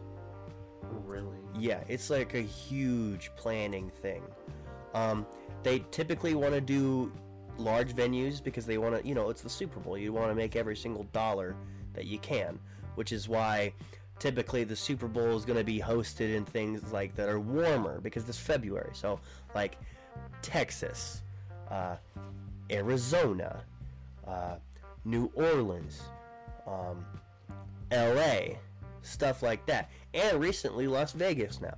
Really? 1.04 1.38
Yeah, 1.58 1.82
it's 1.88 2.10
like 2.10 2.34
a 2.34 2.40
huge 2.40 3.30
planning 3.36 3.90
thing. 4.00 4.22
Um, 4.94 5.26
they 5.62 5.84
typically 5.90 6.34
want 6.34 6.54
to 6.54 6.60
do 6.60 7.12
large 7.58 7.94
venues 7.94 8.42
because 8.42 8.66
they 8.66 8.78
want 8.78 9.00
to, 9.00 9.06
you 9.06 9.14
know, 9.14 9.30
it's 9.30 9.42
the 9.42 9.48
Super 9.48 9.80
Bowl. 9.80 9.96
You 9.96 10.12
want 10.12 10.30
to 10.30 10.34
make 10.34 10.56
every 10.56 10.76
single 10.76 11.04
dollar 11.12 11.56
that 11.94 12.06
you 12.06 12.18
can, 12.18 12.58
which 12.94 13.12
is 13.12 13.28
why 13.28 13.72
typically 14.22 14.62
the 14.62 14.76
Super 14.76 15.08
Bowl 15.08 15.36
is 15.36 15.44
going 15.44 15.58
to 15.58 15.64
be 15.64 15.80
hosted 15.80 16.32
in 16.32 16.44
things 16.44 16.92
like 16.92 17.12
that 17.16 17.28
are 17.28 17.40
warmer 17.40 18.00
because 18.00 18.28
it's 18.28 18.38
February. 18.38 18.92
So, 18.92 19.18
like 19.52 19.78
Texas, 20.42 21.22
uh, 21.68 21.96
Arizona, 22.70 23.64
uh, 24.24 24.56
New 25.04 25.28
Orleans, 25.34 26.02
um, 26.68 27.04
LA, 27.90 28.54
stuff 29.02 29.42
like 29.42 29.66
that. 29.66 29.90
And 30.14 30.38
recently 30.38 30.86
Las 30.86 31.10
Vegas 31.12 31.60
now. 31.60 31.74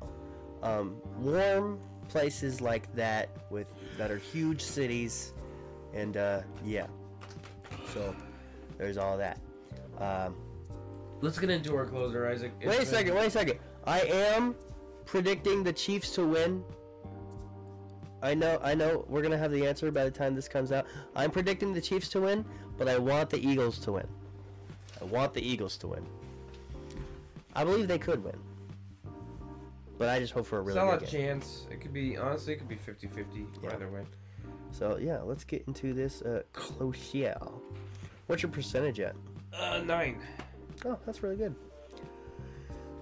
Um, 0.62 0.96
warm 1.18 1.80
places 2.10 2.60
like 2.60 2.94
that 2.94 3.30
with 3.50 3.68
that 3.96 4.10
are 4.10 4.18
huge 4.18 4.60
cities 4.60 5.32
and 5.94 6.18
uh, 6.18 6.42
yeah. 6.62 6.88
So 7.94 8.14
there's 8.76 8.98
all 8.98 9.16
that. 9.16 9.38
Um, 9.98 10.34
Let's 11.20 11.38
get 11.38 11.50
into 11.50 11.74
our 11.76 11.86
closer, 11.86 12.26
Isaac. 12.28 12.52
It's 12.60 12.66
wait 12.68 12.76
a 12.76 12.78
been- 12.80 12.86
second, 12.86 13.14
wait 13.14 13.26
a 13.26 13.30
second. 13.30 13.58
I 13.86 14.00
am 14.00 14.54
predicting 15.06 15.62
the 15.62 15.72
Chiefs 15.72 16.10
to 16.16 16.26
win. 16.26 16.62
I 18.22 18.32
know, 18.34 18.58
I 18.62 18.74
know. 18.74 19.04
We're 19.08 19.22
gonna 19.22 19.36
have 19.38 19.50
the 19.52 19.66
answer 19.66 19.90
by 19.90 20.04
the 20.04 20.10
time 20.10 20.34
this 20.34 20.48
comes 20.48 20.72
out. 20.72 20.86
I'm 21.14 21.30
predicting 21.30 21.72
the 21.74 21.80
Chiefs 21.80 22.08
to 22.10 22.20
win, 22.22 22.44
but 22.78 22.88
I 22.88 22.98
want 22.98 23.30
the 23.30 23.38
Eagles 23.46 23.78
to 23.80 23.92
win. 23.92 24.06
I 25.00 25.04
want 25.04 25.34
the 25.34 25.46
Eagles 25.46 25.76
to 25.78 25.88
win. 25.88 26.06
I 27.54 27.64
believe 27.64 27.86
they 27.86 27.98
could 27.98 28.24
win, 28.24 28.36
but 29.98 30.08
I 30.08 30.18
just 30.18 30.32
hope 30.32 30.46
for 30.46 30.58
a 30.58 30.62
really 30.62 30.78
Solid 30.78 31.06
chance. 31.06 31.66
It 31.70 31.80
could 31.80 31.92
be 31.92 32.16
honestly, 32.16 32.54
it 32.54 32.56
could 32.58 32.68
be 32.68 32.76
50-50 32.76 33.46
Yeah. 33.62 33.74
either 33.74 33.88
way. 33.88 34.04
So 34.72 34.96
yeah, 34.96 35.20
let's 35.20 35.44
get 35.44 35.62
into 35.68 35.92
this 35.92 36.22
uh, 36.22 36.42
closer. 36.52 37.36
What's 38.26 38.42
your 38.42 38.50
percentage 38.50 38.98
at? 39.00 39.14
Uh, 39.52 39.82
nine. 39.84 40.20
Oh, 40.84 40.98
that's 41.06 41.22
really 41.22 41.36
good. 41.36 41.54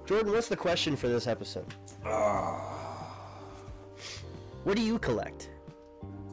Jordan, 0.07 0.33
what's 0.33 0.49
the 0.49 0.57
question 0.57 0.97
for 0.97 1.09
this 1.09 1.27
episode? 1.27 1.67
Ah. 2.05 3.39
What 4.65 4.77
do 4.77 4.83
you 4.83 4.99
collect? 4.99 5.51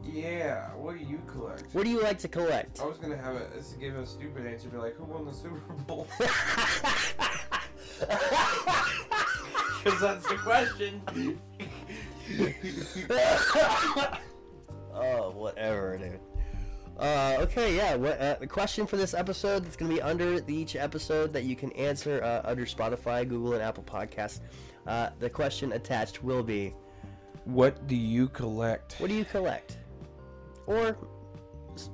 Yeah. 0.03 0.69
What 0.75 0.97
do 0.97 1.03
you 1.05 1.21
collect? 1.27 1.65
What 1.73 1.83
do 1.83 1.89
you 1.89 2.01
like 2.01 2.17
to 2.19 2.27
collect? 2.27 2.79
I 2.79 2.85
was 2.85 2.97
gonna 2.97 3.17
have 3.17 3.35
it 3.35 3.51
let's 3.53 3.73
give 3.73 3.95
a 3.95 4.05
stupid 4.05 4.45
answer, 4.45 4.69
be 4.69 4.77
like, 4.77 4.95
who 4.95 5.05
won 5.05 5.25
the 5.25 5.33
Super 5.33 5.73
Bowl? 5.83 6.07
Because 9.83 10.01
that's 10.01 10.27
the 10.27 10.35
question. 10.35 11.01
oh, 14.93 15.31
whatever, 15.31 15.97
dude. 15.97 16.19
Uh, 16.99 17.37
okay, 17.39 17.77
yeah. 17.77 17.95
What 17.95 18.19
uh, 18.19 18.35
the 18.35 18.47
question 18.47 18.85
for 18.85 18.97
this 18.97 19.13
episode 19.13 19.63
that's 19.63 19.77
gonna 19.77 19.93
be 19.93 20.01
under 20.01 20.41
the, 20.41 20.53
each 20.53 20.75
episode 20.75 21.31
that 21.31 21.45
you 21.45 21.55
can 21.55 21.71
answer 21.71 22.21
uh, 22.21 22.41
under 22.43 22.65
Spotify, 22.65 23.27
Google, 23.27 23.53
and 23.53 23.61
Apple 23.61 23.83
Podcasts. 23.83 24.41
Uh, 24.85 25.09
the 25.19 25.29
question 25.29 25.71
attached 25.71 26.21
will 26.23 26.43
be, 26.43 26.73
What 27.45 27.87
do 27.87 27.95
you 27.95 28.27
collect? 28.27 28.95
what 28.99 29.07
do 29.09 29.15
you 29.15 29.23
collect? 29.23 29.77
Or 30.67 30.97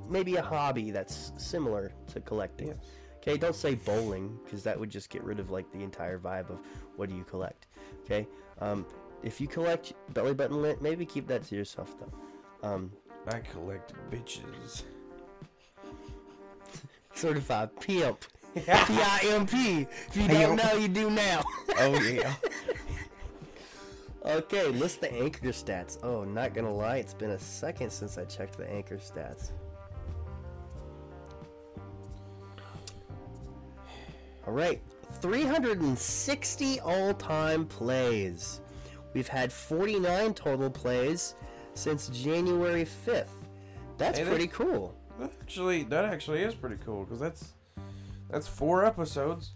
maybe 0.08 0.36
a 0.36 0.42
hobby 0.42 0.90
that's 0.90 1.32
similar 1.36 1.92
to 2.12 2.20
collecting. 2.20 2.68
Yes. 2.68 2.76
Okay, 3.18 3.36
don't 3.36 3.54
say 3.54 3.76
bowling 3.76 4.36
because 4.44 4.64
that 4.64 4.78
would 4.78 4.90
just 4.90 5.08
get 5.08 5.22
rid 5.22 5.38
of 5.38 5.50
like 5.50 5.70
the 5.70 5.82
entire 5.82 6.18
vibe 6.18 6.50
of 6.50 6.58
what 6.96 7.08
do 7.08 7.14
you 7.14 7.24
collect. 7.24 7.68
Okay, 8.04 8.26
um, 8.60 8.84
if 9.22 9.40
you 9.40 9.46
collect 9.46 9.92
belly 10.14 10.34
button 10.34 10.62
lint, 10.62 10.82
maybe 10.82 11.06
keep 11.06 11.28
that 11.28 11.44
to 11.44 11.54
yourself 11.54 11.94
though. 12.00 12.68
Um, 12.68 12.90
I 13.28 13.38
collect 13.40 13.94
bitches. 14.10 14.82
Certified 17.16 17.74
pimp, 17.80 18.24
P-I-M-P. 18.54 19.86
If 20.08 20.16
you 20.16 20.28
don't 20.28 20.56
know, 20.56 20.72
you 20.74 20.88
do 20.88 21.10
now. 21.10 21.42
Oh 21.78 22.00
yeah. 22.00 22.32
okay, 24.24 24.68
list 24.68 25.02
the 25.02 25.12
anchor 25.12 25.48
stats. 25.48 25.98
Oh, 26.02 26.24
not 26.24 26.54
gonna 26.54 26.72
lie, 26.72 26.96
it's 26.96 27.12
been 27.12 27.32
a 27.32 27.38
second 27.38 27.90
since 27.90 28.16
I 28.16 28.24
checked 28.24 28.56
the 28.56 28.66
anchor 28.70 28.96
stats. 28.96 29.50
All 34.46 34.54
right, 34.54 34.80
360 35.20 36.80
all-time 36.80 37.66
plays. 37.66 38.62
We've 39.12 39.28
had 39.28 39.52
49 39.52 40.32
total 40.32 40.70
plays 40.70 41.34
since 41.74 42.08
January 42.08 42.86
5th. 43.06 43.26
That's 43.98 44.18
Hey, 44.18 44.24
pretty 44.24 44.46
cool. 44.46 44.95
That 45.18 45.30
actually, 45.40 45.82
that 45.84 46.04
actually 46.04 46.42
is 46.42 46.54
pretty 46.54 46.76
cool 46.84 47.04
because 47.04 47.20
that's 47.20 47.52
that's 48.30 48.46
four 48.48 48.84
episodes 48.84 49.52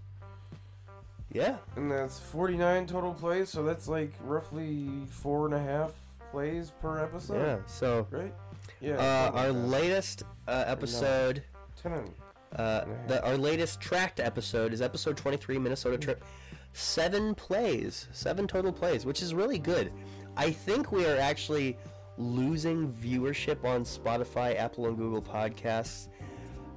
Yeah. 1.33 1.57
and 1.77 1.91
that's 1.91 2.19
forty 2.19 2.57
nine 2.57 2.87
total 2.87 3.13
plays. 3.15 3.49
So 3.51 3.63
that's 3.63 3.89
like 3.89 4.13
roughly 4.25 4.89
four 5.09 5.47
and 5.47 5.55
a 5.55 5.61
half 5.61 5.93
plays 6.31 6.73
per 6.81 7.03
episode. 7.03 7.41
Yeah. 7.43 7.59
So, 7.67 8.07
Right. 8.11 8.33
Yeah. 8.81 8.97
uh, 8.97 9.31
our 9.35 9.53
latest 9.53 10.23
uh, 10.49 10.65
episode, 10.67 11.43
Ten 11.83 12.11
uh, 12.57 12.85
the, 13.07 13.25
our 13.25 13.37
latest 13.37 13.81
tracked 13.81 14.19
episode 14.21 14.73
is 14.73 14.81
episode 14.83 15.17
23, 15.17 15.59
Minnesota 15.59 15.97
trip. 15.99 16.25
Seven 16.73 17.35
plays, 17.35 18.09
seven 18.13 18.47
total 18.47 18.73
plays, 18.73 19.05
which 19.05 19.23
is 19.23 19.35
really 19.35 19.59
good. 19.59 19.93
I 20.37 20.51
think 20.51 20.93
we 20.93 21.05
are 21.07 21.17
actually 21.17 21.77
losing 22.21 22.93
viewership 22.93 23.65
on 23.65 23.85
Spotify, 23.85 24.57
Apple, 24.59 24.87
and 24.87 24.97
Google 24.97 25.23
Podcasts 25.23 26.09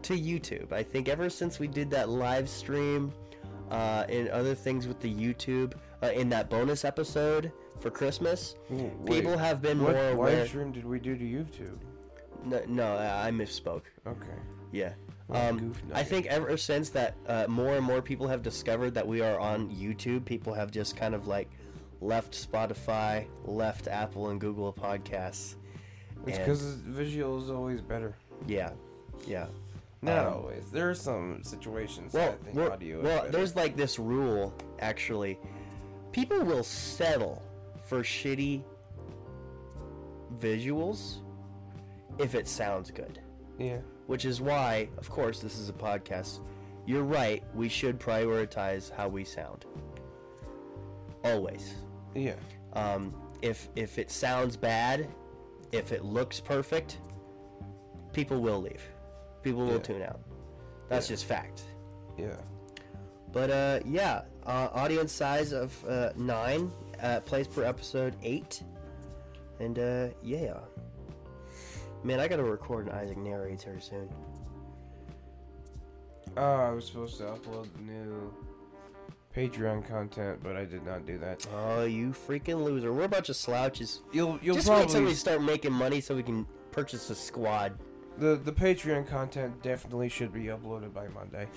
to 0.04 0.14
YouTube. 0.18 0.72
I 0.72 0.84
think 0.84 1.10
ever 1.10 1.30
since 1.30 1.60
we 1.60 1.68
did 1.68 1.89
that 1.91 2.10
live 2.10 2.50
stream 2.50 3.12
uh, 3.70 4.06
and 4.10 4.30
other 4.30 4.56
things 4.56 4.88
with 4.88 5.00
the 5.00 5.14
YouTube 5.14 5.74
uh, 6.02 6.08
in 6.08 6.30
that 6.30 6.50
bonus 6.50 6.86
episode 6.86 7.52
for 7.80 7.89
Christmas, 7.89 8.56
Ooh, 8.72 8.91
people 9.06 9.38
have 9.38 9.62
been 9.62 9.82
what 9.82 9.94
more 9.94 10.04
aware. 10.10 10.16
What 10.16 10.34
live 10.34 10.48
stream 10.48 10.72
did 10.72 10.86
we 10.86 11.00
do 11.00 11.16
to 11.18 11.24
YouTube? 11.24 11.78
No, 12.46 12.62
no, 12.68 12.98
I 12.98 13.32
misspoke. 13.32 13.84
Okay. 14.06 14.28
Yeah. 14.72 14.94
Um, 15.30 15.74
I 15.94 16.04
think 16.04 16.26
ever 16.26 16.58
since 16.58 16.89
that 16.89 17.16
uh, 17.28 17.46
more 17.48 17.76
and 17.76 17.86
more 17.86 18.02
people 18.02 18.28
have 18.28 18.44
discovered 18.44 18.94
that 18.96 19.08
we 19.08 19.22
are 19.22 19.39
on 19.39 19.70
YouTube, 19.70 20.26
people 20.26 20.54
have 20.54 20.70
just 20.70 20.98
kind 20.98 21.16
of 21.16 21.28
like 21.28 21.50
left 22.04 22.34
Spotify, 22.34 23.26
left 23.45 23.88
Apple 23.88 24.30
and 24.30 24.39
Google 24.39 24.74
Podcasts. 24.74 25.56
It's 26.28 26.38
because 26.38 26.62
visual 26.76 27.41
is 27.41 27.49
always 27.49 27.82
better. 27.82 28.16
Yeah, 28.47 28.72
yeah. 29.26 29.47
Not 30.01 30.26
Um, 30.28 30.34
always. 30.34 30.70
There 30.72 30.89
are 30.89 30.95
some 30.95 31.41
situations 31.43 32.14
Well, 32.14 32.32
that 32.32 32.39
I 32.41 32.43
think 32.43 32.56
we're- 32.58 32.70
audio 32.72 33.01
well, 33.01 33.20
better. 33.22 33.32
there's 33.32 33.56
like 33.56 33.76
this 33.78 33.97
rule 33.99 34.54
actually. 34.80 35.39
People 36.12 36.43
will 36.43 36.64
settle 36.64 37.41
for 37.86 37.99
shitty 38.04 38.64
visuals 40.39 41.20
if 42.20 42.36
it 42.36 42.47
sounds 42.47 42.91
good. 42.91 43.20
Yeah. 43.58 43.80
Which 44.08 44.26
is 44.26 44.41
why, 44.41 44.89
of 44.97 45.10
course, 45.10 45.39
this 45.39 45.58
is 45.58 45.70
a 45.70 45.74
podcast. 45.74 46.39
You're 46.86 47.04
right. 47.04 47.43
We 47.56 47.70
should 47.70 47.99
prioritize 47.99 48.91
how 48.91 49.08
we 49.08 49.24
sound. 49.24 49.66
Always. 51.24 51.76
Yeah. 52.16 52.36
Um, 52.74 53.14
if 53.41 53.70
if 53.76 53.97
it 53.99 54.09
sounds 54.11 54.55
bad, 54.57 55.07
if 55.72 55.91
it 55.91 56.03
looks 56.03 56.39
perfect, 56.39 56.97
people 58.14 58.39
will 58.41 58.61
leave. 58.61 58.82
People 59.41 59.66
will 59.66 59.74
Yeah. 59.74 59.80
tune 59.80 60.01
out. 60.03 60.20
That's 60.89 61.09
Yeah. 61.09 61.14
just 61.14 61.26
fact. 61.26 61.64
Yeah. 62.18 62.36
But 63.32 63.49
uh, 63.49 63.80
yeah, 63.86 64.22
uh, 64.45 64.70
audience 64.74 65.11
size 65.11 65.51
of 65.53 65.74
uh, 65.86 66.11
nine, 66.16 66.72
uh, 67.01 67.20
plays 67.22 67.47
per 67.47 67.64
episode 67.64 68.16
eight, 68.22 68.61
and 69.59 69.80
uh, 69.80 70.09
yeah. 70.22 70.59
Man, 72.03 72.20
I 72.20 72.28
gotta 72.28 72.43
record 72.43 72.88
an 72.88 72.93
Isaac 72.93 73.18
narrates 73.18 73.64
here 73.64 73.80
soon. 73.80 74.09
Oh, 76.36 76.41
I 76.43 76.72
was 76.72 76.86
supposed 76.88 77.18
to 77.20 77.24
upload 77.26 77.68
the 77.74 77.82
new 77.82 78.34
Patreon 79.36 79.88
content, 79.88 80.40
but 80.44 80.56
I 80.56 80.66
did 80.66 80.86
not 80.86 81.06
do 81.06 81.18
that. 81.18 81.46
Oh, 81.56 81.86
you 81.86 82.10
freaking 82.28 82.64
loser! 82.64 82.94
We're 82.94 83.06
a 83.06 83.10
bunch 83.10 83.30
of 83.30 83.36
slouches. 83.36 84.02
You'll 84.12 84.40
you'll 84.42 84.56
Just 84.56 84.70
wait 84.70 84.90
till 84.90 85.04
we 85.04 85.14
start 85.14 85.42
making 85.42 85.74
money 85.74 86.02
so 86.02 86.16
we 86.16 86.24
can 86.24 86.46
purchase 86.72 87.10
a 87.10 87.16
squad. 87.16 87.80
the 88.18 88.36
the 88.36 88.52
Patreon 88.52 89.08
content 89.08 89.62
definitely 89.64 90.10
should 90.10 90.32
be 90.32 90.46
uploaded 90.46 90.94
by 90.94 91.08
Monday. 91.08 91.48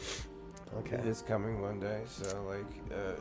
Okay. 0.78 0.98
This 1.04 1.22
coming 1.22 1.60
Monday, 1.60 2.02
so 2.06 2.42
like 2.48 2.96
uh, 2.98 3.20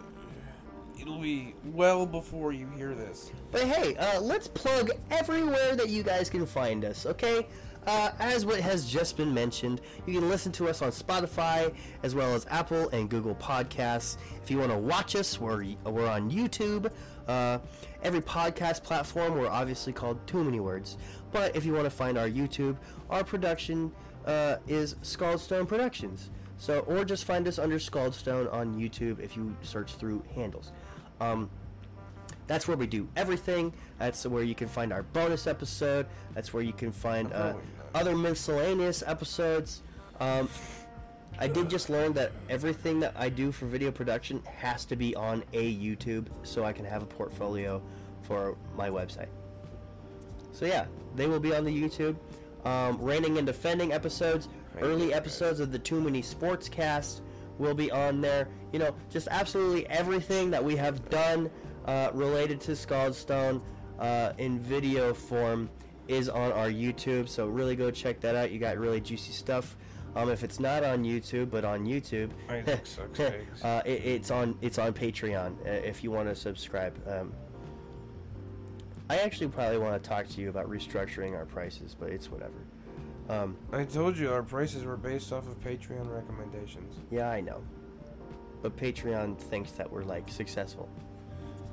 it'll 0.99 1.19
be 1.19 1.53
well 1.73 2.05
before 2.05 2.53
you 2.53 2.67
hear 2.77 2.95
this. 2.95 3.31
But 3.51 3.63
hey, 3.63 3.95
uh, 3.97 4.21
let's 4.21 4.47
plug 4.47 4.89
everywhere 5.11 5.75
that 5.75 5.89
you 5.89 6.01
guys 6.03 6.29
can 6.29 6.45
find 6.45 6.85
us, 6.85 7.05
okay? 7.05 7.45
Uh, 7.85 8.11
as 8.19 8.45
what 8.45 8.59
has 8.59 8.89
just 8.89 9.15
been 9.15 9.33
mentioned, 9.33 9.79
you 10.05 10.19
can 10.19 10.27
listen 10.27 10.51
to 10.53 10.67
us 10.67 10.81
on 10.81 10.89
Spotify 10.91 11.73
as 12.01 12.15
well 12.15 12.33
as 12.33 12.45
Apple 12.49 12.89
and 12.89 13.09
Google 13.09 13.35
Podcasts. 13.35 14.17
If 14.43 14.49
you 14.49 14.57
want 14.57 14.71
to 14.71 14.77
watch 14.77 15.15
us, 15.15 15.39
we're, 15.39 15.75
we're 15.85 16.07
on 16.07 16.31
YouTube. 16.31 16.91
Uh, 17.27 17.59
every 18.01 18.21
podcast 18.21 18.83
platform, 18.83 19.37
we're 19.37 19.47
obviously 19.47 19.93
called 19.93 20.25
Too 20.25 20.43
Many 20.43 20.59
Words. 20.59 20.97
But 21.31 21.55
if 21.55 21.65
you 21.65 21.73
want 21.73 21.85
to 21.85 21.91
find 21.91 22.17
our 22.17 22.29
YouTube, 22.29 22.77
our 23.09 23.23
production 23.23 23.91
uh, 24.25 24.57
is 24.67 24.95
Scaldstone 25.03 25.67
Productions. 25.67 26.31
So, 26.57 26.79
or 26.81 27.03
just 27.05 27.25
find 27.25 27.47
us 27.47 27.59
under 27.59 27.77
Scaldstone 27.77 28.51
on 28.51 28.79
YouTube 28.79 29.19
if 29.19 29.35
you 29.35 29.55
search 29.61 29.95
through 29.95 30.23
handles. 30.33 30.71
Um, 31.19 31.49
that's 32.47 32.67
where 32.67 32.77
we 32.77 32.87
do 32.87 33.07
everything. 33.15 33.73
That's 33.97 34.25
where 34.25 34.43
you 34.43 34.55
can 34.55 34.67
find 34.67 34.93
our 34.93 35.03
bonus 35.03 35.47
episode. 35.47 36.05
That's 36.33 36.53
where 36.53 36.63
you 36.63 36.73
can 36.73 36.91
find 36.91 37.33
uh. 37.33 37.53
Other 37.95 38.15
miscellaneous 38.15 39.01
episodes. 39.07 39.81
Um, 40.19 40.49
I 41.39 41.47
did 41.47 41.69
just 41.69 41.89
learn 41.89 42.13
that 42.13 42.31
everything 42.49 42.99
that 42.99 43.13
I 43.17 43.29
do 43.29 43.51
for 43.51 43.65
video 43.65 43.91
production 43.91 44.43
has 44.57 44.85
to 44.85 44.95
be 44.95 45.15
on 45.15 45.43
a 45.53 45.75
YouTube 45.75 46.27
so 46.43 46.63
I 46.63 46.73
can 46.73 46.85
have 46.85 47.01
a 47.03 47.05
portfolio 47.05 47.81
for 48.21 48.57
my 48.75 48.89
website. 48.89 49.29
So 50.51 50.65
yeah, 50.65 50.85
they 51.15 51.27
will 51.27 51.39
be 51.39 51.55
on 51.55 51.63
the 51.63 51.71
YouTube. 51.71 52.15
Um, 52.65 52.97
reigning 53.01 53.37
and 53.37 53.45
defending 53.45 53.93
episodes, 53.93 54.49
Reigning 54.73 54.91
early 54.91 55.13
episodes 55.13 55.59
of 55.59 55.71
the 55.71 55.79
Too 55.79 56.01
Many 56.01 56.21
Sports 56.21 56.67
Cast 56.67 57.21
will 57.59 57.73
be 57.73 57.91
on 57.91 58.19
there. 58.19 58.49
You 58.73 58.79
know, 58.79 58.95
just 59.09 59.29
absolutely 59.31 59.87
everything 59.87 60.51
that 60.51 60.63
we 60.63 60.75
have 60.75 61.09
done 61.09 61.49
uh, 61.85 62.09
related 62.13 62.59
to 62.61 62.71
Scaldstone 62.71 63.61
uh, 63.99 64.33
in 64.37 64.59
video 64.59 65.13
form 65.13 65.69
is 66.07 66.29
on 66.29 66.51
our 66.51 66.69
YouTube. 66.69 67.27
So 67.27 67.47
really 67.47 67.75
go 67.75 67.91
check 67.91 68.19
that 68.21 68.35
out. 68.35 68.51
You 68.51 68.59
got 68.59 68.77
really 68.77 69.01
juicy 69.01 69.31
stuff. 69.33 69.75
Um, 70.15 70.29
if 70.29 70.43
it's 70.43 70.59
not 70.61 70.83
on 70.85 71.03
YouTube, 71.03 71.49
but 71.51 71.65
on 71.65 71.85
YouTube, 71.85 72.29
Isaac 72.49 72.85
sucks 72.85 73.19
eggs. 73.19 73.63
uh, 73.63 73.81
it, 73.85 74.05
it's 74.05 74.31
on 74.31 74.57
it's 74.61 74.79
on 74.79 74.93
Patreon 74.93 75.59
uh, 75.65 75.69
if 75.69 76.03
you 76.05 76.11
want 76.11 76.29
to 76.29 76.35
subscribe. 76.35 76.95
Um, 77.05 77.33
I 79.09 79.17
actually 79.17 79.49
probably 79.49 79.77
want 79.77 80.01
to 80.01 80.09
talk 80.09 80.27
to 80.29 80.41
you 80.41 80.49
about 80.49 80.69
restructuring 80.69 81.35
our 81.35 81.45
prices, 81.45 81.95
but 81.99 82.09
it's 82.09 82.31
whatever. 82.31 82.53
Um, 83.27 83.57
I 83.73 83.83
told 83.83 84.17
you 84.17 84.31
our 84.31 84.41
prices 84.43 84.83
were 84.83 84.97
based 84.97 85.33
off 85.33 85.47
of 85.47 85.59
Patreon 85.59 86.13
recommendations. 86.13 86.95
yeah, 87.11 87.29
I 87.29 87.41
know, 87.41 87.61
but 88.61 88.77
Patreon 88.77 89.37
thinks 89.37 89.71
that 89.71 89.91
we're 89.91 90.03
like 90.03 90.29
successful. 90.29 90.89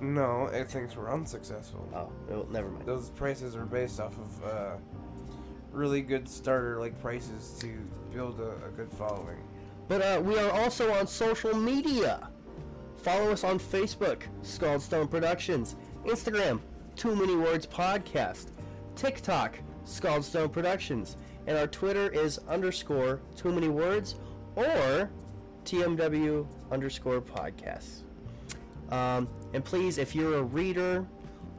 No, 0.03 0.47
it 0.47 0.69
thinks 0.69 0.97
we're 0.97 1.13
unsuccessful. 1.13 1.89
Oh, 1.95 2.11
well, 2.29 2.47
never 2.51 2.69
mind. 2.69 2.85
Those 2.85 3.11
prices 3.11 3.55
are 3.55 3.65
based 3.65 4.01
off 4.01 4.19
of 4.19 4.45
uh, 4.45 4.77
really 5.71 6.03
good 6.03 6.29
starter 6.29 6.81
like 6.81 7.01
prices 7.01 7.57
to 7.61 7.79
build 8.13 8.41
a, 8.41 8.67
a 8.67 8.71
good 8.71 8.93
following. 8.93 9.39
But 9.87 10.03
uh, 10.03 10.21
we 10.21 10.37
are 10.41 10.51
also 10.51 10.93
on 10.93 11.07
social 11.07 11.55
media. 11.55 12.31
Follow 12.97 13.31
us 13.31 13.45
on 13.45 13.61
Facebook, 13.61 14.23
Scaldstone 14.43 15.09
Productions, 15.09 15.77
Instagram, 16.05 16.61
Too 16.97 17.15
Many 17.15 17.37
Words 17.37 17.67
Podcast, 17.67 18.47
TikTok, 18.97 19.57
Scaldstone 19.85 20.51
Productions, 20.51 21.17
and 21.47 21.57
our 21.57 21.69
Twitter 21.69 22.11
is 22.11 22.39
underscore 22.49 23.21
Too 23.37 23.53
Many 23.53 23.69
Words 23.69 24.17
or 24.57 25.13
TMW 25.65 26.45
underscore 26.73 27.21
Podcasts. 27.21 28.03
Um, 28.91 29.29
and 29.53 29.65
please, 29.65 29.99
if 29.99 30.15
you're 30.15 30.39
a 30.39 30.43
reader 30.43 31.07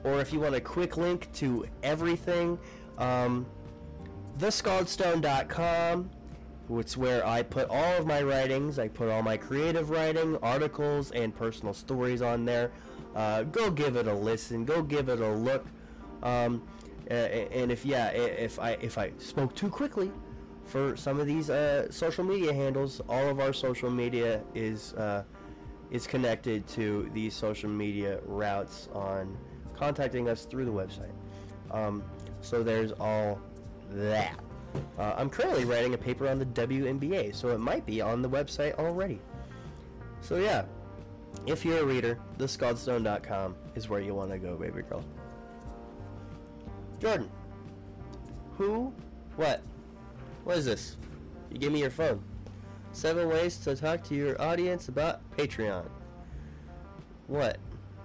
or 0.04 0.20
if 0.20 0.34
you 0.34 0.40
want 0.40 0.56
a 0.56 0.62
quick 0.62 0.98
link 0.98 1.32
to 1.34 1.66
everything, 1.84 2.58
um, 2.98 3.46
thescaldstone.com 4.40 6.10
it's 6.70 6.96
where 6.96 7.26
I 7.26 7.44
put 7.44 7.70
all 7.70 7.98
of 7.98 8.06
my 8.06 8.22
writings. 8.22 8.80
I 8.80 8.88
put 8.88 9.10
all 9.10 9.22
my 9.22 9.38
creative 9.38 9.90
writing, 9.90 10.38
articles, 10.38 11.12
and 11.12 11.36
personal 11.36 11.74
stories 11.74 12.22
on 12.22 12.46
there. 12.46 12.72
Uh, 13.16 13.44
go 13.44 13.70
give 13.70 13.96
it 13.96 14.08
a 14.08 14.14
listen. 14.14 14.66
Go 14.66 14.82
give 14.82 15.10
it 15.10 15.20
a 15.20 15.30
look. 15.30 15.66
Um, 16.24 16.64
and 17.08 17.72
if 17.72 17.86
yeah, 17.86 18.10
if 18.10 18.60
I 18.60 18.72
if 18.82 18.98
I 18.98 19.12
spoke 19.18 19.54
too 19.56 19.70
quickly 19.70 20.12
for 20.66 20.96
some 20.96 21.20
of 21.20 21.28
these 21.28 21.50
uh, 21.50 21.92
social 21.92 22.24
media 22.24 22.54
handles, 22.54 23.02
all 23.10 23.28
of 23.28 23.40
our 23.40 23.52
social 23.52 23.90
media 23.90 24.42
is 24.56 24.94
uh, 24.94 25.24
is 25.94 26.08
connected 26.08 26.68
to 26.68 27.10
these 27.14 27.34
social 27.36 27.70
media 27.70 28.20
routes 28.26 28.90
on 28.94 29.38
contacting 29.76 30.28
us 30.28 30.44
through 30.46 30.66
the 30.66 30.72
website. 30.72 31.14
Um, 31.72 32.04
so 32.42 32.64
there's 32.64 32.92
all 32.94 33.40
that. 33.92 34.40
Uh, 34.98 35.14
I'm 35.16 35.30
currently 35.30 35.66
writing 35.66 35.94
a 35.94 35.98
paper 35.98 36.28
on 36.28 36.40
the 36.40 36.46
WNBA, 36.48 37.36
so 37.36 37.50
it 37.50 37.60
might 37.60 37.86
be 37.86 38.02
on 38.02 38.24
the 38.24 38.30
website 38.30 38.74
already. 38.80 39.22
So 40.20 40.38
yeah, 40.38 40.66
if 41.46 41.64
you're 41.64 41.82
a 41.82 41.86
reader, 41.86 42.18
thescaldstone.com 42.40 43.56
is 43.76 43.88
where 43.88 44.02
you 44.02 44.16
want 44.16 44.32
to 44.32 44.40
go, 44.40 44.56
baby 44.56 44.82
girl. 44.82 45.06
Jordan, 47.00 47.30
who, 48.58 48.92
what, 49.36 49.62
what 50.44 50.58
is 50.58 50.66
this? 50.66 50.98
You 51.52 51.60
give 51.60 51.72
me 51.72 51.82
your 51.82 51.92
phone. 51.92 52.24
Seven 52.94 53.28
ways 53.28 53.58
to 53.58 53.76
talk 53.76 54.04
to 54.06 54.16
your 54.16 54.40
audience 54.42 54.88
about 54.88 55.20
Patreon. 55.36 55.86
What? 57.28 57.58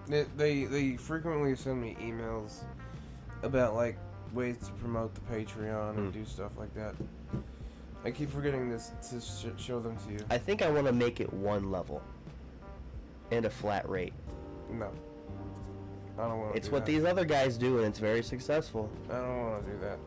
They, 0.07 0.25
they 0.37 0.65
they 0.65 0.97
frequently 0.97 1.55
send 1.55 1.81
me 1.83 1.95
emails 2.01 2.65
about 3.43 3.75
like 3.75 3.99
ways 4.33 4.57
to 4.67 4.73
promote 4.73 5.15
the 5.15 5.21
Patreon 5.23 5.91
and 5.99 6.13
Hmm. 6.13 6.19
do 6.19 6.25
stuff 6.25 6.53
like 6.57 6.75
that. 6.75 6.95
I 8.05 8.11
keep 8.11 8.31
forgetting 8.31 8.71
this 8.71 8.93
to 9.11 9.21
sh- 9.21 9.63
show 9.63 9.81
them 9.81 9.97
to 10.07 10.13
you. 10.13 10.21
I 10.31 10.39
think 10.39 10.63
I 10.63 10.71
want 10.71 10.87
to 10.87 10.93
make 10.93 11.21
it 11.21 11.31
one 11.33 11.71
level 11.71 12.01
and 13.31 13.45
a 13.45 13.51
flat 13.51 13.87
rate. 13.89 14.15
No, 14.71 14.91
I 16.19 16.23
don't 16.29 16.39
want 16.39 16.53
to. 16.53 16.57
It's 16.57 16.69
do 16.69 16.73
what 16.75 16.87
that. 16.87 16.93
these 16.93 17.05
other 17.05 17.25
guys 17.27 17.59
do, 17.59 17.79
and 17.79 17.87
it's 17.87 17.99
very 17.99 18.23
successful. 18.23 18.89
I 19.11 19.15
don't 19.19 19.39
want 19.51 19.67
to 19.67 19.73
do 19.73 19.79
that. 19.81 19.99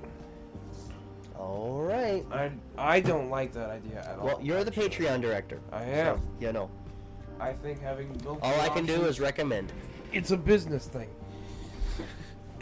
All 1.41 1.81
right. 1.81 2.23
I 2.31 2.51
I 2.77 2.99
don't 2.99 3.29
like 3.29 3.51
that 3.53 3.69
idea 3.69 3.99
at 4.07 4.19
all. 4.19 4.25
Well, 4.25 4.39
you're 4.41 4.63
the. 4.63 4.71
Patreon 4.71 5.21
director. 5.21 5.59
I 5.71 5.83
am. 5.83 6.17
So, 6.17 6.23
you 6.39 6.53
know, 6.53 6.69
I 7.39 7.51
think 7.53 7.81
having 7.81 8.15
all 8.27 8.61
I 8.61 8.69
can 8.69 8.85
do 8.85 9.05
is 9.05 9.19
recommend. 9.19 9.73
it's 10.13 10.31
a 10.31 10.37
business 10.37 10.85
thing. 10.87 11.09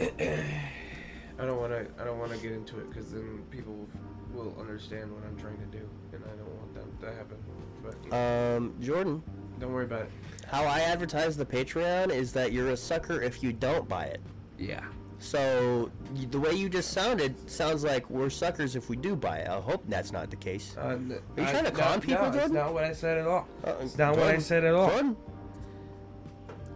I 0.00 1.44
don't 1.44 1.58
want 1.60 1.72
to. 1.72 1.86
I 2.00 2.04
don't 2.04 2.18
want 2.18 2.32
to 2.32 2.38
get 2.38 2.52
into 2.52 2.78
it 2.78 2.88
because 2.88 3.12
then 3.12 3.42
people 3.50 3.86
will 4.32 4.54
understand 4.58 5.12
what 5.12 5.24
I'm 5.24 5.36
trying 5.38 5.58
to 5.58 5.78
do, 5.78 5.88
and 6.12 6.22
I 6.24 6.36
don't 6.36 6.54
want 6.56 6.74
that 6.74 7.06
to 7.06 7.14
happen. 7.14 7.36
But 7.82 8.56
Um, 8.56 8.74
Jordan, 8.80 9.22
don't 9.58 9.72
worry 9.72 9.84
about 9.84 10.02
it. 10.02 10.10
how 10.46 10.64
I 10.64 10.80
advertise 10.80 11.36
the 11.36 11.46
Patreon 11.46 12.10
is 12.10 12.32
that 12.32 12.52
you're 12.52 12.70
a 12.70 12.76
sucker 12.76 13.20
if 13.20 13.42
you 13.42 13.52
don't 13.52 13.88
buy 13.88 14.04
it. 14.06 14.20
Yeah. 14.58 14.84
So 15.22 15.90
the 16.30 16.40
way 16.40 16.52
you 16.54 16.70
just 16.70 16.92
sounded 16.92 17.48
sounds 17.48 17.84
like 17.84 18.08
we're 18.08 18.30
suckers 18.30 18.74
if 18.74 18.88
we 18.88 18.96
do 18.96 19.14
buy 19.14 19.38
it. 19.40 19.48
I 19.48 19.60
hope 19.60 19.84
that's 19.86 20.12
not 20.12 20.30
the 20.30 20.36
case. 20.36 20.74
Uh, 20.78 20.80
Are 20.80 20.92
you 20.96 21.20
I- 21.36 21.50
trying 21.50 21.64
to 21.66 21.70
no, 21.72 21.78
con 21.78 22.00
people, 22.00 22.24
no, 22.24 22.32
Jordan? 22.32 22.54
Not 22.54 22.72
what 22.72 22.84
I 22.84 22.92
said 22.94 23.18
at 23.18 23.26
all. 23.26 23.46
Uh, 23.62 23.74
It's 23.82 23.98
not 23.98 24.16
what 24.16 24.26
I 24.28 24.38
said 24.38 24.64
at 24.64 24.74
all. 24.74 24.88
Jordan, 24.88 25.16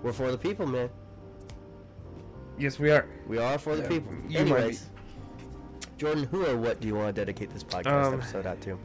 we're 0.03 0.13
for 0.13 0.31
the 0.31 0.37
people, 0.39 0.67
man. 0.67 0.91
Yes, 2.59 2.79
we 2.79 2.91
are. 2.91 3.07
We 3.27 3.39
are 3.39 3.57
for 3.59 3.77
the 3.77 3.83
people. 3.89 4.13
you. 4.29 4.39
Anyways, 4.41 4.91
Jordan, 5.97 6.25
who 6.25 6.45
or 6.47 6.57
what 6.59 6.81
do 6.81 6.87
you 6.87 6.95
want 6.97 7.17
to 7.17 7.21
dedicate 7.23 7.49
this 7.51 7.65
podcast 7.65 8.05
Um, 8.09 8.15
episode 8.15 8.47
out 8.47 8.61
to? 8.61 8.79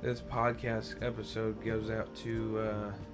This 0.00 0.22
podcast 0.22 0.94
episode 1.04 1.62
goes 1.64 1.90
out 1.90 2.14
to 2.16 2.58
uh, 2.60 2.62
this 2.62 2.72
podcast 2.72 2.96
episode. 2.96 3.07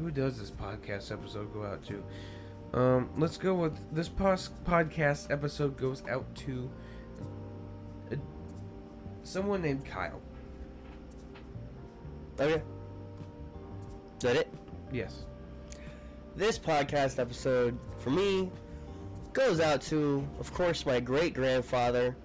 Who 0.00 0.10
does 0.10 0.38
this 0.38 0.50
podcast 0.50 1.10
episode 1.10 1.52
go 1.52 1.64
out 1.64 1.82
to? 1.86 2.02
Um, 2.78 3.10
let's 3.16 3.36
go 3.36 3.54
with 3.54 3.76
this 3.92 4.08
pos- 4.08 4.50
podcast 4.64 5.30
episode 5.30 5.76
goes 5.76 6.02
out 6.08 6.32
to 6.36 6.70
uh, 8.12 8.16
someone 9.22 9.62
named 9.62 9.84
Kyle. 9.84 10.20
Okay. 12.38 12.62
Is 14.18 14.22
that 14.22 14.36
it? 14.36 14.52
Yes. 14.92 15.24
This 16.36 16.58
podcast 16.58 17.18
episode, 17.18 17.76
for 17.98 18.10
me, 18.10 18.52
goes 19.32 19.58
out 19.58 19.82
to, 19.82 20.26
of 20.38 20.52
course, 20.54 20.86
my 20.86 21.00
great 21.00 21.34
grandfather 21.34 22.16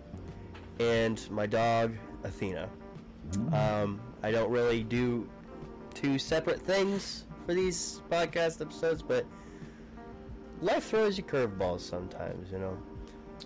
and 0.80 1.30
my 1.32 1.48
dog, 1.48 1.96
Athena. 2.24 2.70
Um, 3.52 4.00
I 4.22 4.30
don't 4.32 4.52
really 4.52 4.84
do 4.84 5.28
two 5.96 6.20
separate 6.20 6.62
things 6.62 7.26
for 7.46 7.54
these 7.54 8.02
podcast 8.10 8.62
episodes, 8.62 9.02
but 9.02 9.26
life 10.62 10.86
throws 10.86 11.18
you 11.18 11.24
curveballs 11.24 11.82
sometimes, 11.82 12.52
you 12.52 12.60
know. 12.60 12.78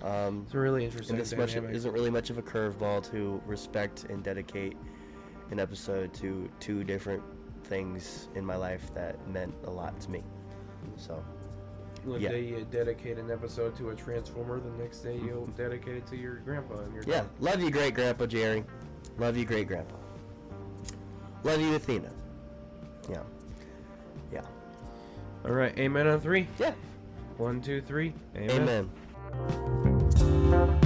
Um, 0.03 0.44
It's 0.45 0.53
really 0.53 0.86
interesting 0.86 1.15
and 1.15 1.22
this 1.26 1.36
much 1.36 1.56
isn't 1.56 1.91
really 1.91 2.11
much 2.11 2.30
of 2.30 2.38
a 2.38 2.41
curveball 2.41 3.10
to 3.11 3.41
respect 3.48 4.06
and 4.10 4.24
dedicate 4.24 4.78
an 5.49 5.60
episode 5.60 6.14
to 6.15 6.49
two 6.60 6.84
different 6.84 7.24
things 7.64 8.30
in 8.36 8.45
my 8.45 8.56
life 8.56 8.94
that 8.94 9.15
meant 9.28 9.53
a 9.65 9.69
lot 9.72 9.99
to 10.02 10.11
me. 10.11 10.24
So, 10.98 11.24
One 12.03 12.22
yeah. 12.22 12.30
day 12.30 12.44
you 12.44 12.68
dedicate 12.69 13.18
an 13.18 13.32
episode 13.32 13.76
to 13.78 13.90
a 13.90 13.95
transformer, 13.95 14.60
the 14.60 14.69
next 14.82 14.99
day 14.99 15.18
you'll 15.18 15.48
dedicate 15.57 15.95
it 15.95 16.07
to 16.07 16.15
your 16.18 16.36
grandpa 16.36 16.80
and 16.80 16.94
your 16.94 17.03
yeah, 17.07 17.22
dog. 17.22 17.30
love 17.40 17.61
you, 17.61 17.72
great 17.72 17.95
grandpa 17.95 18.26
Jerry. 18.28 18.64
Love 19.18 19.36
you, 19.38 19.45
great 19.45 19.68
grandpa. 19.68 19.95
Love 21.44 21.61
you, 21.61 21.74
Athena. 21.76 22.11
Yeah, 23.10 23.24
all 25.48 25.53
right, 25.53 25.78
amen 25.80 26.07
on 26.07 26.19
three. 26.19 26.45
Yeah. 26.60 26.74
One, 27.38 27.61
two, 27.61 27.80
three. 27.82 28.14
Amen. 28.36 28.90
amen. 29.34 30.80